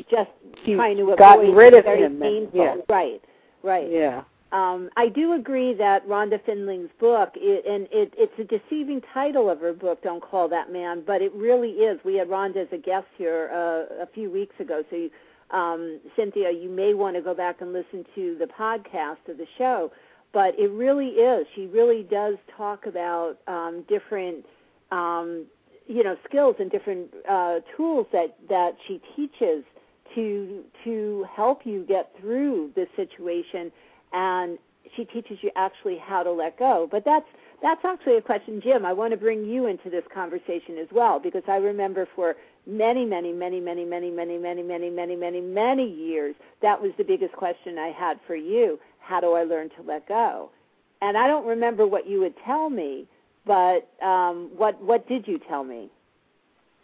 [0.10, 0.32] just
[0.64, 2.78] she's trying to gotten avoid rid of him and- yeah.
[2.88, 3.22] Right,
[3.62, 3.90] right.
[3.92, 4.24] yeah
[4.54, 9.50] Um, I do agree that Rhonda Findling's book, it, and it, it's a deceiving title
[9.50, 12.00] of her book, Don't Call That Man, but it really is.
[12.06, 15.10] We had Rhonda as a guest here uh, a few weeks ago, so you,
[15.50, 19.48] um, Cynthia, you may want to go back and listen to the podcast of the
[19.58, 19.92] show.
[20.34, 21.48] But it really is.
[21.56, 24.46] She really does talk about um, different,
[24.92, 25.46] um,
[25.88, 29.64] you know, skills and different uh, tools that that she teaches
[30.16, 33.72] to to help you get through this situation
[34.14, 34.58] and
[34.96, 36.88] she teaches you actually how to let go.
[36.90, 37.26] But that's
[37.62, 38.86] that's actually a question, Jim.
[38.86, 42.36] I want to bring you into this conversation as well because I remember for
[42.68, 47.04] many, many, many, many, many, many, many, many, many, many, many years that was the
[47.04, 48.80] biggest question I had for you.
[49.00, 50.50] How do I learn to let go?
[51.02, 53.08] And I don't remember what you would tell me,
[53.46, 55.90] but um, what what did you tell me?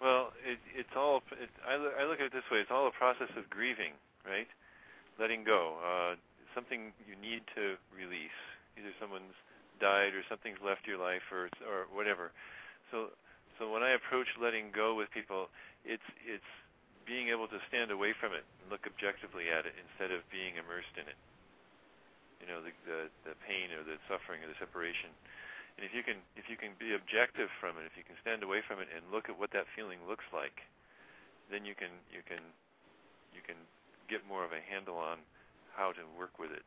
[0.02, 1.22] Well, it, it's all.
[1.32, 3.92] It, I, look- I look at it this way: it's all a process of grieving,
[4.26, 4.48] right?
[5.20, 5.76] Letting go.
[5.84, 6.16] Uh,
[6.54, 8.40] something you need to release.
[8.78, 9.36] Either someone's
[9.80, 12.32] died, or something's left your life, or or whatever.
[12.92, 13.14] So,
[13.58, 15.48] so when I approach letting go with people,
[15.84, 16.52] it's it's
[17.08, 20.62] being able to stand away from it and look objectively at it instead of being
[20.62, 21.18] immersed in it.
[22.44, 25.12] You know, the the, the pain or the suffering or the separation.
[25.80, 28.44] And if you can if you can be objective from it, if you can stand
[28.44, 30.68] away from it and look at what that feeling looks like,
[31.48, 32.44] then you can you can
[33.32, 33.56] you can
[34.12, 35.24] get more of a handle on
[35.80, 36.64] how to work with it.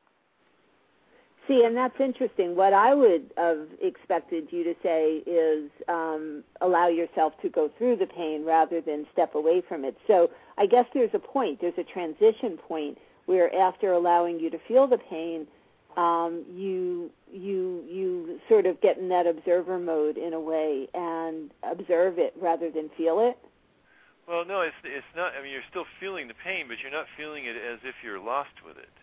[1.47, 2.57] See, and that's interesting.
[2.57, 7.97] What I would have expected you to say is um, allow yourself to go through
[7.97, 9.97] the pain rather than step away from it.
[10.07, 14.59] So I guess there's a point, there's a transition point where after allowing you to
[14.69, 15.47] feel the pain,
[15.97, 21.51] um, you you you sort of get in that observer mode in a way and
[21.63, 23.37] observe it rather than feel it.
[24.27, 25.33] Well, no, it's it's not.
[25.39, 28.21] I mean, you're still feeling the pain, but you're not feeling it as if you're
[28.21, 28.95] lost with it.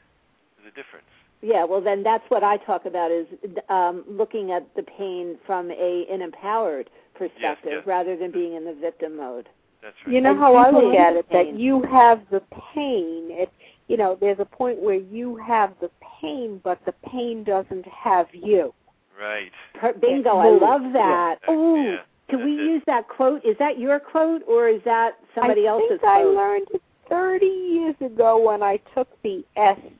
[0.75, 1.05] There's a difference.
[1.41, 3.25] Yeah, well, then that's what I talk about is
[3.69, 7.83] um, looking at the pain from a an empowered perspective yes.
[7.85, 9.47] rather than being in the victim mode.
[9.81, 10.13] That's right.
[10.13, 11.53] You know And how I look at it pain.
[11.53, 12.41] that you have the
[12.73, 13.29] pain.
[13.31, 13.49] It
[13.87, 15.89] you know, there's a point where you have the
[16.21, 18.73] pain, but the pain doesn't have you.
[19.19, 19.51] Right.
[19.79, 21.37] Per- bingo, I love that.
[21.47, 21.53] Yeah.
[21.53, 21.97] Ooh, Yeah,
[22.29, 22.61] can we it.
[22.63, 23.43] use that quote?
[23.43, 26.35] Is that your quote or is that somebody I else's think I quote?
[26.35, 29.93] learned it 30 years ago when I took the EST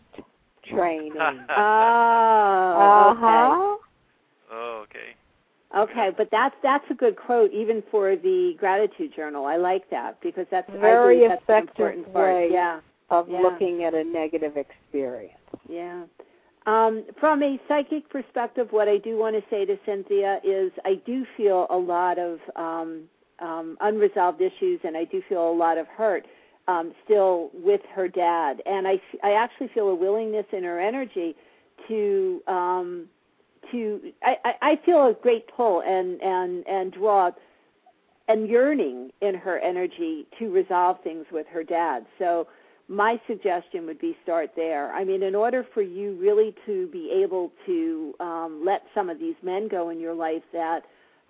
[0.69, 1.13] training.
[1.17, 3.77] Oh, uh-huh.
[4.51, 4.95] Oh, okay.
[4.99, 5.15] okay.
[5.75, 9.45] Okay, but that's that's a good quote even for the gratitude journal.
[9.45, 12.33] I like that because that's I Very that's an effective important part.
[12.33, 12.49] way.
[12.51, 12.79] Yeah.
[13.11, 13.41] Of Yeah.
[13.41, 15.33] looking at a negative experience.
[15.67, 16.03] Yeah.
[16.65, 20.95] Um, from a psychic perspective, what I do want to say to Cynthia is I
[21.05, 23.03] do feel a lot of um,
[23.39, 26.25] um, unresolved issues, and I do feel a lot of hurt
[26.69, 28.61] um, still with her dad.
[28.65, 31.35] And I, I actually feel a willingness in her energy
[31.87, 33.05] to um,
[33.71, 37.31] to I, I I feel a great pull and and and draw
[38.27, 42.05] and yearning in her energy to resolve things with her dad.
[42.19, 42.47] So
[42.87, 44.91] my suggestion would be start there.
[44.93, 49.19] I mean, in order for you really to be able to um, let some of
[49.19, 50.81] these men go in your life that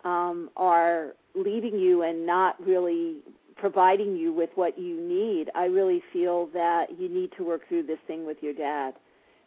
[0.04, 3.18] um, are leaving you and not really
[3.60, 7.84] providing you with what you need, I really feel that you need to work through
[7.84, 8.94] this thing with your dad.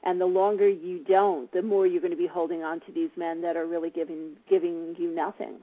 [0.05, 3.11] And the longer you don't, the more you're going to be holding on to these
[3.17, 5.59] men that are really giving giving you nothing.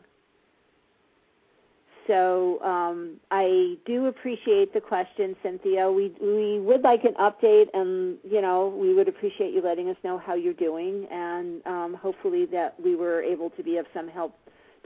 [2.08, 5.92] So um, I do appreciate the question, Cynthia.
[5.92, 9.98] We we would like an update, and you know we would appreciate you letting us
[10.04, 14.08] know how you're doing, and um, hopefully that we were able to be of some
[14.08, 14.34] help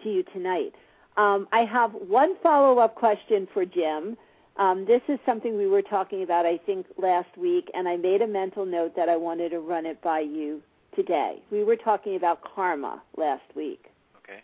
[0.03, 0.73] to you tonight.
[1.15, 4.17] Um, I have one follow-up question for Jim.
[4.57, 8.21] Um, this is something we were talking about, I think, last week, and I made
[8.21, 10.61] a mental note that I wanted to run it by you
[10.95, 11.41] today.
[11.51, 13.85] We were talking about karma last week.
[14.23, 14.41] Okay.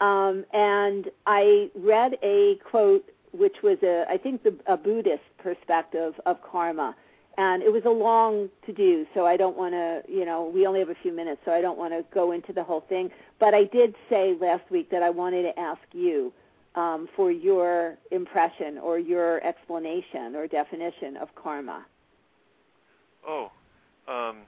[0.00, 6.14] Um, and I read a quote, which was a, I think, the, a Buddhist perspective
[6.26, 6.94] of karma,
[7.36, 9.06] and it was a long to do.
[9.14, 11.60] So I don't want to, you know, we only have a few minutes, so I
[11.60, 13.10] don't want to go into the whole thing.
[13.40, 16.32] But I did say last week that I wanted to ask you
[16.74, 21.86] um, for your impression or your explanation or definition of karma.
[23.26, 23.50] Oh,
[24.06, 24.38] um,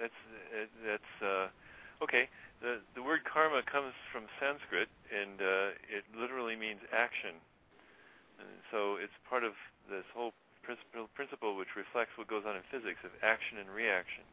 [0.00, 0.12] that's
[0.86, 1.48] that's uh,
[2.02, 2.28] okay.
[2.60, 7.36] The the word karma comes from Sanskrit, and uh, it literally means action.
[8.40, 9.52] And so it's part of
[9.88, 10.32] this whole
[10.62, 14.24] principle, principle which reflects what goes on in physics of action and reaction.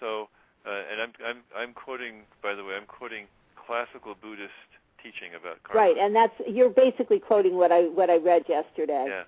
[0.00, 0.28] So,
[0.70, 3.26] and I'm I'm I'm quoting, by the way, I'm quoting
[3.66, 4.52] classical Buddhist
[5.02, 5.80] teaching about karma.
[5.80, 9.06] Right, and that's you're basically quoting what I what I read yesterday.
[9.08, 9.24] yeah.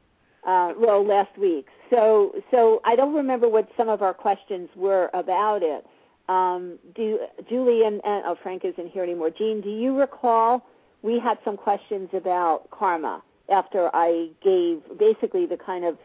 [0.50, 1.66] uh, well, last week.
[1.90, 5.86] So, so I don't remember what some of our questions were about it.
[6.28, 7.18] Um, do
[7.48, 9.30] Julie and, and oh, Frank isn't here anymore.
[9.30, 10.66] Jean, do you recall
[11.02, 15.96] we had some questions about karma after I gave basically the kind of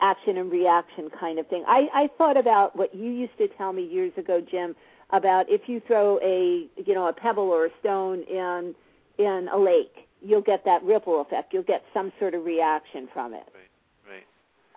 [0.00, 1.64] action and reaction kind of thing.
[1.66, 4.74] I, I thought about what you used to tell me years ago, Jim,
[5.10, 8.74] about if you throw a you know a pebble or a stone in
[9.18, 11.52] in a lake, you'll get that ripple effect.
[11.52, 13.44] You'll get some sort of reaction from it.
[14.08, 14.24] Right.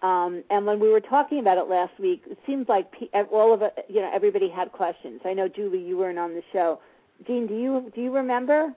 [0.03, 3.53] Um, and when we were talking about it last week, it seems like pe- all
[3.53, 5.21] of it, you know, everybody had questions.
[5.23, 6.79] I know Julie, you weren't on the show.
[7.25, 8.73] Jean, do you do you remember?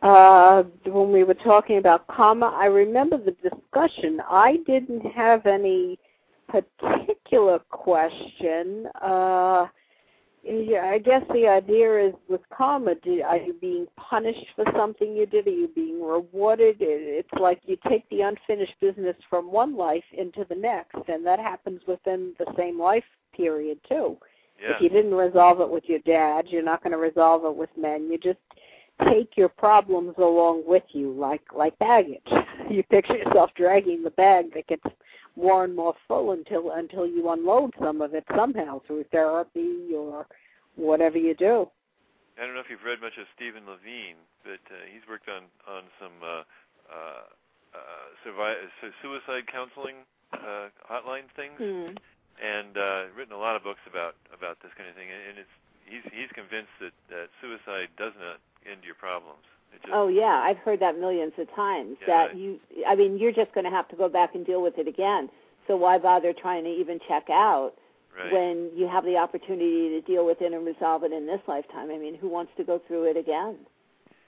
[0.00, 4.20] Uh, when we were talking about karma, I remember the discussion.
[4.28, 5.98] I didn't have any
[6.48, 8.86] particular question.
[9.02, 9.66] Uh,
[10.44, 15.14] Yeah, I guess the idea is with karma, do, are you being punished for something
[15.14, 15.46] you did?
[15.46, 16.76] Are you being rewarded?
[16.80, 21.26] It, it's like you take the unfinished business from one life into the next, and
[21.26, 23.04] that happens within the same life
[23.36, 24.16] period too.
[24.62, 24.76] Yeah.
[24.76, 27.70] If you didn't resolve it with your dad, you're not going to resolve it with
[27.76, 28.08] men.
[28.10, 28.38] You just
[29.06, 32.26] take your problems along with you, like like baggage.
[32.70, 34.82] You picture yourself dragging the bag that gets
[35.36, 40.26] more and more full until until you unload some of it somehow through therapy or
[40.76, 41.66] whatever you do.
[42.36, 45.48] I don't know if you've read much of Stephen Levine, but uh, he's worked on
[45.66, 46.42] on some uh,
[46.92, 47.24] uh,
[47.72, 50.04] uh, survi- su- suicide counseling
[50.34, 51.96] uh, hotline things, Hmm.
[52.36, 55.08] and uh, written a lot of books about about this kind of thing.
[55.08, 55.54] And, and it's
[55.88, 58.38] he's he's convinced that that suicide does not
[58.70, 59.44] end your problems.
[59.72, 61.96] Just, Oh yeah, I've heard that millions of times.
[62.00, 62.28] Yeah.
[62.28, 64.78] That you, I mean, you're just going to have to go back and deal with
[64.78, 65.28] it again.
[65.66, 67.74] So why bother trying to even check out
[68.18, 68.32] right.
[68.32, 71.90] when you have the opportunity to deal with it and resolve it in this lifetime?
[71.90, 73.58] I mean, who wants to go through it again?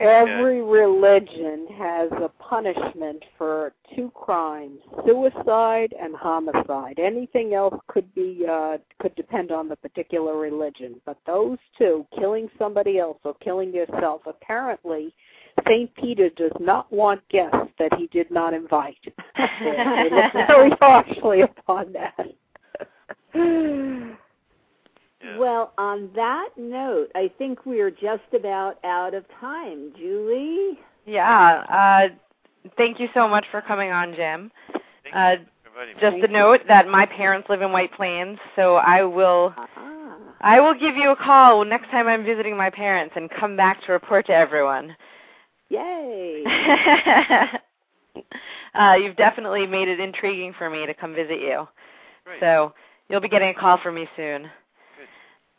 [0.01, 6.99] Every religion has a punishment for two crimes: suicide and homicide.
[6.99, 12.49] Anything else could be uh, could depend on the particular religion, but those two, killing
[12.59, 15.13] somebody else or killing yourself, apparently,
[15.69, 18.97] Saint Peter does not want guests that he did not invite.
[19.39, 22.27] they look very harshly upon that.
[25.23, 25.39] Yeah.
[25.39, 29.93] Well, on that note, I think we're just about out of time.
[29.97, 30.79] Julie?
[31.07, 31.65] Yeah.
[31.69, 32.15] Uh,
[32.77, 34.51] thank you so much for coming on, Jim.
[35.03, 36.01] Thank Uh, you for inviting me.
[36.21, 39.67] just a note that my parents live in White Plains, so I will Ah.
[40.43, 43.83] I will give you a call next time I'm visiting my parents and come back
[43.85, 44.97] to report to everyone.
[45.69, 46.45] Yay.
[48.75, 51.69] uh, you've definitely made it intriguing for me to come visit you.
[52.25, 52.41] Great.
[52.41, 52.73] So
[53.09, 54.51] you'll be getting a call from me soon.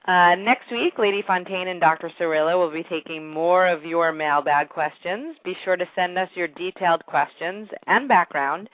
[0.06, 2.12] Uh, next week, Lady Fontaine and Dr.
[2.20, 5.36] Cirillo will be taking more of your mailbag questions.
[5.46, 8.68] Be sure to send us your detailed questions and background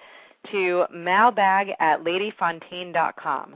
[0.52, 3.56] to mailbag at ladyfontaine.com.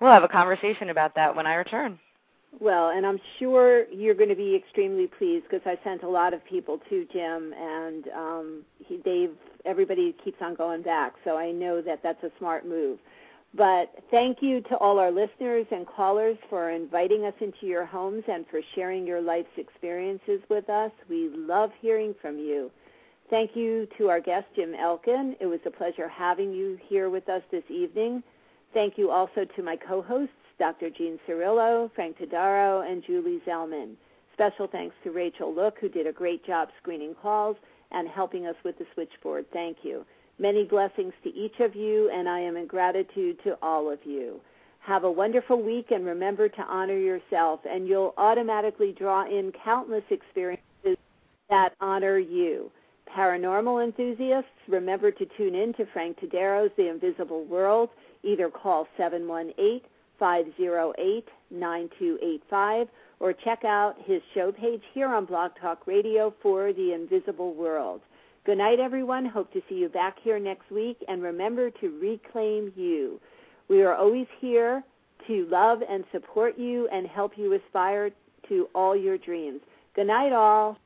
[0.00, 1.98] we'll have a conversation about that when I return.
[2.58, 6.34] Well, and I'm sure you're going to be extremely pleased because I sent a lot
[6.34, 11.14] of people to Jim, and um, he, they've everybody keeps on going back.
[11.24, 12.98] So I know that that's a smart move.
[13.54, 18.22] But thank you to all our listeners and callers for inviting us into your homes
[18.28, 20.92] and for sharing your life's experiences with us.
[21.08, 22.70] We love hearing from you.
[23.28, 25.36] Thank you to our guest, Jim Elkin.
[25.40, 28.22] It was a pleasure having you here with us this evening.
[28.72, 30.90] Thank you also to my co-hosts, Dr.
[30.90, 33.94] Jean Cirillo, Frank Tadaro, and Julie Zellman.
[34.34, 37.56] Special thanks to Rachel Look, who did a great job screening calls
[37.90, 39.46] and helping us with the switchboard.
[39.52, 40.04] Thank you.
[40.40, 44.40] Many blessings to each of you, and I am in gratitude to all of you.
[44.78, 50.02] Have a wonderful week, and remember to honor yourself, and you'll automatically draw in countless
[50.08, 50.96] experiences
[51.50, 52.70] that honor you.
[53.14, 57.90] Paranormal enthusiasts, remember to tune in to Frank Tadero's The Invisible World.
[58.22, 59.82] Either call 718
[60.18, 62.88] 508 9285
[63.18, 68.00] or check out his show page here on Blog Talk Radio for The Invisible World.
[68.50, 69.26] Good night, everyone.
[69.26, 70.98] Hope to see you back here next week.
[71.06, 73.20] And remember to reclaim you.
[73.68, 74.82] We are always here
[75.28, 78.10] to love and support you and help you aspire
[78.48, 79.60] to all your dreams.
[79.94, 80.78] Good night, all.